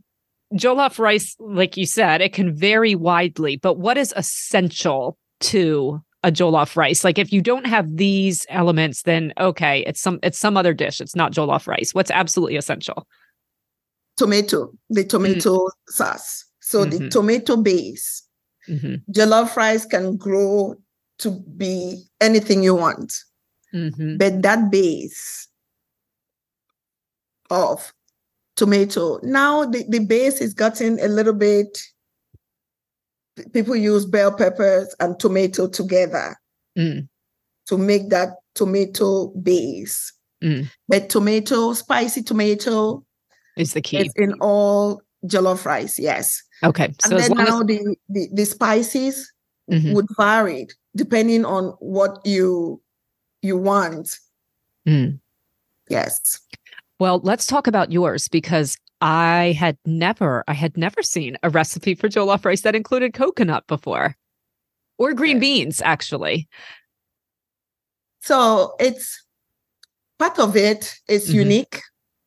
[0.55, 6.31] jollof rice like you said, it can vary widely, but what is essential to a
[6.31, 7.05] jollof rice?
[7.05, 11.01] Like if you don't have these elements then okay, it's some it's some other dish.
[11.01, 11.95] It's not jollof rice.
[11.95, 13.07] What's absolutely essential?
[14.17, 16.45] Tomato, the tomato sauce.
[16.61, 17.11] So the Mhm.
[17.11, 18.23] tomato base.
[18.69, 19.03] Mhm.
[19.11, 20.75] Jollof rice can grow
[21.19, 23.13] to be anything you want,
[23.75, 24.19] Mhm.
[24.19, 25.49] but that base
[27.51, 27.93] of
[28.57, 29.19] tomato.
[29.23, 31.79] Now the, the base is gotten a little bit.
[33.53, 36.37] People use bell peppers and tomato together
[36.79, 37.09] Mm.
[37.67, 40.13] to make that tomato base.
[40.43, 40.71] Mm.
[40.89, 43.05] But tomato, spicy tomato,
[43.57, 43.99] Is the key.
[43.99, 46.43] It's in all jollof rice, yes.
[46.63, 46.95] Okay.
[47.03, 49.33] So and then now as the, the the spices
[49.71, 49.95] Mhm.
[49.95, 52.81] would vary depending on what you
[53.43, 54.17] you want.
[54.87, 55.19] Mm.
[55.89, 56.41] Yes.
[56.99, 61.95] Well, let's talk about yours because I had never, I had never seen a recipe
[61.95, 64.17] for jollof rice that included coconut before,
[64.99, 65.41] or green Yes.
[65.41, 66.49] beans, actually.
[68.21, 69.25] So it's
[70.19, 71.35] part of it is Mhm.
[71.35, 71.81] unique.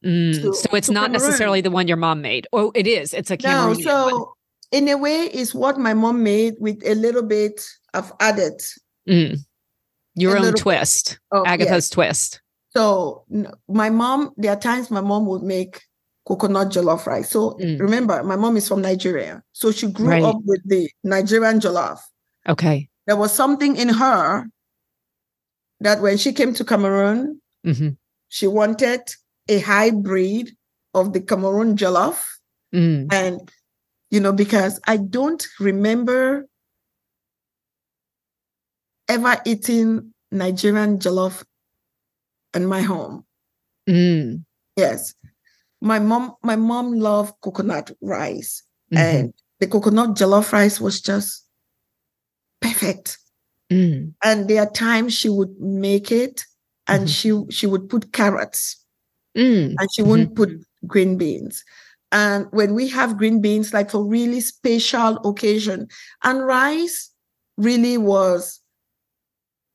[0.04, 1.14] Mm, To- so it's not Cameroon.
[1.28, 2.48] necessarily the one your mom made.
[2.52, 3.14] Oh, it is.
[3.14, 4.26] It's a No, so one.
[4.72, 7.64] in a way, it's what my mom made with a little bit
[7.94, 8.62] of added.
[9.08, 9.38] Mm.
[10.16, 11.90] Your a own twist, of- Agatha's yes.
[11.90, 12.42] twist.
[12.76, 13.24] So
[13.70, 15.82] my mom, there are times my mom would make
[16.26, 17.30] coconut jollof rice.
[17.30, 17.80] So Mm.
[17.80, 19.44] remember, my mom is from Nigeria.
[19.52, 20.24] So she grew Right.
[20.24, 22.00] up with the Nigerian jollof.
[22.48, 22.90] Okay.
[23.06, 24.48] there was something in her
[25.82, 27.90] that when she came to Cameroon, hmm
[28.30, 29.02] she wanted
[29.48, 30.56] a hybrid
[30.96, 32.18] of the Cameroon jollof.
[32.74, 33.12] Mm.
[33.14, 33.52] And,
[34.10, 36.48] you know, because I don't remember
[39.08, 41.44] ever eating Nigerian jollof
[42.56, 43.26] in my home.
[43.88, 44.46] Mm.
[44.78, 45.14] Yes.
[45.84, 48.64] My mom, my mom loved coconut rice.
[48.92, 48.98] Mhm.
[48.98, 51.44] And the coconut jollof rice was just
[52.62, 53.18] perfect.
[53.72, 54.14] Mm.
[54.24, 56.44] and there are times she would make it
[56.86, 57.10] and Mhm.
[57.10, 58.78] she she would put carrots
[59.36, 59.76] Mm.
[59.80, 60.52] and she wouldn't put
[60.86, 61.64] green beans
[62.12, 65.88] and when we have green beans like for really special occasion
[66.24, 67.10] and rice
[67.58, 68.60] really was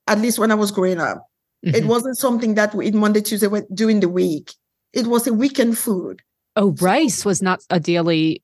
[0.06, 1.26] at least when i was growing up
[1.62, 1.88] it Mhm.
[1.88, 4.52] wasn't something that we eat monday tuesday during the week
[4.92, 6.20] it was a weekend food
[6.56, 8.42] Oh, rice was not a daily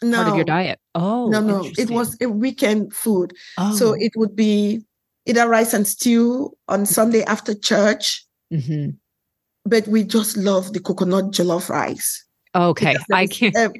[0.00, 0.78] no part of your diet.
[0.94, 3.74] Oh, no no it was a weekend food Oh.
[3.74, 4.84] so it would be
[5.26, 8.96] either rice and stew on sunday after church Mhm.
[9.64, 12.24] but we just love the coconut jollof rice.
[12.54, 13.76] Okay, I can't.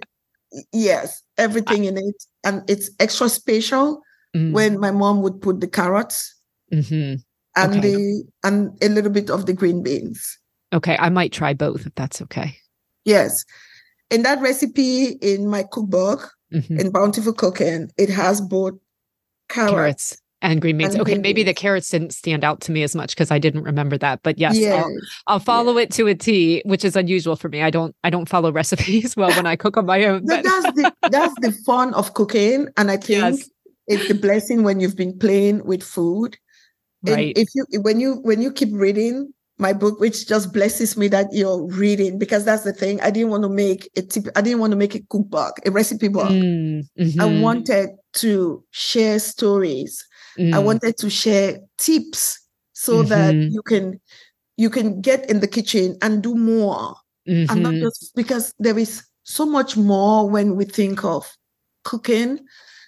[0.72, 4.02] yes, everything in it, and it's extra special
[4.36, 4.52] Mm.
[4.52, 6.34] when my mom would put the carrots
[6.72, 7.22] Mhm.
[7.56, 7.80] and Okay.
[7.80, 10.20] the and a little bit of the green beans.
[10.72, 12.56] Okay, I might try both if that's okay.
[13.04, 13.44] Yes,
[14.10, 16.80] in that recipe in my cookbook Mhm.
[16.80, 18.74] in Bountiful Cooking, it has both
[19.48, 19.72] carrots.
[19.72, 20.94] Carrots and green beans.
[20.94, 23.38] and Okay, green maybe the carrots didn't stand out to me as much because I
[23.38, 24.20] didn't remember that.
[24.22, 24.92] But yes, Yes, I'll,
[25.26, 27.62] I'll follow it to a T, which is unusual for me.
[27.62, 30.24] I don't I don't follow recipes well when I cook on my own.
[30.26, 33.08] But that's the that's the fun of cooking, and I think
[33.40, 33.50] Yes.
[33.86, 36.36] it's the blessing when you've been playing with food.
[37.06, 37.36] And right.
[37.36, 41.26] if you when you when you keep reading my book which just blesses me that
[41.32, 44.60] you're reading because that's the thing i didn't want to make a tip i didn't
[44.60, 46.88] want to make a cookbook a recipe book Mm,
[47.18, 50.06] i mhm, wanted to share stories
[50.52, 52.40] i mm, wanted to share tips
[52.72, 53.48] so that Mhm.
[53.48, 54.00] you can
[54.56, 56.94] you can get in the kitchen and do more
[57.48, 61.36] and not mhm, just because there is so much more when we think of
[61.84, 62.38] cooking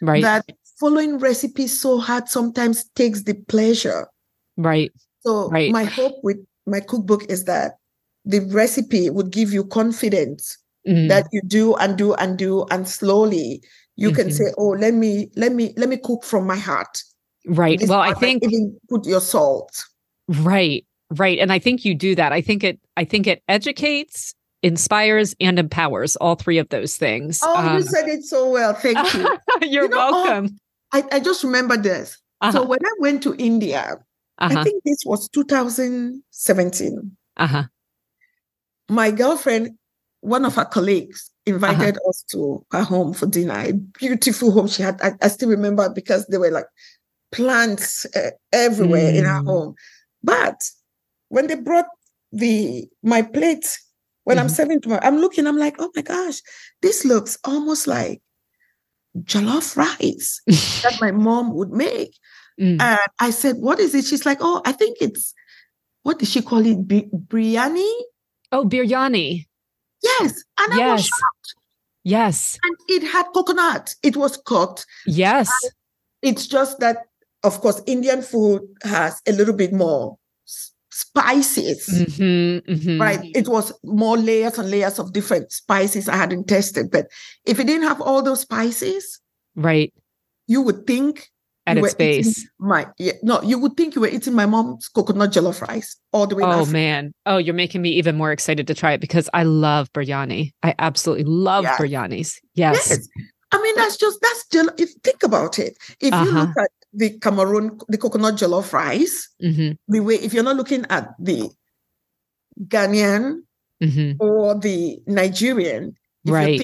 [0.01, 0.23] right.
[0.23, 0.45] that
[0.79, 4.09] following recipes so hard sometimes takes the pleasure
[4.57, 4.93] right.
[5.21, 5.71] So Right.
[5.71, 6.39] my hope with
[6.71, 7.77] my cookbook is that
[8.25, 11.09] the recipe would give you confidence mm.
[11.09, 13.63] that you do and do and do and slowly
[13.97, 14.17] you mm-hmm.
[14.17, 17.03] can say oh let me let me let me cook from my heart.
[17.47, 17.81] Right.
[17.87, 19.85] Well i think even put your salt.
[20.29, 20.87] Right.
[21.11, 21.39] Right.
[21.39, 22.33] And i think you do that.
[22.33, 27.41] I think it i think it educates inspires and empowers all three of those things.
[27.43, 28.75] Oh um, you said it so well.
[28.75, 29.39] Thank you.
[29.63, 30.59] You're you know, oh, welcome.
[30.93, 32.19] I, I just remember this.
[32.41, 32.53] Uh-huh.
[32.53, 33.99] so when i went to india
[34.41, 34.59] uh-huh.
[34.59, 37.65] i think this was 2017 uh-huh
[38.91, 39.79] my girlfriend,
[40.21, 42.11] one of her colleagues, invited uh-huh.
[42.11, 43.59] us to her home for dinner.
[43.59, 45.01] A beautiful home she had.
[45.01, 46.67] I, I still remember because there were like
[47.33, 49.17] plants uh, everywhere mm.
[49.17, 49.47] in her mm.
[49.47, 49.75] home.
[50.23, 50.61] But
[51.29, 51.87] when they brought
[52.33, 53.79] the my plate,
[54.25, 54.45] when mm-hmm.
[54.45, 56.41] I'm serving to her, I'm looking, I'm like, oh my gosh,
[56.83, 58.21] this looks almost like
[59.23, 60.43] jollof rice
[60.83, 62.17] that my mom would make.
[62.61, 62.81] Mm.
[62.81, 64.05] And I said, what is it?
[64.05, 65.35] She's like, oh, I think it's
[66.03, 66.87] what did she call it?
[66.87, 67.91] B- biryani?
[68.53, 69.47] Oh, biryani.
[70.03, 70.45] Yes.
[70.59, 70.81] And yes.
[70.81, 71.55] I was shocked.
[72.05, 72.59] Yes.
[72.63, 73.95] And it had coconut.
[74.03, 74.87] It was cooked.
[75.07, 75.51] Yes.
[76.23, 77.07] It's just that,
[77.45, 80.17] of course, Indian food has a little bit more
[80.91, 81.87] spices.
[81.89, 83.01] Mm-hmm, mm-hmm.
[83.01, 83.21] Right.
[83.35, 86.91] It was more layers and layers of different spices I hadn't tested.
[86.91, 87.07] But
[87.45, 89.21] if it didn't have all those spices,
[89.55, 89.93] right,
[90.47, 91.31] you would think
[91.71, 92.49] at its base.
[92.59, 96.27] My yeah, no, you would think you were eating my mom's coconut jollof rice all
[96.27, 96.43] the way.
[96.45, 97.13] Oh man!
[97.27, 100.53] Oh, you're making me even more excited to try it because I love biryani.
[100.63, 101.81] I absolutely love yes.
[101.81, 102.37] biryanis.
[102.55, 102.91] Yes.
[102.91, 103.09] yes.
[103.53, 105.77] I mean, that's just that's just if think about it.
[106.01, 106.25] If uh-huh.
[106.25, 109.73] you look at the Cameroon, the coconut jollof rice, mm-hmm.
[109.89, 111.51] the way if you're not looking at the
[112.67, 113.43] Ghanaian
[113.83, 114.23] mm-hmm.
[114.23, 115.97] or the Nigerian,
[116.27, 116.63] right?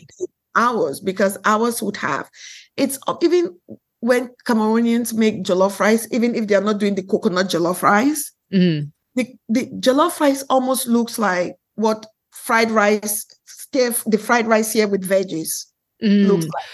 [0.58, 2.30] Ours because ours would have
[2.76, 3.58] it's even
[4.00, 8.90] when Cameroonians make jollof rice, even if they're not doing the coconut jollof rice, mm.
[9.14, 13.26] the, the jollof rice almost looks like what fried rice,
[13.72, 15.66] the fried rice here with veggies
[16.02, 16.26] mm.
[16.26, 16.64] looks like.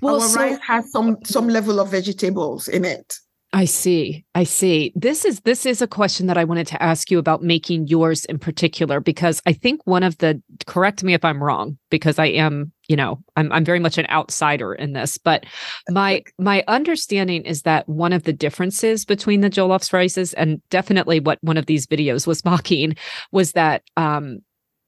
[0.00, 3.18] Well, Our so, rice has some some level of vegetables in it.
[3.54, 4.24] I see.
[4.34, 4.94] I see.
[4.96, 8.24] This is this is a question that I wanted to ask you about making yours
[8.24, 12.26] in particular because I think one of the correct me if I'm wrong because I
[12.26, 15.44] am, you know, I'm I'm very much an outsider in this, but
[15.90, 21.20] my my understanding is that one of the differences between the jollof rices and definitely
[21.20, 22.96] what one of these videos was mocking
[23.32, 24.38] was that um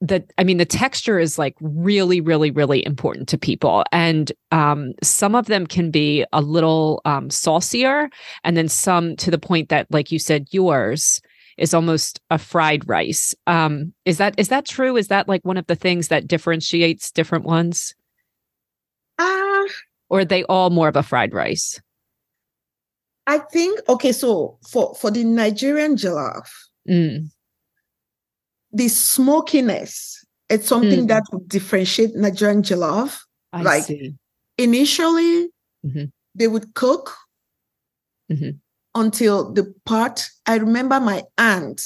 [0.07, 3.85] the i mean the texture is like really really really important to people.
[3.93, 8.11] And um, some of them can be a little um, saucier
[8.45, 11.21] and then some to the point that like you said yours
[11.57, 13.35] is almost a fried rice.
[13.47, 14.97] Um, is that is that true?
[14.97, 17.95] Is that like one of the things that differentiates different ones?
[19.19, 19.65] Uh,
[20.11, 21.81] or are they all more of a fried rice?
[23.27, 26.47] I think okay so for for the nigerian jollof
[26.89, 27.31] mm
[28.75, 31.09] the smokiness, it's something mm.
[31.09, 33.21] that would differentiate Nigerian jollof.
[33.53, 34.15] I like see.
[34.59, 35.49] initially,
[35.87, 36.05] mm-hmm.
[36.35, 37.15] they would cook
[38.31, 38.51] mm-hmm.
[38.95, 40.27] until the pot.
[40.47, 41.83] I remember my aunt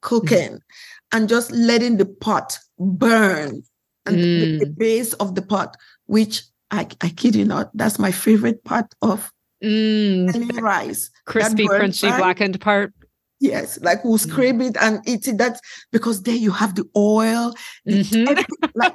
[0.00, 1.12] cooking mm-hmm.
[1.12, 3.62] and just letting the pot burn
[4.06, 4.40] and mm.
[4.40, 4.78] the, the, mm.
[4.78, 5.76] base of the pot,
[6.06, 9.30] which I, I kid you not, that's my favorite part of
[9.62, 10.34] mm.
[10.34, 11.10] any rice.
[11.26, 12.94] Crispy, crunchy, blackened part.
[13.42, 14.30] Yes, like we'll mm.
[14.30, 15.36] scrape it and eat it.
[15.36, 17.52] That's because there you have the oil.
[17.88, 18.38] Mm-hmm.
[18.76, 18.94] like,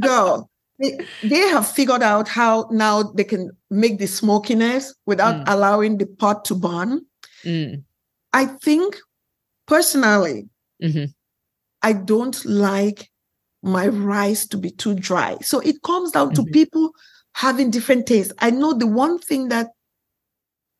[0.00, 5.44] girl, they, they, have figured out how now they can make the smokiness without mm.
[5.46, 7.04] allowing the pot to burn.
[7.44, 7.84] Mm.
[8.32, 8.96] I think
[9.66, 10.48] personally,
[10.82, 11.04] mm-hmm.
[11.82, 13.10] I don't like
[13.62, 15.36] my rice to be too dry.
[15.42, 16.44] So it comes down mm-hmm.
[16.44, 16.92] to people
[17.34, 18.32] having different tastes.
[18.38, 19.68] I know the one thing that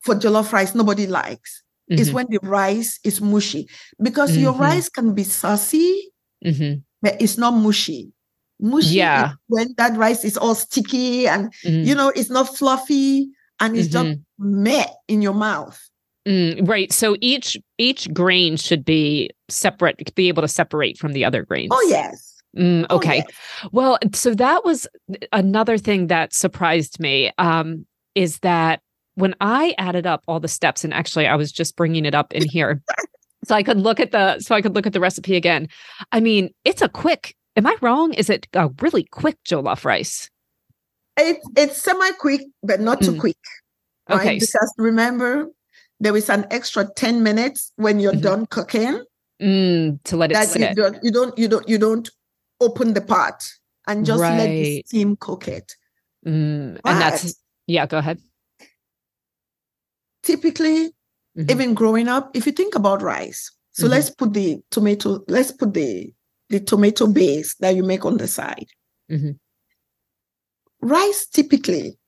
[0.01, 1.62] for jollof rice nobody likes
[1.93, 2.01] mm-hmm.
[2.01, 3.69] is when the rice is mushy
[4.03, 4.43] because mm-hmm.
[4.43, 6.13] your rice can be saucy,
[6.45, 6.81] mm-hmm.
[7.01, 8.13] but it's not mushy.
[8.61, 9.33] Mushy yeah.
[9.49, 11.83] when that rice is all sticky and mm-hmm.
[11.83, 13.29] you know it's not fluffy
[13.61, 14.63] and it's just mm-hmm.
[14.63, 15.81] met in your mouth.
[16.27, 16.93] Mm, right.
[16.93, 21.71] So each each grain should be separate, be able to separate from the other grains.
[21.73, 22.43] Oh yes.
[22.57, 23.23] Mm, oh, okay.
[23.23, 23.71] Oh, yes.
[23.73, 24.87] Well, so that was
[25.33, 27.33] another thing that surprised me.
[27.39, 28.81] Um, is that
[29.15, 32.33] when I added up all the steps, and actually I was just bringing it up
[32.33, 32.83] in here,
[33.45, 35.69] so I could look at the so I could look at the recipe again.
[36.13, 37.37] I mean, it's a quick.
[37.57, 38.15] Am I wrong?
[38.15, 40.31] Is it a really quick jollof rice?
[41.19, 43.21] It's it's semi quick, but not too mm.
[43.21, 43.37] quick.
[44.09, 44.21] Right?
[44.21, 45.49] Okay, because remember
[46.01, 48.23] there is an extra ten minutes when you're mm-hmm.
[48.23, 49.05] done cooking
[49.41, 50.71] mm, to let it sit.
[50.71, 52.11] You don't, you don't you don't you don't
[52.61, 53.45] open the pot
[53.87, 54.39] and just right.
[54.39, 55.77] let the steam cook it.
[56.27, 57.35] Mm, and that's
[57.67, 57.85] yeah.
[57.85, 58.19] Go ahead
[60.23, 60.89] typically,
[61.37, 61.51] mm-hmm.
[61.51, 63.93] even growing up, if you think about rice, So mm-hmm.
[63.93, 66.13] let's put the tomato, let's put the
[66.51, 68.69] the tomato base that you make on the side.
[69.11, 69.31] Mm-hmm.
[70.83, 71.99] Rice typically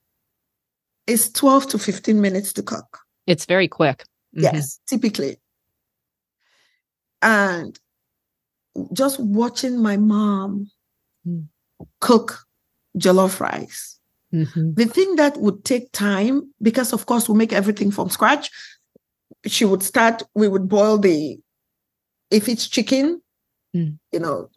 [1.06, 2.98] is 12 to 15 minutes to cook.
[3.26, 4.04] It's very quick.
[4.36, 4.42] Mm-hmm.
[4.42, 5.38] Yes, typically.
[7.22, 7.78] And
[8.92, 10.70] just watching my mom
[11.26, 11.46] mm.
[12.00, 12.44] cook
[12.98, 13.98] jollof rice.
[14.34, 14.74] Mm-hmm.
[14.74, 18.50] The thing that would take time, because of course we make everything from scratch.
[19.46, 21.38] She would start, we would boil the,
[22.30, 23.22] if it's chicken,
[23.74, 23.96] mm.
[24.10, 24.50] you know,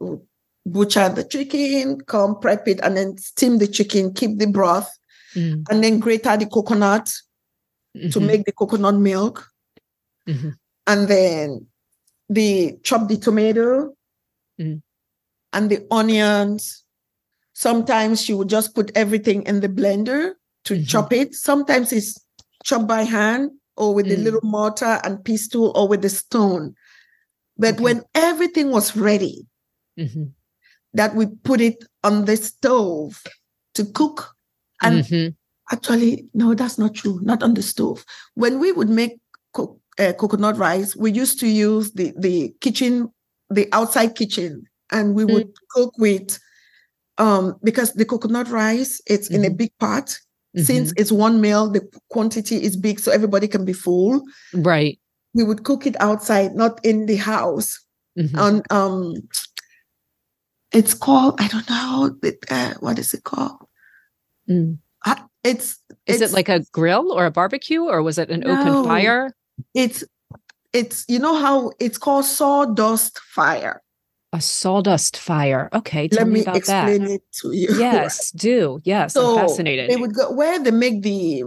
[0.65, 4.89] butcher the chicken, come prep it, and then steam the chicken, keep the broth,
[5.35, 5.63] mm.
[5.69, 7.13] and then grate out the coconut
[7.95, 8.09] mm-hmm.
[8.09, 9.47] to make the coconut milk.
[10.27, 10.49] Mm-hmm.
[10.87, 11.67] And then
[12.29, 13.93] the chop the tomato
[14.59, 14.81] mm.
[15.53, 16.83] and the onions.
[17.57, 20.33] Sometimes she would just put everything in the blender
[20.65, 20.83] to mm-hmm.
[20.83, 21.33] chop it.
[21.33, 22.15] Sometimes it's
[22.63, 24.09] chopped by hand or with mm.
[24.09, 26.75] the little mortar and pestle or with the stone.
[27.57, 27.83] But okay.
[27.83, 29.47] when everything was ready,
[29.97, 30.25] mm-hmm.
[30.93, 33.23] that we put it on the stove
[33.73, 34.35] to cook.
[34.83, 35.29] And mm-hmm.
[35.73, 37.19] actually, no, that's not true.
[37.23, 38.05] Not on the stove.
[38.35, 39.17] When we would make
[39.53, 43.09] co- uh, coconut rice, we used to use the the kitchen,
[43.49, 45.81] the outside kitchen, and we would mm-hmm.
[45.81, 46.37] cook with
[47.17, 49.57] um because the coconut rice it's in a mm-hmm.
[49.57, 50.17] big pot.
[50.55, 51.01] Since mm-hmm.
[51.01, 54.23] it's one meal, the quantity is big, so everybody can be full.
[54.55, 54.97] Right.
[55.35, 57.77] We would cook it outside, not in the house.
[58.17, 58.39] Mm-hmm.
[58.39, 59.13] On um,
[60.71, 62.15] it's called I don't know
[62.49, 63.67] uh, what is it called.
[64.49, 64.79] Mm.
[65.05, 68.41] Uh, it's is it's, it like a grill or a barbecue or was it an
[68.41, 69.35] no, open fire?
[69.73, 70.03] It's
[70.73, 73.81] it's you know how it's called sawdust fire.
[74.37, 75.67] A sawdust fire.
[75.73, 77.11] Okay, tell let me, me about explain that.
[77.11, 77.69] it to you.
[77.79, 78.79] Yes, do.
[78.83, 79.89] Yes, so I'm fascinated.
[79.89, 81.43] They would go where they make the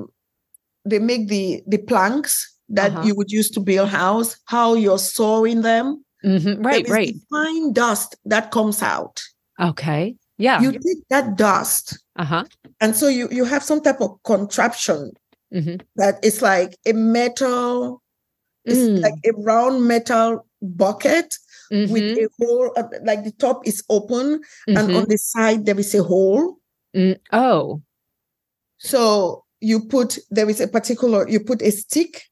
[0.84, 3.06] they make the the planks that uh-huh.
[3.06, 4.36] you would use to build house.
[4.46, 6.04] How you're sawing them.
[6.24, 6.62] Mm-hmm.
[6.62, 7.14] Right, right.
[7.30, 9.22] fine dust that comes out.
[9.60, 10.16] Okay.
[10.36, 10.60] Yeah.
[10.60, 11.96] You take that dust.
[12.16, 12.44] Uh-huh.
[12.80, 15.12] And so you you have some type of contraption
[15.54, 15.76] mm-hmm.
[15.94, 18.02] that is like a metal,
[18.64, 19.00] it's mm.
[19.00, 21.36] like a round metal bucket
[21.72, 21.92] mm-hmm.
[21.92, 25.10] with a hole, like the top is open and on mm-hmm.
[25.10, 26.56] the side there is a hole.
[26.96, 27.18] Mm.
[27.32, 27.82] Oh.
[28.78, 32.22] So you put there is a particular you put a stick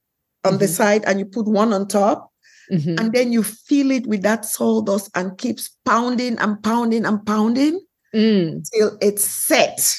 [0.45, 0.73] on the mm-hmm.
[0.73, 2.33] side and you put one on top
[2.71, 2.95] Mm-hmm.
[2.99, 7.81] And then you fill it with that sawdust and keeps pounding and pounding and pounding
[8.15, 8.63] mm.
[8.73, 9.97] till it's set.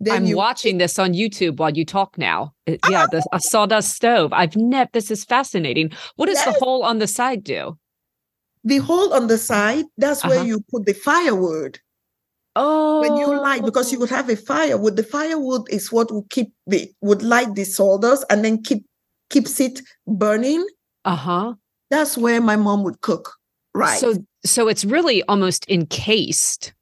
[0.00, 2.54] Then I'm you- watching this on YouTube while you talk now.
[2.66, 4.32] It, yeah, the, a sawdust stove.
[4.32, 5.92] I've never, this is fascinating.
[6.16, 6.46] What does yes.
[6.46, 7.78] the hole on the side do?
[8.64, 10.34] The hole on the side, that's uh-huh.
[10.34, 11.78] where you put the firewood.
[12.56, 14.96] Oh, when you light, because you would have a firewood.
[14.96, 18.84] The firewood is what would keep the would light the sawdust and then keep
[19.30, 20.66] keeps it burning.
[21.04, 21.54] Uh-huh.
[21.90, 23.32] That's where my mom would cook.
[23.72, 23.98] Right.
[23.98, 26.72] So so it's really almost encased.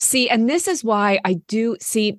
[0.00, 2.18] See, and this is why I do see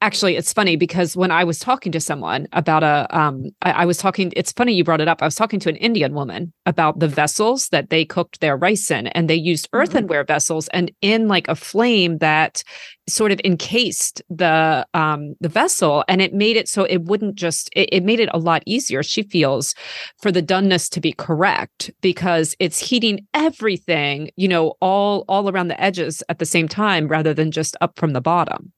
[0.00, 3.84] actually it's funny because when i was talking to someone about a um I, I,
[3.84, 6.52] was talking it's funny you brought it up i was talking to an indian woman
[6.66, 9.82] about the vessels that they cooked their rice in and they used mm-hmm.
[9.82, 10.32] earthenware mm-hmm.
[10.32, 12.62] vessels and in like a flame that
[13.08, 17.70] sort of encased the um the vessel and it made it so it wouldn't just
[17.74, 19.74] it, it made it a lot easier she feels
[20.20, 25.68] for the doneness to be correct because it's heating everything you know all all around
[25.68, 28.72] the edges at the same time rather than just up from the bottom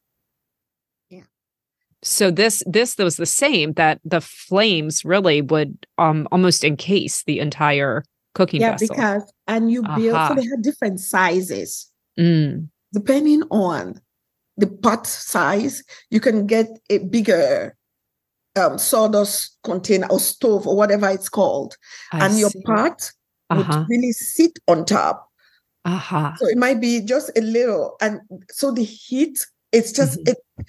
[2.02, 7.38] so this this was the same that the flames really would um almost encase the
[7.40, 8.88] entire cooking yeah vessel.
[8.88, 10.28] because and you build uh-huh.
[10.28, 12.66] so they had different sizes mm.
[12.92, 14.00] depending on
[14.56, 17.76] the pot size you can get a bigger
[18.56, 21.76] um, sawdust container or stove or whatever it's called
[22.12, 22.40] I and see.
[22.40, 23.10] your pot
[23.48, 23.78] uh-huh.
[23.78, 25.28] would really sit on top
[25.84, 26.32] uh-huh.
[26.36, 28.20] so it might be just a little and
[28.50, 29.38] so the heat
[29.72, 30.32] it's just mm-hmm.
[30.32, 30.66] it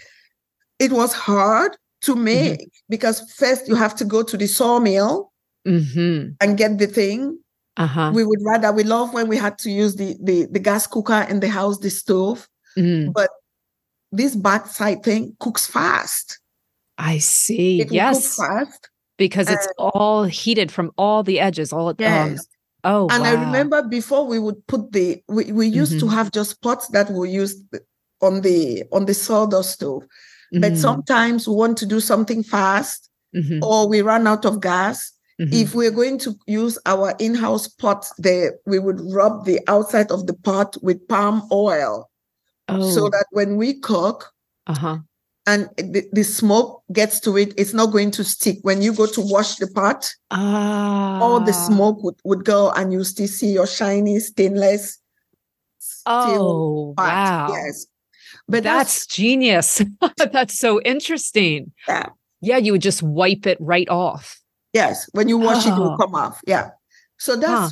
[0.81, 2.23] it was hard to mm-hmm.
[2.23, 2.89] make mm-hmm.
[2.89, 5.31] because first you have to go to the sawmill
[5.65, 6.31] mm-hmm.
[6.41, 7.37] and get the thing.
[7.77, 8.11] Uh-huh.
[8.13, 11.25] We would rather we love when we had to use the the, the gas cooker
[11.29, 13.13] in the house, the stove, mm.
[13.13, 13.29] but
[14.11, 16.39] this backside thing cooks fast.
[16.97, 17.81] I see.
[17.81, 21.71] It yes, fast because it's all heated from all the edges.
[21.71, 22.45] All um, yes.
[22.83, 23.29] Um, oh, and wow.
[23.29, 26.09] I remember before we would put the we, we used mm-hmm.
[26.09, 27.63] to have just pots that were used
[28.21, 30.05] on the on the sawdust stove
[30.53, 30.61] Mm-hmm.
[30.61, 33.63] But sometimes we want to do something fast mm-hmm.
[33.63, 35.11] or we run out of gas.
[35.39, 35.53] Mm-hmm.
[35.53, 40.27] If we're going to use our in-house pot, there we would rub the outside of
[40.27, 42.09] the pot with palm oil.
[42.67, 42.89] Oh.
[42.91, 44.31] So that when we cook,
[44.67, 44.99] uh-huh.
[45.47, 48.57] and the, the, smoke gets to it, it's not going to stick.
[48.61, 51.19] When you go to wash the pot, ah.
[51.19, 54.99] all the smoke would, would go and you still see your shiny stainless.
[56.05, 57.49] Oh, wow.
[57.51, 57.87] Yes.
[58.51, 59.81] But that's, that's genius.
[60.17, 61.71] that's so interesting.
[61.87, 62.09] Yeah.
[62.41, 64.39] Yeah, you would just wipe it right off.
[64.73, 65.09] Yes.
[65.13, 65.69] When you wash oh.
[65.69, 66.41] it, it will come off.
[66.45, 66.69] Yeah.
[67.17, 67.69] So that's huh.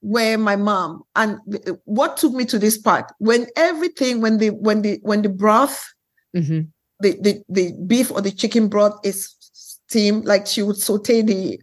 [0.00, 1.38] where my mom and
[1.84, 5.92] what took me to this part when everything when the when the when the broth
[6.36, 6.68] mm-hmm
[7.02, 11.60] the, the, the beef or the chicken broth is steamed, like she would saute the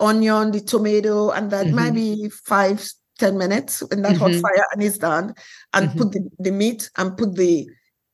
[0.00, 1.76] onion, the tomato, and that mm-hmm.
[1.76, 2.86] maybe five,
[3.18, 4.34] ten minutes in that mm-hmm.
[4.34, 5.34] hot fire, and it's done.
[5.72, 5.98] And mm-hmm.
[5.98, 7.68] put the, the meat and put the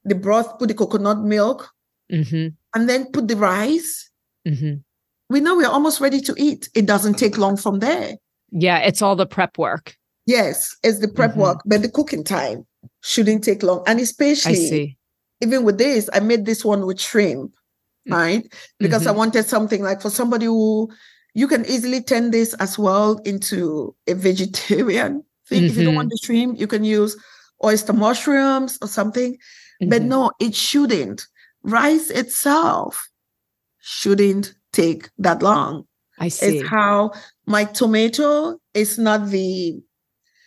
[0.07, 1.71] the broth, put the coconut milk,
[2.11, 2.49] mm-hmm.
[2.75, 4.11] and then put the rice.
[4.47, 4.77] Mm-hmm.
[5.29, 6.69] We know we're almost ready to eat.
[6.75, 8.17] It doesn't take long from there.
[8.51, 9.97] Yeah, it's all the prep work.
[10.27, 11.41] Yes, it's the prep mm-hmm.
[11.41, 12.67] work, but the cooking time
[13.03, 13.83] shouldn't take long.
[13.87, 14.97] And especially
[15.41, 17.53] even with this, I made this one with shrimp,
[18.09, 18.13] mm.
[18.13, 18.55] right?
[18.79, 19.11] Because mm-hmm.
[19.11, 20.91] I wanted something like for somebody who
[21.35, 25.63] you can easily turn this as well into a vegetarian thing.
[25.63, 25.67] Mm-hmm.
[25.67, 26.15] If you don't want mm-hmm.
[26.15, 27.17] the shrimp, you can use
[27.65, 29.37] oyster mushrooms or something.
[29.83, 29.91] Mm-hmm.
[29.91, 31.27] But no, it shouldn't.
[31.63, 33.09] Rice itself
[33.81, 35.85] shouldn't take that long.
[36.19, 36.59] I see.
[36.59, 37.13] It's how
[37.47, 39.81] my tomato is not the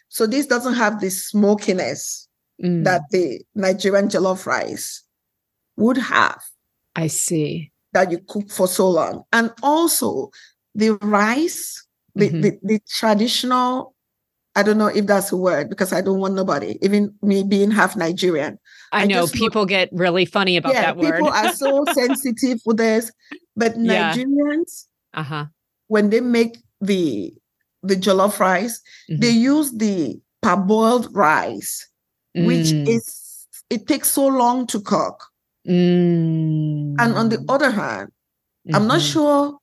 [0.09, 2.27] so this doesn't have the smokiness
[2.61, 2.83] mm.
[2.83, 5.03] that the Nigerian jollof rice
[5.77, 6.41] would have.
[6.95, 7.71] I see.
[7.93, 9.23] That you cook for so long.
[9.31, 10.31] And also
[10.75, 12.41] the rice, the, mm-hmm.
[12.41, 13.93] the, the traditional,
[14.55, 17.71] I don't know if that's a word because I don't want nobody, even me being
[17.71, 18.59] half Nigerian.
[18.91, 21.13] I, I know people get really funny about yeah, that word.
[21.13, 23.11] people are so sensitive for this.
[23.55, 25.19] But Nigerians, yeah.
[25.19, 25.45] uh-huh.
[25.87, 27.33] when they make the
[27.83, 29.21] the jollof rice, mm-hmm.
[29.21, 31.89] they use the parboiled rice
[32.35, 32.45] mm.
[32.45, 35.23] which is it takes so long to cook.
[35.67, 36.95] Mm.
[36.97, 38.09] And on the other hand,
[38.67, 38.75] mm-hmm.
[38.75, 39.13] I'm not mm-hmm.
[39.13, 39.57] sure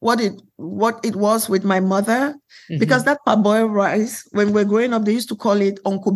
[0.00, 2.34] what it what it was with my mother
[2.70, 2.78] mm-hmm.
[2.78, 6.12] because that parboiled rice when we're growing up they used to call it Uncle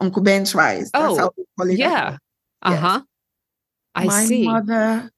[0.00, 0.90] Uncle Ben's rice.
[0.92, 1.78] That's oh, how we call it.
[1.78, 2.18] Yeah.
[2.62, 3.02] Uh huh.
[3.94, 4.44] I my see.
[4.44, 5.10] mother,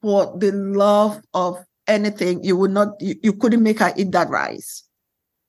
[0.00, 4.28] for the love of anything, you would not you, you couldn't make her eat that
[4.28, 4.84] rice.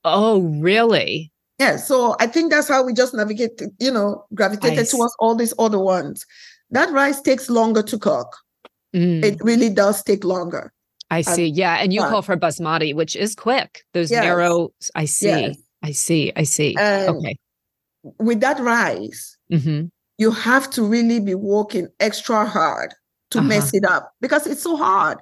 [0.06, 1.32] Oh, really?
[1.60, 5.54] Yeah, so I think that's how we just navigate, you know, gravitated towards all these
[5.58, 6.26] other ones.
[6.72, 8.36] That rice takes longer to cook.
[8.94, 9.24] Mm.
[9.24, 10.74] It really does take longer.
[11.10, 11.48] I see.
[11.48, 11.76] And, yeah.
[11.76, 13.84] And you call for basmati, which is quick.
[13.94, 14.24] Those yes.
[14.24, 15.28] narrow, I see.
[15.28, 15.58] Yes.
[15.84, 16.34] I see.
[16.36, 16.76] I see.
[16.78, 17.38] And okay.
[18.20, 19.86] With that rice, mm-hmm.
[20.18, 22.94] you have to really be working extra hard
[23.32, 23.48] to uh-huh.
[23.48, 25.20] mess it up because it's so hard.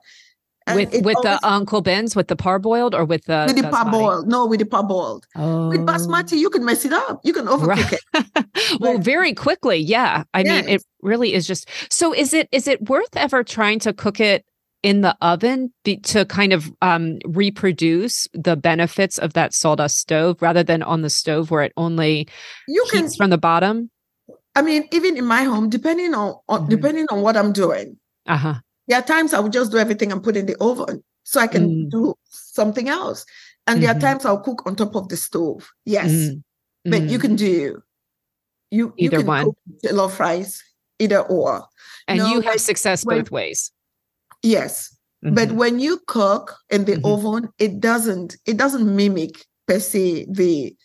[0.67, 3.69] And with with always, the Uncle Ben's with the parboiled or with the with the
[3.69, 4.27] parboiled?
[4.27, 5.23] No, with the parboiled.
[5.35, 5.69] Oh.
[5.69, 7.19] With basmati, you can mess it up.
[7.23, 7.67] You can overcook
[8.13, 8.25] right.
[8.35, 8.79] it.
[8.79, 9.77] well, very quickly.
[9.77, 10.65] Yeah, I yes.
[10.65, 11.67] mean, it really is just.
[11.91, 14.45] So, is it is it worth ever trying to cook it
[14.83, 20.63] in the oven to kind of um, reproduce the benefits of that sawdust stove rather
[20.63, 22.27] than on the stove where it only
[22.67, 23.89] you can from the bottom?
[24.55, 26.69] I mean, even in my home, depending on, on mm-hmm.
[26.69, 27.97] depending on what I'm doing.
[28.27, 28.55] Uh huh
[28.91, 31.47] there are times I would just do everything and put in the oven so I
[31.47, 31.89] can mm.
[31.89, 33.25] do something else.
[33.65, 33.81] And mm-hmm.
[33.81, 34.01] there are mm-hmm.
[34.01, 35.71] times I'll cook on top of the stove.
[35.85, 36.11] Yes.
[36.11, 36.43] mm
[36.83, 37.21] But you mm.
[37.21, 37.81] can do
[38.71, 39.51] you either you one.
[39.91, 40.63] Love fries,
[40.99, 41.67] either or.
[42.07, 43.71] And no, you have success both ways.
[44.43, 44.95] Yes.
[45.23, 45.35] Mm-hmm.
[45.35, 47.05] But when you cook in the mm-hmm.
[47.05, 50.75] oven, it doesn't it doesn't mimic per se the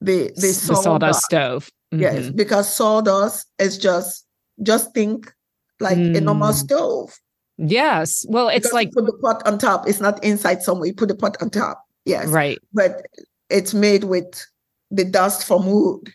[0.00, 1.68] the the, the sawdust stove.
[1.90, 2.36] Yes, mm-hmm.
[2.36, 4.26] because sawdust is just
[4.62, 5.32] just think
[5.80, 6.54] like a normal mm.
[6.54, 7.12] stove.
[7.58, 8.24] Yes.
[8.28, 9.88] Well, it's because like put the pot on top.
[9.88, 10.86] It's not inside somewhere.
[10.86, 11.84] You put the pot on top.
[12.04, 12.28] Yes.
[12.28, 12.58] Right.
[12.72, 13.06] But
[13.50, 14.46] it's made with
[14.90, 16.12] the dust from wood.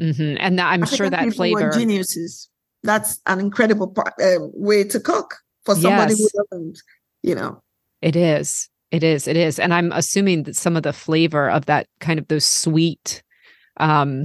[0.00, 0.36] Mm-hmm.
[0.40, 1.70] And that, I'm sure that flavor.
[1.70, 2.48] geniuses.
[2.82, 6.18] That's an incredible part, uh, way to cook for somebody yes.
[6.18, 6.78] who doesn't,
[7.22, 7.62] you know.
[8.02, 8.68] It is.
[8.90, 9.28] It is.
[9.28, 9.58] It is.
[9.58, 13.22] And I'm assuming that some of the flavor of that kind of those sweet
[13.76, 14.24] um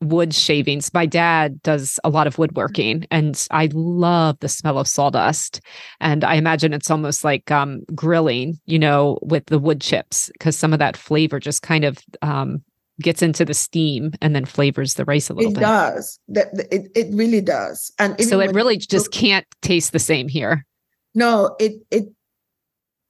[0.00, 0.94] wood shavings.
[0.94, 5.60] My dad does a lot of woodworking and I love the smell of sawdust.
[6.00, 10.56] And I imagine it's almost like um, grilling, you know, with the wood chips, because
[10.56, 12.62] some of that flavor just kind of um,
[13.00, 15.62] gets into the steam and then flavors the rice a little it bit.
[15.62, 16.20] It does.
[16.28, 17.92] That it, it really does.
[17.98, 20.66] And so it really just can't taste the same here.
[21.14, 22.08] No, it it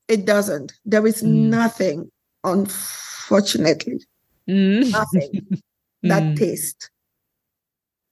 [0.09, 0.72] it doesn't.
[0.84, 1.28] There is mm.
[1.28, 2.11] nothing,
[2.45, 4.01] unfortunately.
[4.49, 4.91] Mm.
[4.91, 5.47] Nothing
[6.03, 6.36] that mm.
[6.36, 6.91] taste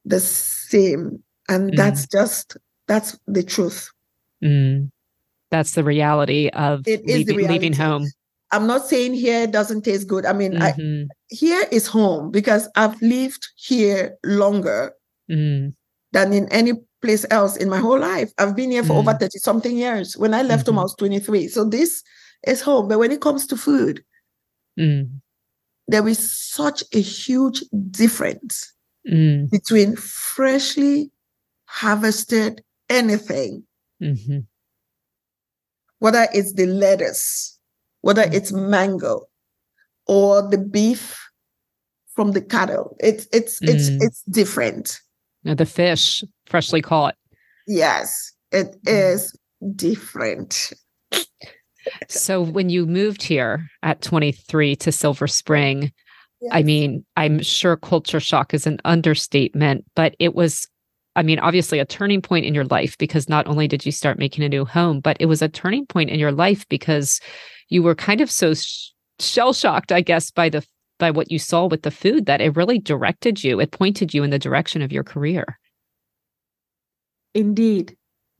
[0.06, 1.76] the same and mm.
[1.76, 2.56] that's just
[2.86, 3.90] that's the truth
[4.42, 4.88] mm.
[5.50, 7.52] that's the reality of leaving, reality.
[7.52, 8.06] leaving home
[8.56, 11.10] i'm not saying here doesn't taste good i mean mm-hmm.
[11.10, 14.92] I, here is home because i've lived here longer
[15.30, 15.72] mm.
[16.12, 16.72] than in any
[17.06, 18.32] place else in my whole life.
[18.38, 18.98] I've been here for mm.
[18.98, 20.16] over 30 something years.
[20.16, 20.74] When I left mm-hmm.
[20.74, 21.48] home, I was 23.
[21.48, 22.02] So this
[22.46, 22.88] is home.
[22.88, 24.04] But when it comes to food,
[24.78, 25.08] mm.
[25.88, 28.72] there is such a huge difference
[29.08, 29.50] mm.
[29.50, 31.10] between freshly
[31.66, 33.64] harvested anything,
[34.02, 34.38] mm-hmm.
[35.98, 37.55] whether it's the lettuce,
[38.06, 39.22] whether it's mango,
[40.06, 41.18] or the beef
[42.14, 42.96] from the cattle.
[43.00, 43.98] It's it's it's mm.
[44.00, 45.00] it's different.
[45.42, 47.16] Now the fish freshly caught.
[47.66, 49.32] Yes, it mm.
[49.74, 50.72] different.
[52.08, 55.90] so when you moved here at 23 to Silver Spring,
[56.40, 56.52] yes.
[56.52, 60.68] I mean, I'm sure culture shock is an understatement, but it was
[61.16, 64.18] I mean, obviously a turning point in your life because not only did you start
[64.18, 67.20] making a new home, but it was a turning point in your life because
[67.68, 70.66] you were kind of so sh- shell shocked, I guess, by the
[70.98, 73.60] by what you saw with the food that it really directed you.
[73.60, 75.58] It pointed you in the direction of your career.
[77.34, 77.90] Indeed.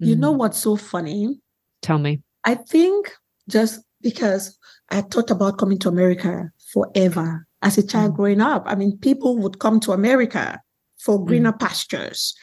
[0.01, 0.09] Mm-hmm.
[0.09, 0.39] You know mm-hmm.
[0.39, 1.39] what's so funny?
[1.83, 2.23] Tell me.
[2.45, 3.13] I think
[3.49, 4.57] just because
[4.91, 8.17] I thought about coming to America forever as a child mm-hmm.
[8.17, 8.65] growing up.
[8.67, 10.61] I mean, people would come to America
[10.99, 11.65] for greener mm-hmm.
[11.67, 12.35] pastures,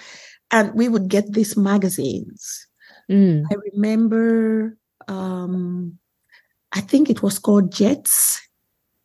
[0.51, 2.67] and we would get these magazines.
[3.09, 3.43] Mm.
[3.51, 4.77] I remember,
[5.07, 5.97] um,
[6.73, 8.41] I think it was called Jets.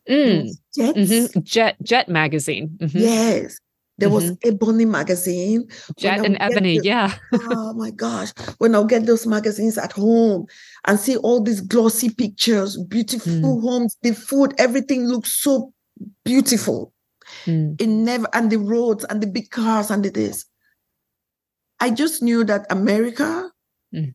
[0.08, 0.50] Mm.
[0.74, 0.98] Jets.
[0.98, 1.40] Mm-hmm.
[1.42, 2.76] Jet Jet magazine.
[2.80, 2.98] Mm-hmm.
[2.98, 3.58] Yes.
[3.98, 4.48] There was mm-hmm.
[4.48, 5.68] Ebony magazine.
[5.98, 7.14] Jet and Ebony, the, yeah.
[7.32, 8.30] oh my gosh.
[8.58, 10.46] When I'll get those magazines at home
[10.86, 13.60] and see all these glossy pictures, beautiful mm.
[13.60, 15.72] homes, the food, everything looks so
[16.24, 16.92] beautiful.
[17.44, 17.80] Mm.
[17.80, 20.46] It never and the roads and the big cars and the this.
[21.80, 23.50] I just knew that America
[23.92, 24.14] mm.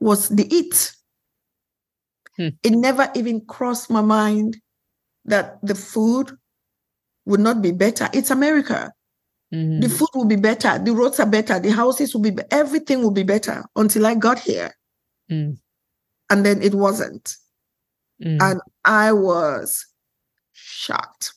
[0.00, 0.92] was the it.
[2.40, 2.48] Hmm.
[2.62, 4.56] It never even crossed my mind
[5.26, 6.32] that the food
[7.26, 8.08] would not be better.
[8.14, 8.90] It's America.
[9.52, 9.80] Mm-hmm.
[9.80, 10.78] The food will be better.
[10.78, 11.60] The roads are better.
[11.60, 14.74] The houses will be, be- everything will be better until I got here.
[15.30, 15.58] Mm.
[16.30, 17.36] And then it wasn't.
[18.24, 18.38] Mm.
[18.40, 19.86] And I was
[20.52, 21.34] shocked.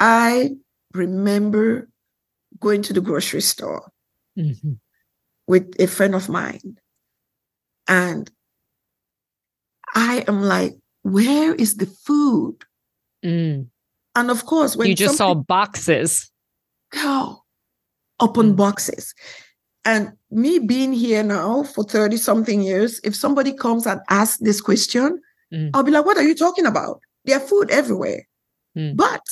[0.00, 0.56] I
[0.92, 1.88] remember
[2.58, 3.92] going to the grocery store
[4.36, 4.72] mm-hmm.
[5.46, 6.78] with a friend of mine.
[7.86, 8.28] And
[9.94, 12.56] I am like, where is the food?
[13.24, 13.68] Mm.
[14.16, 16.30] And of course, when you just saw boxes.
[16.96, 17.40] Oh,
[18.20, 18.56] open mm.
[18.56, 19.14] boxes.
[19.84, 24.60] And me being here now for 30 something years, if somebody comes and asks this
[24.60, 25.20] question,
[25.52, 25.70] mm.
[25.74, 27.00] I'll be like, what are you talking about?
[27.24, 28.26] There's food everywhere.
[28.76, 28.96] Mm.
[28.96, 29.22] But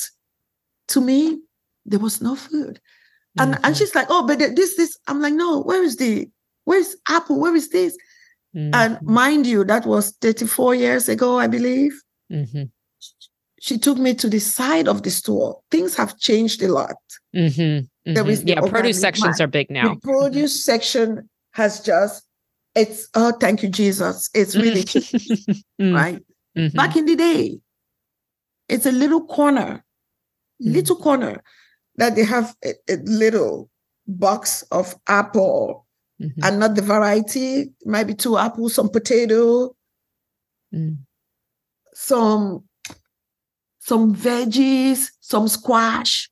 [0.89, 1.39] to me,
[1.85, 2.79] there was no food.
[3.37, 3.65] And mm-hmm.
[3.65, 4.97] and she's like, oh, but this, this.
[5.07, 6.29] I'm like, no, where is the
[6.65, 7.39] where's Apple?
[7.39, 7.97] Where is this?
[8.55, 8.75] Mm-hmm.
[8.75, 11.93] And mind you, that was 34 years ago, I believe.
[12.31, 12.63] Mm-hmm.
[13.59, 15.59] She took me to the side of the store.
[15.71, 16.95] Things have changed a lot.
[17.35, 18.13] Mm-hmm.
[18.13, 18.47] There is mm-hmm.
[18.49, 19.95] yeah, produce sections are big now.
[19.95, 22.23] The produce section has just
[22.75, 24.29] it's oh thank you Jesus.
[24.33, 25.93] It's really mm.
[25.93, 26.21] right.
[26.57, 26.75] Mm-hmm.
[26.75, 27.59] Back in the day,
[28.67, 29.83] it's a little corner,
[30.59, 31.41] little corner
[31.95, 33.69] that they have a, a little
[34.07, 35.82] box of apple
[36.23, 36.43] mm-hmm.
[36.43, 37.71] and not the variety.
[37.85, 39.75] Maybe two apples, some potato,
[40.73, 40.97] mm.
[41.93, 42.63] some
[43.79, 46.29] some veggies, some squash,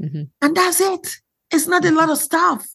[0.00, 0.22] mm-hmm.
[0.40, 1.16] and that's it.
[1.50, 2.66] It's not a lot of stuff.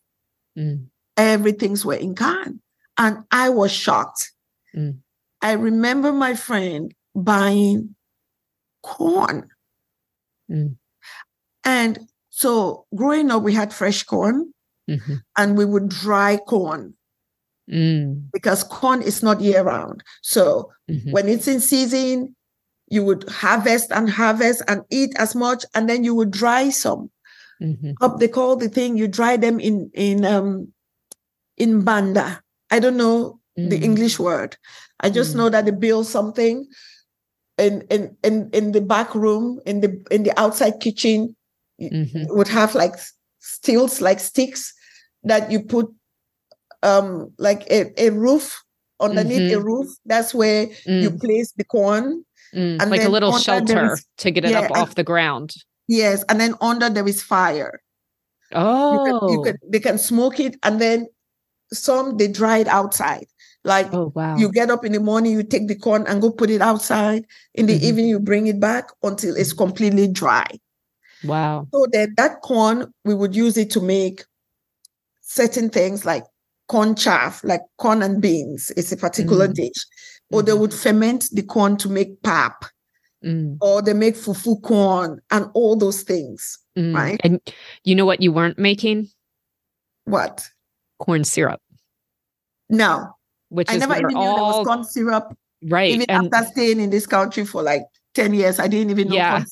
[0.58, 0.86] Mm.
[1.18, 2.62] Everything's were in can,
[2.98, 4.32] and I was shocked.
[4.76, 5.00] Mm.
[5.42, 7.96] I remember my friend buying
[8.84, 9.50] corn,
[10.50, 10.76] mm.
[11.64, 12.00] and
[12.30, 14.54] so growing up, we had fresh corn
[14.90, 15.16] mm-hmm.
[15.38, 16.94] and we would dry corn
[17.70, 18.22] mm.
[18.34, 20.04] because corn is not year round.
[20.22, 21.12] So mm-hmm.
[21.12, 22.36] when it's in season,
[22.88, 27.12] you would harvest and harvest and eat as much, and then you would dry some.
[27.62, 27.92] Mm-hmm.
[28.02, 30.74] Up they call the thing you dry them in in um
[31.58, 32.42] in banda.
[32.72, 33.84] I don't know the mm.
[33.84, 34.58] English word.
[35.02, 35.38] I just mm.
[35.38, 36.66] know that they build something
[37.58, 41.36] in in in in the back room in the in the outside kitchen
[41.80, 42.26] mm-hmm.
[42.30, 42.96] would have like
[43.40, 44.74] stilts, like sticks
[45.24, 45.88] that you put
[46.84, 48.64] um like a, a roof
[49.00, 49.60] underneath mm-hmm.
[49.60, 49.88] a roof.
[50.06, 51.02] That's where mm.
[51.02, 52.26] you place the corn.
[52.54, 55.54] Mm, and like a little shelter is, to get it yeah, up off the ground.
[55.88, 57.82] Yes, and then under there is fire.
[58.52, 61.08] Oh, you can, you can, they can smoke it, and then
[61.72, 63.28] some they dry it outside.
[63.64, 64.38] Like oh, wow.
[64.38, 67.26] you get up in the morning, you take the corn and go put it outside.
[67.54, 67.86] In the mm-hmm.
[67.86, 70.48] evening, you bring it back until it's completely dry.
[71.24, 71.68] Wow.
[71.74, 74.24] So then that corn, we would use it to make
[75.30, 76.24] certain things like
[76.68, 78.72] corn chaff, like corn and beans.
[78.76, 79.54] It's a particular mm.
[79.54, 79.86] dish.
[80.32, 80.62] Or they mm-hmm.
[80.62, 82.66] would ferment the corn to make pap.
[83.24, 83.58] Mm.
[83.62, 86.58] Or they make fufu corn and all those things.
[86.78, 86.96] Mm.
[86.96, 87.22] Right.
[87.24, 87.40] And
[87.84, 89.10] you know what you weren't making?
[90.06, 90.48] What?
[90.98, 91.62] Corn syrup.
[92.70, 93.16] No.
[93.50, 94.22] Which I never even all...
[94.22, 95.38] knew there was corn syrup.
[95.64, 95.92] Right.
[95.92, 96.34] Even and...
[96.34, 97.84] after staying in this country for like
[98.16, 99.44] 10 years, I didn't even know yeah.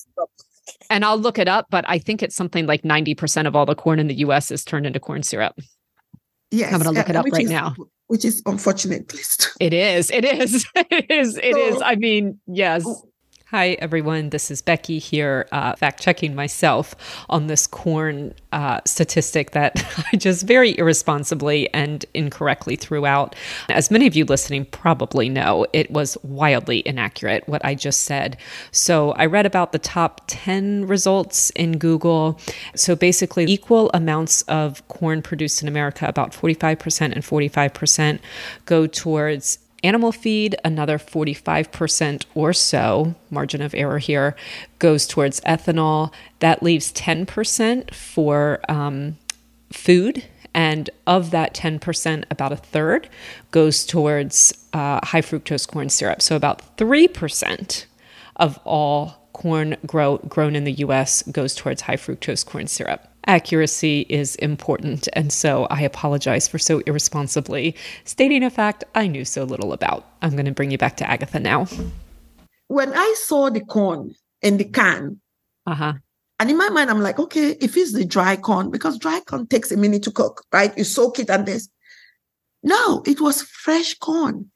[0.90, 3.76] And I'll look it up, but I think it's something like 90% of all the
[3.76, 5.58] corn in the US is turned into corn syrup.
[6.52, 6.74] Yes.
[6.74, 7.76] I'm going to look it up right is, now.
[8.08, 9.38] Which is unfortunate, please.
[9.60, 10.10] It is.
[10.12, 10.66] It is.
[10.76, 11.38] It is.
[11.38, 11.82] It so, is.
[11.82, 12.86] I mean, yes.
[13.52, 14.32] Hi, everyone.
[14.32, 16.94] This is Becky here, uh, fact checking myself
[17.30, 23.38] on this corn uh, statistic that I just very irresponsibly and incorrectly threw out.
[23.70, 28.36] As many of you listening probably know, it was wildly inaccurate what I just said.
[28.72, 32.42] So I read about the top 10 results in Google.
[32.76, 38.20] So basically, equal amounts of corn produced in America, about 45% and 45%,
[38.66, 44.36] go towards animal feed, another 45% or so, margin of error here,
[44.80, 46.12] goes towards ethanol.
[46.40, 49.18] That leaves 10% for um,
[49.72, 50.24] food.
[50.54, 53.10] And of that 10%, about a third
[53.52, 56.22] goes towards uh, high fructose corn syrup.
[56.22, 57.86] So about 3%
[58.38, 64.06] of all corn grow, grown in the US goes towards high fructose corn syrup accuracy
[64.10, 65.10] is important.
[65.14, 67.76] And so I apologize for so irresponsibly
[68.06, 70.06] stating a fact I knew so little about.
[70.22, 71.68] I'm going to bring you back to Agatha now.
[72.68, 75.20] When I saw the corn in the can,
[75.68, 75.94] uh-huh.
[76.40, 79.48] And in my mind, I'm like, okay, if it's the dry corn, because dry corn
[79.48, 80.76] takes a minute to cook, right?
[80.78, 81.68] You soak it and this.
[82.64, 84.50] No, it was fresh corn.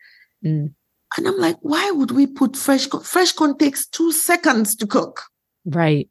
[0.45, 0.73] Mm.
[1.17, 3.03] And I'm like, why would we put fresh corn?
[3.03, 5.23] Fresh corn takes two seconds to cook.
[5.65, 6.07] Right.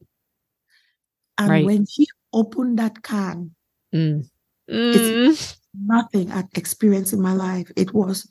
[1.39, 1.65] And right.
[1.65, 3.55] when she open that can,
[3.95, 4.25] mm.
[4.71, 4.95] Mm.
[5.29, 7.71] it's nothing I've experienced in my life.
[7.77, 8.29] It was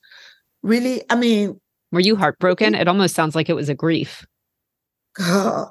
[0.64, 1.60] really, I mean.
[1.92, 2.76] Were you heartbroken?
[2.76, 4.26] It, it almost sounds like it was a grief.
[5.20, 5.66] Uh,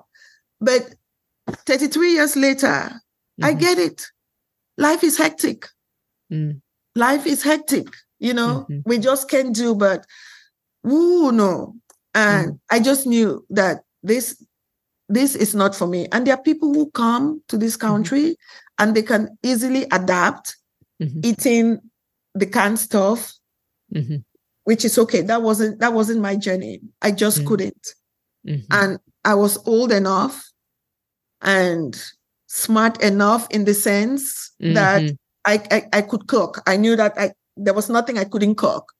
[0.61, 0.95] but
[1.67, 3.45] 33 years later, mm-hmm.
[3.45, 4.07] I get it.
[4.77, 5.67] Life is hectic.
[6.33, 6.61] Mm.
[6.95, 7.89] Life is hectic.
[8.19, 8.81] You know, mm-hmm.
[8.85, 10.05] we just can't do, but,
[10.87, 11.75] ooh, no.
[12.15, 12.61] And mm.
[12.71, 14.45] I just knew that this
[15.09, 16.07] this is not for me.
[16.13, 17.87] And there are people who come to this mm-hmm.
[17.87, 18.83] country mm-hmm.
[18.83, 20.57] and they can easily adapt
[21.03, 21.21] mm-hmm.
[21.23, 21.81] eating
[22.35, 23.33] the canned stuff,
[23.95, 24.17] mm-hmm.
[24.65, 25.23] which is okay.
[25.23, 26.81] That wasn't that wasn't my journey.
[27.03, 27.49] I just mm-hmm.
[27.49, 27.95] couldn't.
[28.47, 28.67] Mm-hmm.
[28.71, 30.45] And I was old enough
[31.43, 32.01] and
[32.47, 35.13] smart enough in the sense that
[35.45, 36.63] I, I, I could cook.
[36.67, 38.93] I knew that I there was nothing I couldn't cook.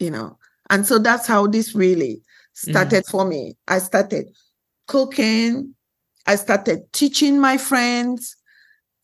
[0.00, 0.38] You know,
[0.70, 2.22] and so that's how this really
[2.52, 3.56] started for me.
[3.66, 4.28] I started
[4.88, 5.74] cooking.
[6.26, 8.36] I started teaching my friends.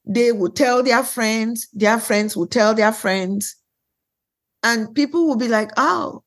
[0.05, 3.57] They would tell their friends, their friends would tell their friends.
[4.63, 6.23] And people would be like, oh,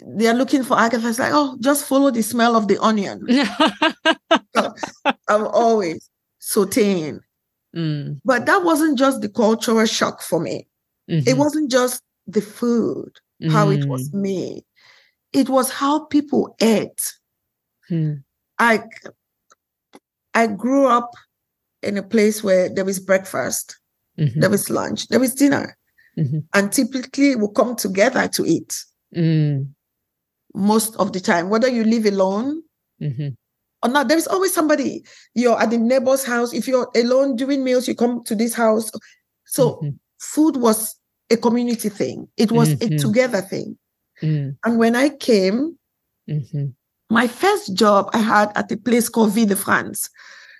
[0.00, 1.08] they're looking for Agatha.
[1.08, 3.26] It's like, oh, just follow the smell of the onion.
[5.28, 6.08] I'm always
[6.40, 7.20] sauteing.
[7.74, 8.20] Mm.
[8.24, 10.66] But that wasn't just the cultural shock for me.
[11.10, 11.28] Mm-hmm.
[11.28, 13.10] It wasn't just the food,
[13.50, 13.78] how mm.
[13.78, 14.22] it was mm.
[14.22, 14.64] made.
[15.32, 17.14] It was how people ate.
[17.90, 18.22] Mm.
[18.58, 18.82] I
[20.34, 21.10] I grew up
[21.82, 23.78] in a place where there was breakfast,
[24.18, 24.40] mm-hmm.
[24.40, 25.76] there was lunch, there was dinner,
[26.18, 26.38] mm-hmm.
[26.54, 28.74] and typically we come together to eat.
[29.16, 29.68] Mm.
[30.54, 32.62] Most of the time, whether you live alone
[33.00, 33.28] mm-hmm.
[33.82, 35.04] or not, there is always somebody.
[35.34, 36.52] You're at the neighbor's house.
[36.54, 38.90] If you're alone doing meals, you come to this house.
[39.44, 39.90] So mm-hmm.
[40.18, 40.96] food was
[41.30, 42.28] a community thing.
[42.36, 42.96] It was a Mm-hmm.
[42.96, 43.78] together thing.
[44.22, 44.56] Mm.
[44.64, 45.78] And when I came,
[46.28, 46.74] Mhm.
[47.10, 50.10] My first job I had at a place called Ville de France.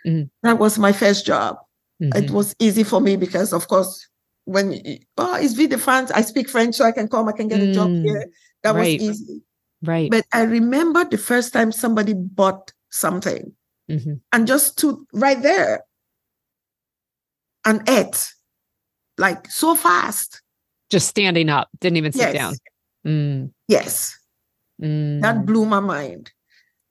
[0.07, 0.31] Mm.
[0.43, 1.57] That was my first job.
[2.01, 2.31] It Mhm.
[2.31, 4.07] was easy for me because, of course,
[4.45, 4.81] when
[5.17, 7.61] oh, it's Ville de France, I speak French, so I can come, I can get
[7.61, 8.03] a job Mm.
[8.05, 8.27] here.
[8.63, 9.01] That Right.
[9.01, 9.43] was easy.
[9.83, 10.11] Right.
[10.11, 13.53] But I remember the first time somebody bought something
[13.91, 14.21] Mhm.
[14.33, 15.83] and just stood right there
[17.65, 18.33] and ate
[19.19, 20.43] like so fast.
[20.91, 22.35] Just standing up, didn't even sit Yes.
[22.35, 22.55] down.
[23.07, 23.53] Mm.
[23.69, 24.17] Yes,
[24.81, 25.23] Mm.
[25.23, 26.31] that blew my mind.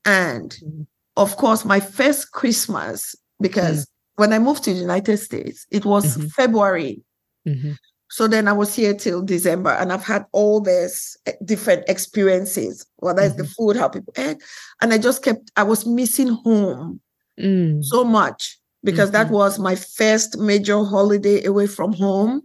[0.06, 0.88] And Mm.
[1.18, 6.18] of course, my first Christmas, because when I moved to the United States, it was
[6.18, 6.32] Mhm.
[6.32, 7.03] February.
[7.48, 7.77] Mhm.
[8.10, 12.86] So then I was here till December, and I've had all these eh, different experiences,
[12.98, 14.41] whether it's the food, how people ate.
[14.82, 17.02] And I just kept, I was missing home
[17.40, 17.84] Mm.
[17.84, 19.32] so much because that Mhm.
[19.32, 22.44] was my first major holiday away from home.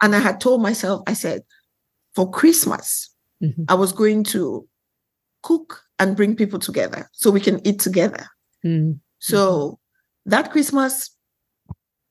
[0.00, 1.42] And I had told myself, I said,
[2.14, 3.10] for Christmas.
[3.68, 4.66] I was going to
[5.42, 8.26] cook and bring people together so we can eat together.
[8.66, 8.98] Mm.
[9.20, 9.78] So
[10.26, 11.10] that Christmas,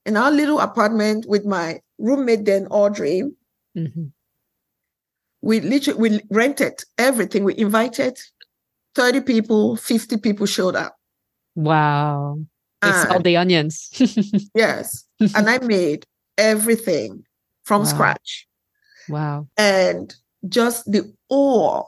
[0.06, 3.24] in our little apartment with my roommate then Audrey,
[3.78, 4.12] Mhm.
[5.42, 7.44] we literally we rented everything.
[7.44, 8.18] We invited
[8.96, 10.96] 30 people, 50 people showed up.
[11.56, 12.40] Wow.
[12.82, 13.90] They And- smelled the onions.
[14.56, 15.06] Yes.
[15.20, 16.06] and I made
[16.38, 17.24] everything
[17.64, 17.88] from wow.
[17.88, 18.48] scratch.
[19.10, 19.48] Wow.
[19.58, 20.16] And
[20.48, 21.84] just the awe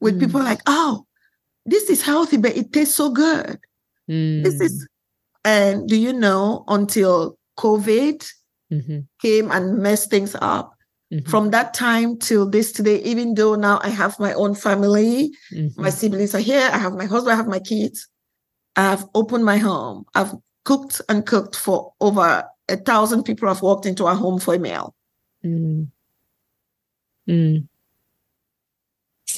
[0.00, 0.20] with mm.
[0.20, 1.07] people like, oh,
[1.68, 3.58] this is healthy, but it tastes so good.
[4.10, 4.42] Mm.
[4.42, 4.86] This is, mm.
[5.44, 8.26] and do you know, until COVID
[8.72, 9.00] mm-hmm.
[9.20, 10.72] came and messed things up,
[11.12, 11.28] mm-hmm.
[11.28, 15.80] from that time till this today, even though now I have my own family, mm-hmm.
[15.80, 18.08] my siblings are here, I have my husband, I have my kids,
[18.76, 20.32] I've opened my home, I've
[20.64, 24.58] cooked and cooked for over a thousand people have walked into our home for a
[24.58, 24.94] meal.
[25.44, 25.88] Mm.
[27.28, 27.67] Mm.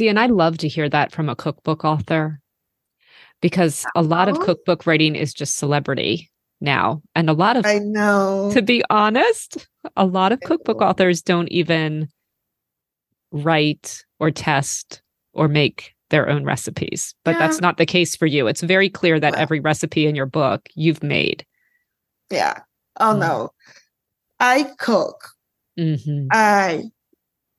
[0.00, 2.40] See, and I love to hear that from a cookbook author
[3.42, 7.02] because a lot of cookbook writing is just celebrity now.
[7.14, 9.68] And a lot of, I know, to be honest,
[9.98, 12.08] a lot of cookbook authors don't even
[13.30, 15.02] write or test
[15.34, 17.14] or make their own recipes.
[17.22, 17.40] But yeah.
[17.40, 18.46] that's not the case for you.
[18.46, 21.44] It's very clear that well, every recipe in your book you've made.
[22.30, 22.60] Yeah.
[22.98, 23.18] Oh, mm.
[23.18, 23.50] no.
[24.40, 25.28] I cook.
[25.78, 26.28] Mm-hmm.
[26.32, 26.84] I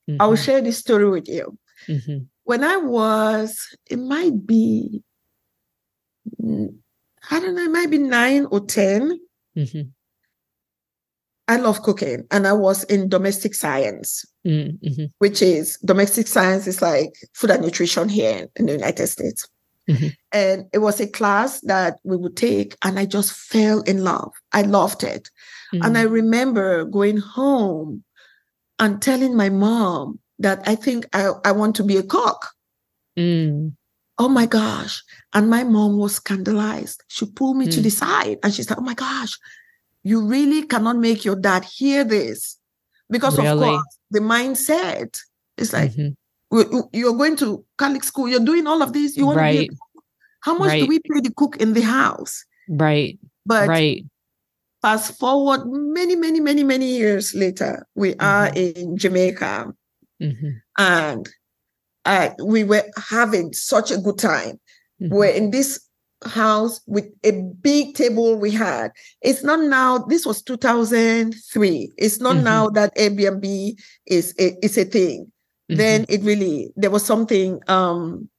[0.10, 0.22] Mm-hmm.
[0.22, 0.44] I will mm-hmm.
[0.44, 1.58] share this story with you.
[1.88, 2.26] Mm-hmm.
[2.52, 5.02] When I was, it might be,
[6.44, 9.18] I don't know, it might be nine or 10.
[9.58, 9.82] Mm-hmm.
[11.48, 15.06] I love cooking and I was in domestic science, mm-hmm.
[15.20, 19.48] which is domestic science is like food and nutrition here in the United States.
[19.90, 20.08] Mm-hmm.
[20.34, 24.34] And it was a class that we would take, and I just fell in love.
[24.52, 25.30] I loved it.
[25.72, 28.04] And I remember going home
[28.78, 32.48] and telling my mom that I think I, I want to be a cook.
[33.18, 33.74] Mm.
[34.18, 35.02] Oh my gosh.
[35.34, 37.04] And my mom was scandalized.
[37.08, 37.74] She pulled me mm.
[37.74, 39.38] to the side and she said, Oh my gosh,
[40.04, 42.58] you really cannot make your dad hear this.
[43.10, 43.50] Because really?
[43.50, 45.18] of course, the mindset
[45.58, 46.80] is like, mm-hmm.
[46.94, 49.68] you're going to Catholic school, you're doing all of this, you want right.
[49.68, 49.78] to be
[50.42, 50.82] How much right.
[50.82, 52.46] do we pay the cook in the house?
[52.70, 53.20] Right.
[53.46, 54.06] But right.
[54.82, 58.26] Fast forward many, many, many, many years later, we mm-hmm.
[58.26, 59.74] are in Jamaica.
[60.22, 60.50] Mm-hmm.
[60.78, 61.30] And
[62.06, 64.60] uh, we were having such a good time.
[65.02, 65.14] Mm-hmm.
[65.14, 65.80] We're in this
[66.24, 67.32] house with a
[67.62, 68.92] big table we had.
[69.22, 71.92] It's not now, this was 2003.
[71.98, 72.44] It's not mm-hmm.
[72.44, 73.74] now that Airbnb
[74.06, 75.32] is a, is a thing.
[75.70, 75.78] Mm-hmm.
[75.78, 78.30] Then it really, there was something, um,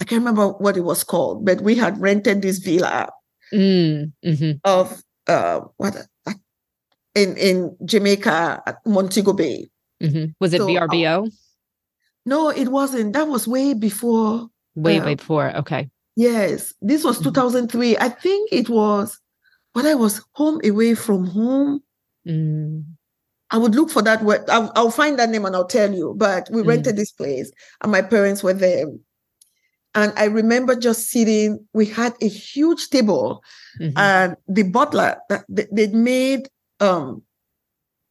[0.00, 3.10] I can't remember what it was called, but we had rented this villa
[3.52, 4.52] mm, mm-hmm.
[4.64, 5.96] of uh, what
[7.14, 9.68] in in Jamaica at Montego Bay.
[10.02, 10.32] Mm-hmm.
[10.40, 11.26] Was it so, VRBO?
[11.26, 11.30] Uh,
[12.26, 13.12] no, it wasn't.
[13.14, 14.48] That was way before.
[14.74, 15.56] Way, way before.
[15.56, 15.90] Okay.
[16.16, 17.30] Yes, this was mm-hmm.
[17.30, 17.96] 2003.
[17.98, 19.18] I think it was
[19.72, 21.80] when I was home away from home.
[22.26, 22.84] Mm.
[23.50, 24.48] I would look for that word.
[24.50, 26.14] I'll, I'll, find that name and I'll tell you.
[26.16, 26.66] But we mm.
[26.66, 27.50] rented this place
[27.82, 28.86] and my parents were there.
[29.94, 33.42] And I remember just sitting, we had a huge table,
[33.80, 33.96] mm-hmm.
[33.96, 36.48] and the butler, that they made
[36.78, 37.22] um,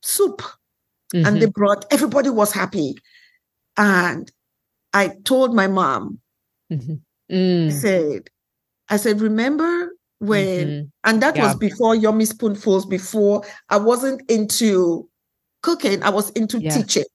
[0.01, 0.41] soup
[1.13, 1.25] mm-hmm.
[1.25, 2.95] and they brought, everybody was happy.
[3.77, 4.31] And
[4.93, 6.19] I told my mom,
[6.71, 6.95] mm-hmm.
[7.33, 7.67] mm.
[7.67, 8.29] I said,
[8.89, 10.85] I said, remember when, mm-hmm.
[11.03, 11.47] and that yeah.
[11.47, 15.09] was before Yummy Spoonfuls, before I wasn't into
[15.61, 16.71] cooking, I was into yeah.
[16.71, 17.05] teaching.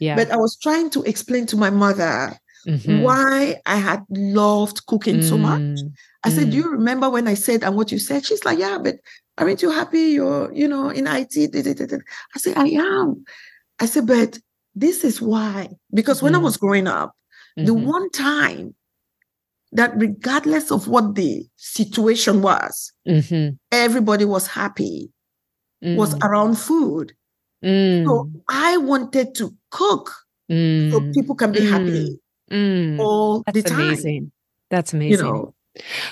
[0.00, 0.16] Yeah.
[0.16, 2.34] But I was trying to explain to my mother
[2.66, 3.02] mm-hmm.
[3.02, 5.28] why I had loved cooking mm-hmm.
[5.28, 5.60] so much.
[5.60, 5.92] Mm,
[6.24, 8.24] I said, Do you remember when I said and what you said?
[8.24, 8.96] She's like, Yeah, but
[9.38, 11.36] aren't you happy you're, you know, in IT?
[12.34, 13.24] I said, I am.
[13.78, 14.38] I said, but
[14.74, 15.68] this is why.
[15.92, 16.42] Because when mm-hmm.
[16.42, 17.14] I was growing up,
[17.56, 17.86] the mm-hmm.
[17.86, 18.74] one time
[19.72, 23.54] that regardless of what the situation was, mm-hmm.
[23.70, 25.10] everybody was happy
[25.82, 26.24] was mm.
[26.24, 27.12] around food.
[27.64, 28.04] Mm.
[28.04, 30.12] So I wanted to cook
[30.50, 30.90] mm.
[30.90, 32.18] so people can be happy
[32.50, 33.62] mm, all the time.
[33.62, 34.32] That's amazing.
[34.70, 35.26] That's amazing.
[35.26, 35.54] You know,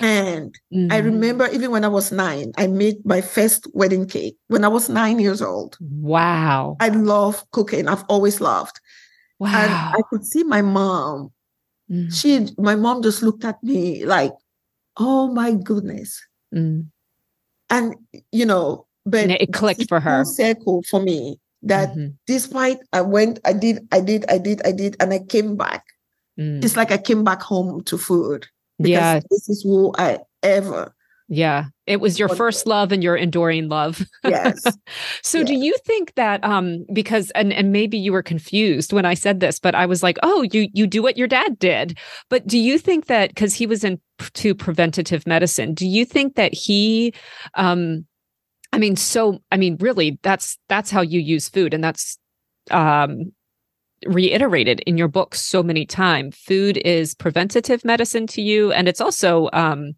[0.01, 0.91] and mm.
[0.91, 4.67] I remember even when I was nine, I made my first wedding cake when I
[4.67, 5.77] was nine years old.
[5.79, 6.77] Wow.
[6.79, 7.87] I love cooking.
[7.87, 8.79] I've always loved.
[9.39, 9.49] Wow.
[9.55, 11.31] And I could see my mom.
[11.89, 12.13] Mm.
[12.13, 14.33] She, my mom just looked at me like,
[14.97, 16.21] oh my goodness.
[16.53, 16.87] Mm.
[17.69, 17.95] And,
[18.31, 20.25] you know, but and it clicked for her.
[20.25, 22.07] Circle for me that mm-hmm.
[22.25, 25.85] despite I went, I did, I did, I did, I did, and I came back
[26.39, 26.63] Mm.
[26.63, 28.47] It's like I came back home to food.
[28.79, 29.19] Yeah.
[29.29, 30.95] This is who I ever.
[31.31, 31.65] Yeah.
[31.85, 34.03] It was your first love and your enduring love.
[34.23, 34.63] Yes.
[35.21, 35.47] so yes.
[35.47, 39.39] do you think that um because and and maybe you were confused when I said
[39.39, 41.99] this, but I was like, "Oh, you you do what your dad did."
[42.29, 46.53] But do you think that cuz he was into preventative medicine, do you think that
[46.53, 47.13] he
[47.53, 48.05] um
[48.73, 52.17] I mean, so I mean, really that's that's how you use food and that's
[52.71, 53.33] um
[54.05, 56.35] reiterated in your book so many times.
[56.37, 59.93] Food is preventative medicine to you, and it's also um,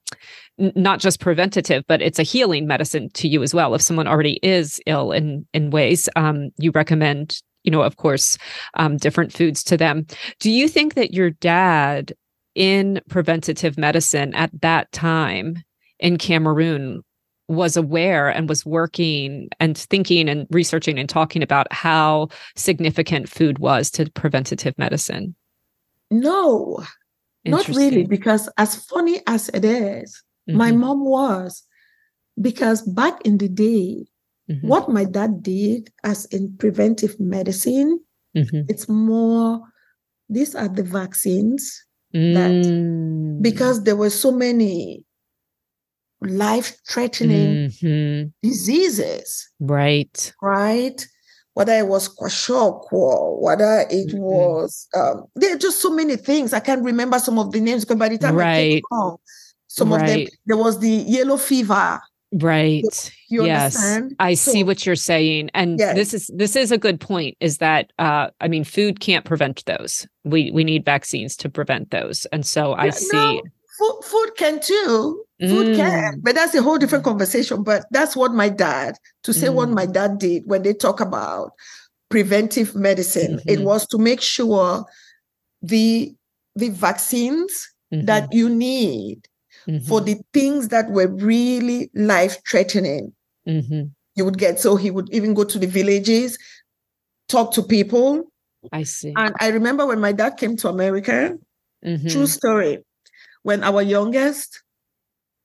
[0.59, 3.75] n- not just preventative, but it's a healing medicine to you as well.
[3.75, 8.37] If someone already is ill in in ways, um, you recommend, you know, of course,
[8.75, 10.05] um, different foods to them.
[10.39, 12.13] Do you think that your dad
[12.55, 15.63] in preventative medicine at that time
[15.99, 17.01] in Cameroon
[17.51, 23.59] was aware and was working and thinking and researching and talking about how significant food
[23.59, 25.35] was to preventative medicine?
[26.09, 26.83] No,
[27.45, 30.57] not really, because as funny as it is, mm-hmm.
[30.57, 31.63] my mom was.
[32.39, 34.05] Because back in the day,
[34.49, 34.67] mm-hmm.
[34.67, 37.99] what my dad did as in preventive medicine,
[38.35, 38.61] mm-hmm.
[38.69, 39.61] it's more,
[40.29, 41.83] these are the vaccines
[42.15, 42.33] mm.
[42.33, 45.05] that because there were so many
[46.21, 48.29] life threatening mm-hmm.
[48.47, 49.49] diseases.
[49.59, 50.33] Right.
[50.41, 51.05] Right.
[51.53, 54.19] Whether it was kwashiorkor, or whether it mm-hmm.
[54.19, 56.53] was, um, there are just so many things.
[56.53, 58.47] I can't remember some of the names because by the time right.
[58.47, 59.17] I came home,
[59.67, 60.01] some right.
[60.01, 61.99] of them, there was the yellow fever.
[62.33, 63.13] Right.
[63.27, 63.75] You yes.
[63.75, 64.15] Understand?
[64.19, 65.49] I so, see what you're saying.
[65.53, 65.95] And yes.
[65.95, 69.65] this is this is a good point is that uh I mean food can't prevent
[69.65, 70.07] those.
[70.23, 72.25] We we need vaccines to prevent those.
[72.27, 73.41] And so I see no,
[73.81, 75.75] food, food can too Food mm.
[75.75, 77.63] can, but that's a whole different conversation.
[77.63, 79.55] But that's what my dad, to say mm.
[79.55, 81.53] what my dad did when they talk about
[82.11, 83.49] preventive medicine, mm-hmm.
[83.49, 84.85] it was to make sure
[85.63, 86.13] the
[86.55, 88.05] the vaccines mm-hmm.
[88.05, 89.27] that you need
[89.67, 89.83] mm-hmm.
[89.87, 93.11] for the things that were really life threatening,
[93.47, 93.83] mm-hmm.
[94.15, 94.59] you would get.
[94.59, 96.37] So he would even go to the villages,
[97.29, 98.31] talk to people.
[98.71, 99.11] I see.
[99.17, 101.35] And I remember when my dad came to America,
[101.83, 102.07] mm-hmm.
[102.09, 102.83] true story,
[103.43, 104.63] when our youngest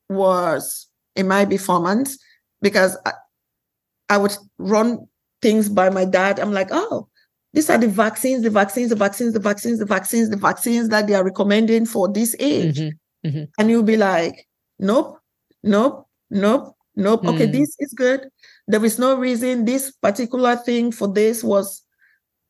[0.09, 2.19] was it might be four months
[2.61, 3.13] because I,
[4.09, 5.09] I would run
[5.43, 6.39] things by my dad.
[6.39, 7.09] I'm like, oh,
[7.53, 11.07] these are the vaccines, the vaccines, the vaccines, the vaccines, the vaccines, the vaccines that
[11.07, 12.79] they are recommending for this age.
[12.79, 13.45] Mm-hmm, mm-hmm.
[13.59, 14.47] And you'll be like,
[14.79, 15.19] nope,
[15.63, 17.23] nope, nope, nope.
[17.23, 17.35] Mm.
[17.35, 18.29] Okay, this is good.
[18.69, 21.83] There is no reason this particular thing for this was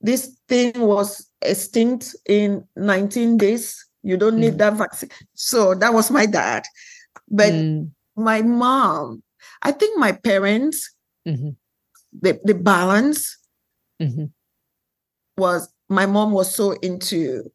[0.01, 3.86] this thing was extinct in 19 days.
[4.07, 4.59] You don't need mm.
[4.59, 5.11] that vaccine.
[5.35, 6.63] So that was my dad.
[7.29, 7.91] But mm.
[8.15, 9.23] my mom,
[9.63, 10.95] I think my parents,
[11.27, 11.51] mm-hmm.
[12.21, 13.37] the, the balance
[14.01, 14.27] mm-hmm.
[15.37, 17.51] was my mom was so into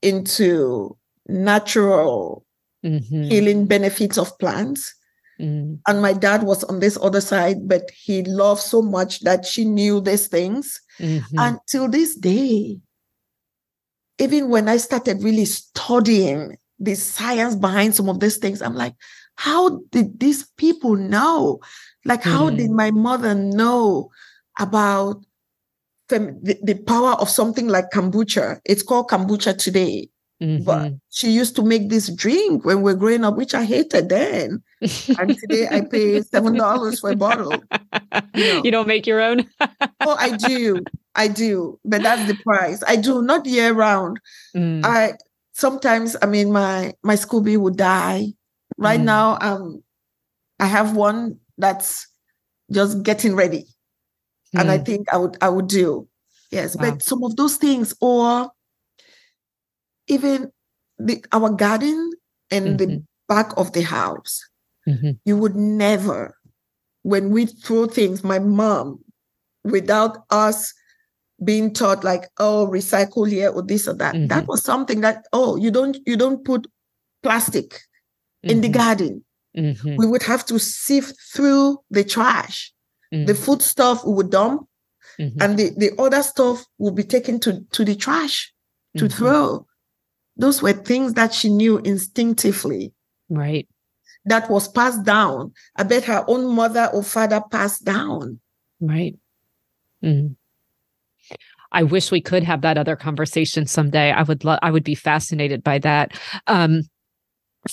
[0.00, 0.96] into
[1.28, 2.46] natural
[2.82, 3.22] mm-hmm.
[3.24, 4.94] healing benefits of plants.
[5.38, 5.78] Mm.
[5.86, 9.66] And my dad was on this other side, but he loved so much that she
[9.66, 10.80] knew these things.
[10.98, 11.38] Mm-hmm.
[11.38, 12.78] And till this day,
[14.20, 18.62] even when I started really studying the science behind some of these things.
[18.62, 18.94] I'm like,
[19.36, 21.60] how did these people know?
[22.04, 22.56] Like, how mm.
[22.56, 22.76] did mm-hmm.
[22.76, 24.10] my mother know
[24.58, 25.24] about
[26.08, 28.60] the, the, power of something like kombucha?
[28.66, 30.09] It's called kombucha today.
[30.42, 30.64] Mm-hmm.
[30.64, 34.08] But she used to make this drink when we are growing up, which I hated
[34.08, 34.62] then.
[35.18, 37.52] and today I pay seven dollars for a bottle.
[37.52, 38.62] You, know.
[38.64, 39.46] you, don't make your own?
[40.00, 40.80] oh, I do.
[41.14, 41.78] I do.
[41.84, 42.82] But that's the price.
[42.88, 44.18] I do not year round.
[44.56, 44.82] Mm.
[44.84, 45.18] I
[45.52, 48.28] sometimes I mean my my SCOBY would die.
[48.78, 49.04] Right mm.
[49.04, 49.82] now, um,
[50.58, 52.08] I have one that's
[52.72, 53.66] just getting ready,
[54.56, 54.60] mm.
[54.60, 54.86] and I mm.
[54.86, 56.08] think I would I would do
[56.50, 56.76] yes.
[56.76, 56.92] Wow.
[56.92, 58.50] But some of those things, or
[60.10, 60.50] even
[60.98, 62.12] the our garden
[62.50, 62.76] in mm-hmm.
[62.76, 64.46] the back of the house,
[64.88, 65.12] mm-hmm.
[65.24, 66.36] you would never.
[67.02, 69.02] When we throw things, my mom,
[69.64, 70.74] without us
[71.42, 74.26] being taught like oh recycle here or this or that mm-hmm.
[74.26, 76.66] that was something that oh you don't you don't put
[77.22, 77.80] plastic
[78.42, 78.78] in the mm-hmm.
[78.78, 79.24] garden
[79.56, 79.96] mm-hmm.
[79.96, 82.72] we would have to sift through the trash
[83.10, 83.32] the mm-hmm.
[83.32, 84.66] food stuff we would dump
[85.18, 88.52] and the, the other stuff will be taken to, to the trash
[88.96, 89.66] to throw
[90.40, 92.92] those were things that she knew instinctively
[93.28, 93.68] right
[94.24, 98.40] that was passed down i bet her own mother or father passed down
[98.80, 99.16] right
[100.02, 100.32] mm-hmm.
[101.72, 104.10] I wish we could have that other conversation someday.
[104.10, 106.18] I would love I would be fascinated by that.
[106.46, 106.82] Um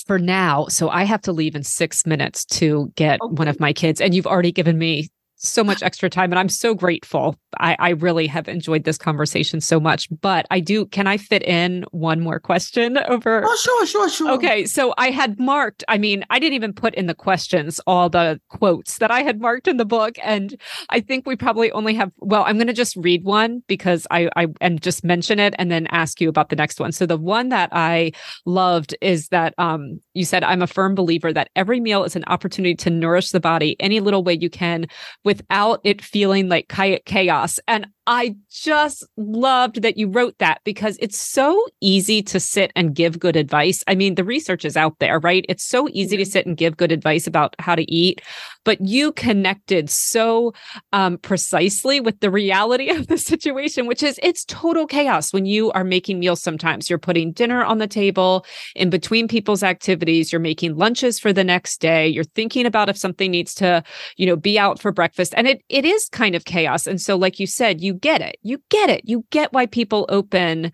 [0.06, 3.34] for now, so I have to leave in 6 minutes to get okay.
[3.34, 6.50] one of my kids and you've already given me so much extra time and I'm
[6.50, 7.36] so grateful.
[7.60, 10.08] I, I really have enjoyed this conversation so much.
[10.22, 13.44] But I do, can I fit in one more question over?
[13.46, 14.32] Oh, sure, sure, sure.
[14.32, 14.66] Okay.
[14.66, 18.40] So I had marked, I mean, I didn't even put in the questions all the
[18.50, 20.18] quotes that I had marked in the book.
[20.24, 20.60] And
[20.90, 24.30] I think we probably only have, well, I'm going to just read one because I,
[24.36, 26.92] I, and just mention it and then ask you about the next one.
[26.92, 28.12] So the one that I
[28.46, 32.24] loved is that um, you said, I'm a firm believer that every meal is an
[32.28, 34.88] opportunity to nourish the body any little way you can
[35.28, 37.60] without it feeling like chaos.
[37.68, 42.96] And I just loved that you wrote that because it's so easy to sit and
[42.96, 43.84] give good advice.
[43.86, 45.46] I mean, the research is out there, right?
[45.50, 48.22] It's so easy to sit and give good advice about how to eat,
[48.64, 50.54] but you connected so
[50.94, 55.70] um, precisely with the reality of the situation, which is it's total chaos when you
[55.74, 56.42] are making meals.
[56.42, 61.34] Sometimes you're putting dinner on the table in between people's activities, you're making lunches for
[61.34, 63.84] the next day, you're thinking about if something needs to,
[64.16, 65.34] you know, be out for breakfast.
[65.36, 66.88] And it it is kind of chaos.
[66.88, 68.38] And so, like you said, you get it.
[68.42, 69.02] You get it.
[69.06, 70.72] You get why people open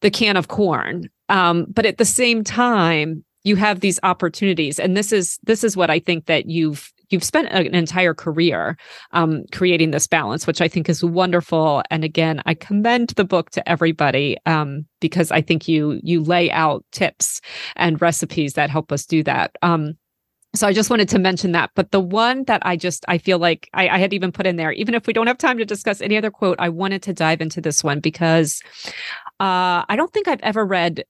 [0.00, 1.08] the can of corn.
[1.28, 5.76] Um, but at the same time, you have these opportunities and this is this is
[5.76, 8.76] what i think that you've you've spent an entire career
[9.12, 11.82] um, creating this balance, which I think is wonderful.
[11.90, 16.50] And again, I commend the book to everybody um, because I think you you lay
[16.50, 17.40] out tips
[17.76, 19.56] and recipes that help us do that.
[19.62, 19.94] Um,
[20.54, 21.70] so I just wanted to mention that.
[21.74, 24.56] But the one that I just I feel like I, I, had even put in
[24.56, 27.12] there, even if we don't have time to discuss any other quote, I wanted to
[27.12, 28.62] dive into this one because
[29.40, 31.04] uh, I don't think I've ever read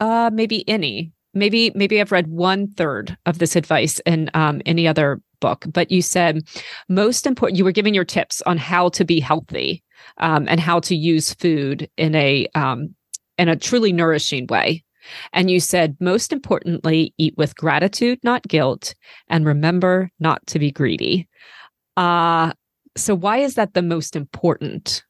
[0.00, 4.86] uh, maybe any maybe maybe I've read one third of this advice in um, any
[4.86, 6.42] other book, but you said
[6.88, 7.58] most important.
[7.58, 9.82] You were giving your tips on how to be healthy
[10.18, 12.94] um, and how to use food in a um,
[13.38, 14.84] in a truly nourishing way.
[15.32, 18.94] And you said most importantly, eat with gratitude, not guilt,
[19.28, 21.28] and remember not to be greedy.
[21.96, 22.52] Uh,
[22.96, 25.02] so why is that the most important?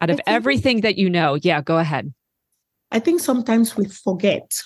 [0.00, 2.12] Out of everything that you know, yeah, go ahead.
[2.92, 4.60] I think sometimes we forget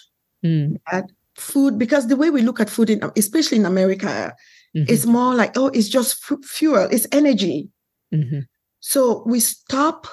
[0.44, 0.76] mm.
[0.90, 1.04] that
[1.36, 4.34] food, because the way we look at food, in, especially in America,
[4.76, 4.90] mm-hmm.
[4.90, 7.68] is more like, oh, it's just f- fuel, it's energy.
[8.12, 8.40] Mm-hmm.
[8.80, 10.06] So we stop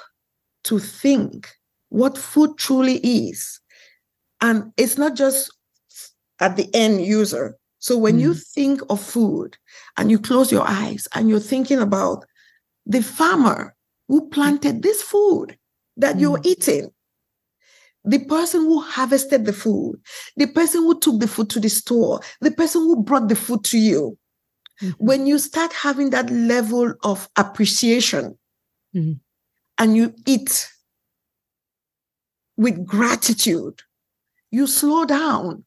[0.64, 1.48] to think
[1.88, 3.60] what food truly is.
[4.40, 5.52] And it's not just
[6.40, 7.56] at the end user.
[7.78, 8.20] So when mm.
[8.20, 9.56] you think of food
[9.96, 12.24] and you close your eyes and you're thinking about
[12.86, 13.74] the farmer
[14.08, 15.56] who planted this food
[15.96, 16.20] that mm.
[16.20, 16.90] you're eating,
[18.04, 20.00] the person who harvested the food,
[20.36, 23.64] the person who took the food to the store, the person who brought the food
[23.64, 24.16] to you.
[24.80, 25.04] Mm-hmm.
[25.04, 28.38] When you start having that level of appreciation
[28.94, 29.14] mm-hmm.
[29.76, 30.68] and you eat
[32.56, 33.82] with gratitude,
[34.50, 35.64] you slow down.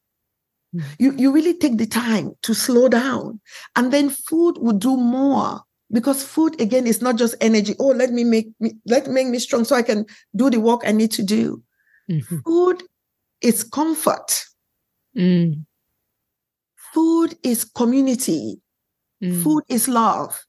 [0.74, 0.88] Mm-hmm.
[0.98, 3.40] You, you really take the time to slow down.
[3.76, 5.60] And then food will do more
[5.92, 7.74] because food again is not just energy.
[7.78, 10.82] Oh, let me make me let make me strong so I can do the work
[10.84, 11.62] I need to do.
[12.10, 12.38] Mm-hmm.
[12.38, 12.82] Food
[13.42, 14.44] is comfort.
[15.16, 15.64] Mm.
[16.94, 18.60] Food is community.
[19.22, 19.42] Mm.
[19.42, 20.42] Food is love.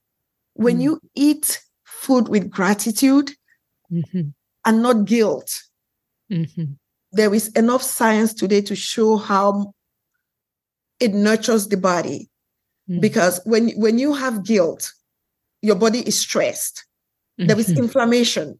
[0.53, 0.83] When mm.
[0.83, 3.31] you eat food with gratitude
[3.91, 4.29] mm-hmm.
[4.65, 5.51] and not guilt,
[6.31, 6.73] mm-hmm.
[7.13, 9.73] There is enough science today to show how
[10.99, 12.29] it nurtures the body.
[12.89, 13.01] Mm.
[13.01, 14.91] Because when, when you have guilt,
[15.61, 16.85] your body is stressed.
[17.39, 17.47] Mm-hmm.
[17.47, 17.83] There is mm-hmm.
[17.83, 18.59] inflammation.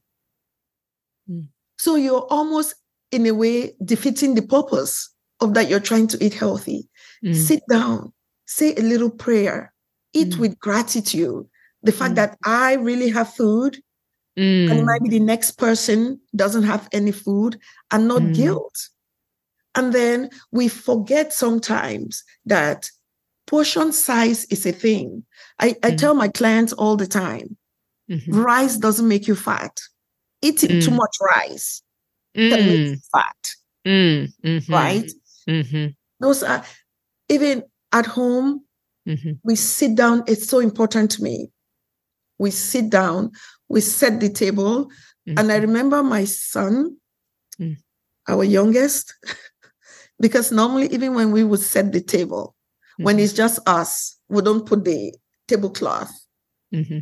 [1.30, 1.48] Mm.
[1.78, 2.76] So you're almost
[3.12, 5.10] in a way defeating the purpose
[5.42, 6.88] of that you're trying to eat healthy.
[7.24, 7.36] Mm.
[7.36, 8.14] Sit down,
[8.46, 9.74] say a little prayer,
[10.14, 10.40] eat mm.
[10.40, 11.46] with gratitude.
[11.84, 12.16] The fact mm.
[12.16, 13.83] that I really have food
[14.36, 17.60] and it might be the next person doesn't have any food
[17.92, 18.36] and not mm.
[18.36, 18.90] guilt.
[19.76, 22.90] And then we forget sometimes that
[23.48, 25.24] portion size is a thing.
[25.60, 25.98] I, I mm.
[25.98, 27.58] tell my clients all the time
[28.10, 28.42] mm-hmm.
[28.42, 29.80] rice doesn't make you fat.
[30.42, 30.98] Eating too mm.
[30.98, 31.82] much rice
[32.36, 32.50] mm.
[32.50, 33.36] that makes fat.
[33.86, 34.34] Mm.
[34.44, 34.74] Mm-hmm.
[34.74, 35.12] Right?
[35.50, 35.88] Mm-hmm.
[36.20, 36.64] Those are
[37.30, 38.64] even at home,
[39.08, 39.32] mm-hmm.
[39.44, 40.24] we sit down.
[40.28, 41.50] It's so important to me.
[42.40, 43.32] We sit down,
[43.70, 44.90] we set the table.
[45.26, 45.62] And I mm-hmm.
[45.62, 46.98] remember my son,
[47.60, 47.78] mm.
[48.28, 49.14] our youngest,
[50.20, 52.56] because normally, even when we would set the table,
[52.98, 53.24] when mm-hmm.
[53.24, 55.14] it's just us, we don't put the
[55.48, 56.12] tablecloth.
[56.74, 57.00] Mm-hmm.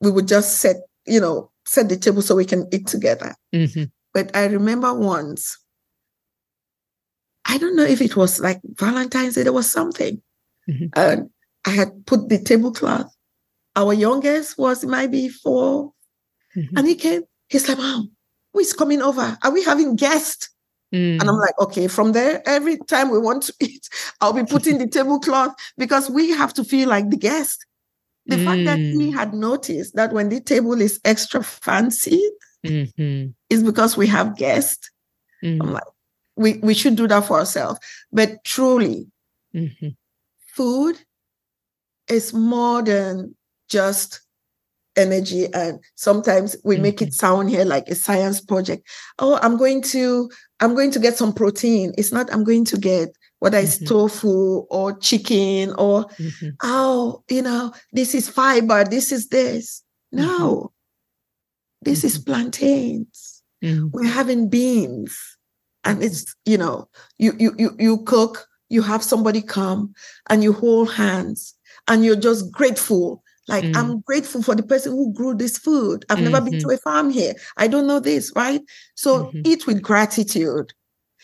[0.00, 0.76] We would just set,
[1.06, 3.34] you know, set the table so we can eat together.
[3.54, 3.84] Mm-hmm.
[4.14, 5.58] But I remember once,
[7.44, 10.22] I don't know if it was like Valentine's Day, there was something.
[10.68, 10.86] Mm-hmm.
[10.94, 11.30] And
[11.64, 13.14] I had put the tablecloth.
[13.78, 15.92] Our youngest was maybe 4
[16.56, 16.76] mm-hmm.
[16.76, 18.10] And he came, he's like, Mom,
[18.52, 19.38] who is coming over?
[19.42, 20.50] Are we having guests?
[20.92, 21.20] Mm.
[21.20, 23.88] And I'm like, okay, from there, every time we want to eat,
[24.20, 27.64] I'll be putting the tablecloth because we have to feel like the guest.
[28.26, 28.44] The mm.
[28.44, 29.14] fact that he mm.
[29.14, 32.22] had noticed that when the table is extra fancy,
[32.66, 33.30] mm-hmm.
[33.48, 34.90] is because we have guests.
[35.42, 35.62] Mm-hmm.
[35.62, 35.84] I'm like,
[36.36, 37.78] we, we should do that for ourselves.
[38.12, 39.06] But truly,
[39.54, 39.88] mm-hmm.
[40.54, 40.98] food
[42.08, 43.34] is more than
[43.68, 44.20] just
[44.96, 46.82] energy and sometimes we mm-hmm.
[46.82, 48.82] make it sound here like a science project
[49.20, 50.28] oh i'm going to
[50.58, 53.08] i'm going to get some protein it's not i'm going to get
[53.38, 53.86] whether it's mm-hmm.
[53.86, 56.48] tofu or chicken or mm-hmm.
[56.64, 60.26] oh you know this is fiber this is this mm-hmm.
[60.26, 60.72] no
[61.82, 62.30] This is mm-hmm.
[62.30, 63.42] plantains.
[63.92, 65.18] We're having beans.
[65.84, 66.88] And it's, you know,
[67.18, 69.94] you you you you cook, you have somebody come
[70.28, 71.54] and you hold hands
[71.86, 73.22] and you're just grateful.
[73.48, 73.76] Like, mm.
[73.76, 76.04] I'm grateful for the person who grew this food.
[76.08, 76.24] I've mm-hmm.
[76.30, 76.68] never been mm-hmm.
[76.68, 77.32] to a farm here.
[77.56, 78.60] I don't know this, right?
[78.94, 79.40] So mm-hmm.
[79.44, 80.72] eat with gratitude.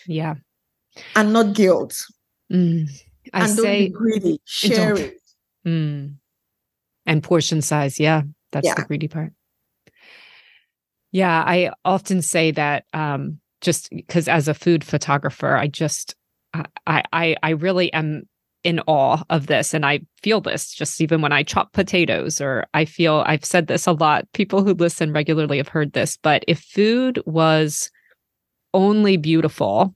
[0.07, 0.37] Yeah.
[1.15, 2.03] And not guilt.
[2.51, 2.89] Mm.
[3.33, 4.41] I and say, don't be greedy.
[4.45, 5.21] Share it.
[5.67, 6.15] Mm.
[7.05, 8.01] And portion size.
[8.01, 8.23] Yeah.
[8.53, 8.75] That's yeah.
[8.75, 9.33] the greedy part.
[11.13, 11.43] Yeah.
[11.47, 16.15] I often say that um, just because as a food photographer, I just,
[16.87, 18.29] I, I, I really am
[18.65, 19.75] in awe of this.
[19.75, 23.67] And i feel this just even when i chop potatoes or i feel i've said
[23.67, 24.27] this a lot.
[24.33, 27.91] People who listen regularly have heard this but if food was
[28.73, 29.95] only beautiful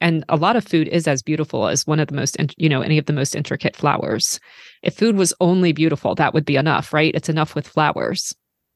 [0.00, 2.82] and a lot of food is as beautiful as one of the most you know
[2.82, 4.40] any of the most intricate flowers
[4.82, 7.14] if food was only beautiful that would be enough right?
[7.14, 8.34] It's enough with flowers.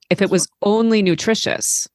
[0.08, 1.88] If it was only nutritious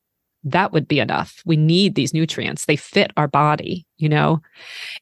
[0.44, 1.42] that would be enough.
[1.46, 2.66] We need these nutrients.
[2.66, 4.42] They fit our body you know?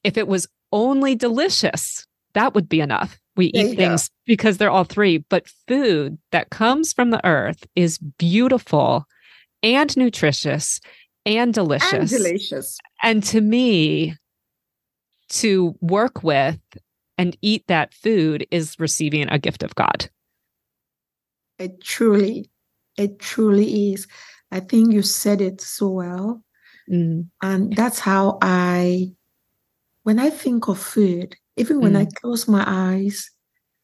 [0.03, 2.05] If it was only delicious
[2.35, 3.19] that would be enough.
[3.35, 4.13] We there eat things go.
[4.25, 9.05] because they're all three, but food that comes from the earth is beautiful
[9.63, 10.79] and nutritious
[11.25, 11.91] and delicious.
[11.91, 12.77] And delicious.
[13.03, 14.15] And to me,
[15.29, 16.59] to work with
[17.17, 20.09] and eat that food is receiving a gift of God.
[21.57, 22.49] It truly,
[22.97, 24.07] it truly is.
[24.51, 26.43] I think you said it so well.
[26.89, 27.29] Mm.
[27.41, 29.13] And that's how I,
[30.03, 32.01] when I think of food, even when mm.
[32.01, 33.29] I close my eyes,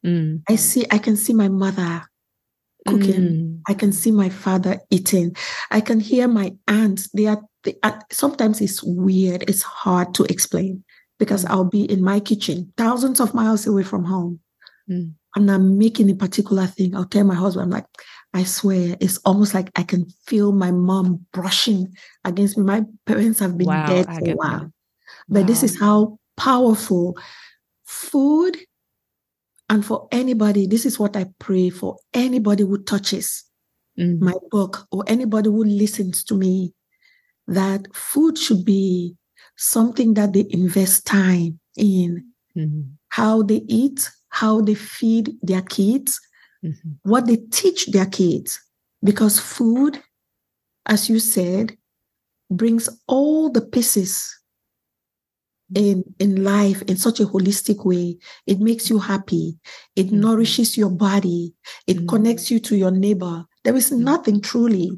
[0.06, 0.41] mm.
[0.49, 2.03] I see, I can see my mother
[2.88, 3.22] cooking.
[3.22, 3.61] Mm.
[3.68, 5.35] I can see my father eating.
[5.69, 7.10] I can hear my aunts.
[7.10, 9.43] They are, they are, sometimes it's weird.
[9.48, 10.84] It's hard to explain
[11.19, 11.52] because mm.
[11.52, 14.39] I'll be in my kitchen, thousands of miles away from home.
[14.89, 15.14] Mm.
[15.35, 16.95] And I'm making a particular thing.
[16.95, 17.85] I'll tell my husband, I'm like,
[18.34, 21.93] I swear, it's almost like I can feel my mom brushing
[22.26, 22.64] against me.
[22.64, 24.73] My parents have been wow, dead for a while.
[25.30, 25.48] But wow.
[25.48, 27.18] this is how powerful
[27.92, 28.58] food
[29.70, 33.44] and for anybody this is what i pray for anybody who touches
[34.00, 34.18] mm.
[34.22, 36.74] my book or anybody who listens to me
[37.48, 39.14] that food should be
[39.58, 42.24] something that they invest time in
[42.58, 42.82] mm-hmm.
[43.10, 46.18] how they eat how they feed their kids
[46.64, 46.92] mm-hmm.
[47.04, 48.58] what they teach their kids
[49.04, 50.02] because food
[50.86, 51.76] as you said
[52.50, 54.34] brings all the pieces
[55.76, 59.57] in in life in such a holistic way it makes you happy
[59.95, 60.19] it mm-hmm.
[60.19, 61.53] nourishes your body
[61.88, 62.07] it mm-hmm.
[62.07, 64.03] connects you to your neighbor there is mm-hmm.
[64.03, 64.91] nothing truly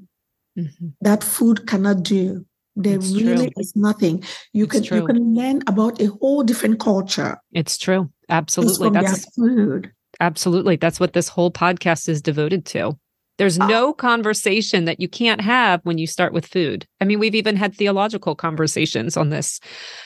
[0.57, 0.87] mm-hmm.
[1.01, 2.45] that food cannot do
[2.75, 3.61] there it's really true.
[3.61, 4.97] is nothing you it's can true.
[4.97, 10.99] you can learn about a whole different culture it's true absolutely that's food absolutely that's
[10.99, 12.97] what this whole podcast is devoted to
[13.38, 13.68] there's ah.
[13.68, 16.85] no conversation that you can't have when you start with food.
[17.01, 19.60] I mean, we've even had theological conversations on this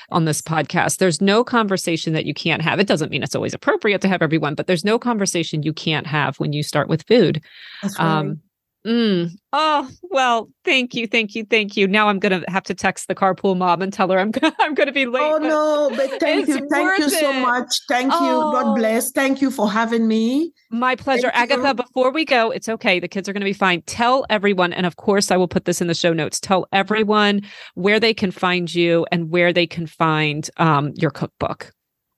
[0.09, 0.97] on this podcast.
[0.97, 2.79] There's no conversation that you can't have.
[2.79, 6.07] It doesn't mean it's always appropriate to have everyone, but there's no conversation you can't
[6.07, 7.41] have when you start with food.
[7.81, 8.19] That's right.
[8.19, 8.41] Um,
[8.87, 9.31] Mm.
[9.51, 11.87] Oh well, thank you, thank you, thank you.
[11.89, 14.73] Now I'm gonna have to text the carpool mom and tell her I'm gonna, I'm
[14.75, 15.21] gonna be late.
[15.21, 17.81] Oh no, but thank you, thank you so much.
[17.89, 18.23] Thank oh.
[18.23, 18.53] you.
[18.53, 18.75] God oh.
[18.75, 19.11] bless.
[19.11, 20.53] Thank you for having me.
[20.71, 21.67] My pleasure, thank Agatha.
[21.67, 21.73] You.
[21.73, 23.01] Before we go, it's okay.
[23.01, 23.81] The kids are gonna be fine.
[23.81, 26.39] Tell everyone, and of course, I will put this in the show notes.
[26.39, 27.41] Tell everyone
[27.73, 31.73] where they can find you and where they can find um, your cookbook.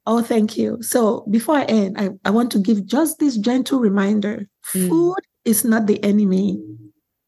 [0.05, 0.83] Oh, thank you.
[0.83, 4.87] So before I end, I, I want to give just this gentle reminder: mm.
[4.87, 6.61] food is not the enemy.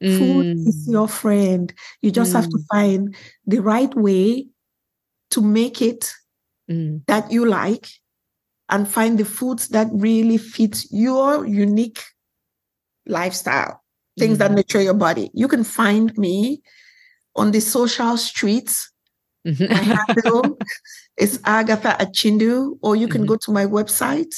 [0.03, 0.17] Mm.
[0.17, 1.73] Food is your friend.
[2.01, 2.35] You just mm.
[2.35, 2.65] have to mm.
[2.71, 3.15] find
[3.45, 4.47] the right way
[5.31, 6.13] to make it
[6.69, 7.01] mm.
[7.07, 7.87] that you like
[8.69, 12.01] and find the foods that really fit your unique
[13.05, 13.81] lifestyle,
[14.17, 14.55] things that mm.
[14.55, 15.29] nurture your body.
[15.33, 16.61] You can find me
[17.35, 18.91] on the social streets.
[19.47, 19.71] Mm-hmm.
[19.71, 19.77] My
[20.07, 20.57] handle
[21.17, 23.29] is Agatha Achindu, or you can mm-hmm.
[23.29, 24.35] go to my website,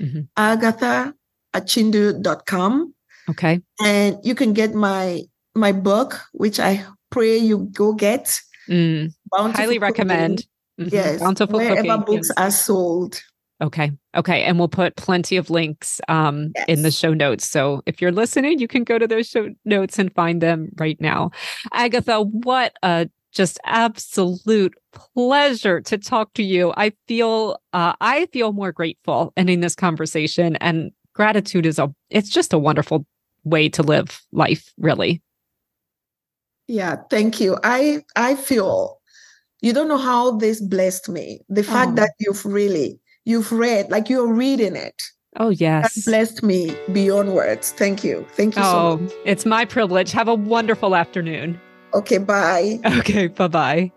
[0.00, 0.20] mm-hmm.
[0.36, 2.94] agathaachindu.com.
[3.28, 3.60] Okay.
[3.80, 5.22] And you can get my
[5.54, 8.40] my book, which I pray you go get.
[8.68, 9.12] Mm.
[9.32, 10.46] Highly recommend.
[10.80, 10.94] Mm-hmm.
[10.94, 11.20] Yes.
[11.20, 12.04] Bountiful wherever cooking.
[12.04, 12.32] books yes.
[12.36, 13.20] are sold.
[13.62, 13.92] Okay.
[14.16, 14.42] Okay.
[14.42, 16.64] And we'll put plenty of links um, yes.
[16.68, 17.48] in the show notes.
[17.48, 20.98] So if you're listening, you can go to those show notes and find them right
[21.00, 21.30] now.
[21.72, 26.72] Agatha, what a just absolute pleasure to talk to you.
[26.76, 30.90] I feel uh, I feel more grateful ending this conversation and
[31.20, 33.04] gratitude is a it's just a wonderful
[33.44, 35.20] way to live life really
[36.66, 38.98] yeah thank you i i feel
[39.60, 41.94] you don't know how this blessed me the fact oh.
[41.96, 45.02] that you've really you've read like you're reading it
[45.36, 45.94] Oh, yes.
[45.94, 47.70] That blessed me beyond words.
[47.70, 48.26] Thank you.
[48.32, 49.12] Thank you oh, so much.
[49.24, 50.10] It's my privilege.
[50.10, 51.60] Have a wonderful afternoon.
[51.94, 52.80] Okay, bye.
[52.98, 53.92] Okay, bye bye.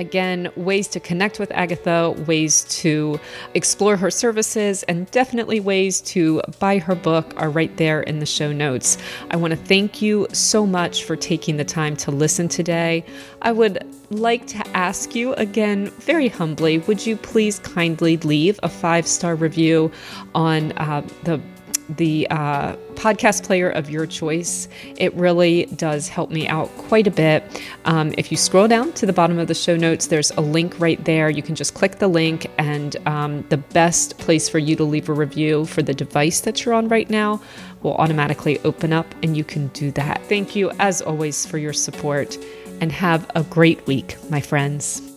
[0.00, 3.20] Again, ways to connect with Agatha, ways to
[3.52, 8.24] explore her services, and definitely ways to buy her book are right there in the
[8.24, 8.96] show notes.
[9.30, 13.04] I want to thank you so much for taking the time to listen today.
[13.42, 18.70] I would like to ask you again, very humbly, would you please kindly leave a
[18.70, 19.92] five star review
[20.34, 21.38] on uh, the
[21.96, 24.68] the uh, podcast player of your choice.
[24.96, 27.62] It really does help me out quite a bit.
[27.84, 30.78] Um, if you scroll down to the bottom of the show notes, there's a link
[30.78, 31.30] right there.
[31.30, 35.08] You can just click the link, and um, the best place for you to leave
[35.08, 37.40] a review for the device that you're on right now
[37.82, 40.22] will automatically open up, and you can do that.
[40.26, 42.38] Thank you, as always, for your support,
[42.80, 45.09] and have a great week, my friends.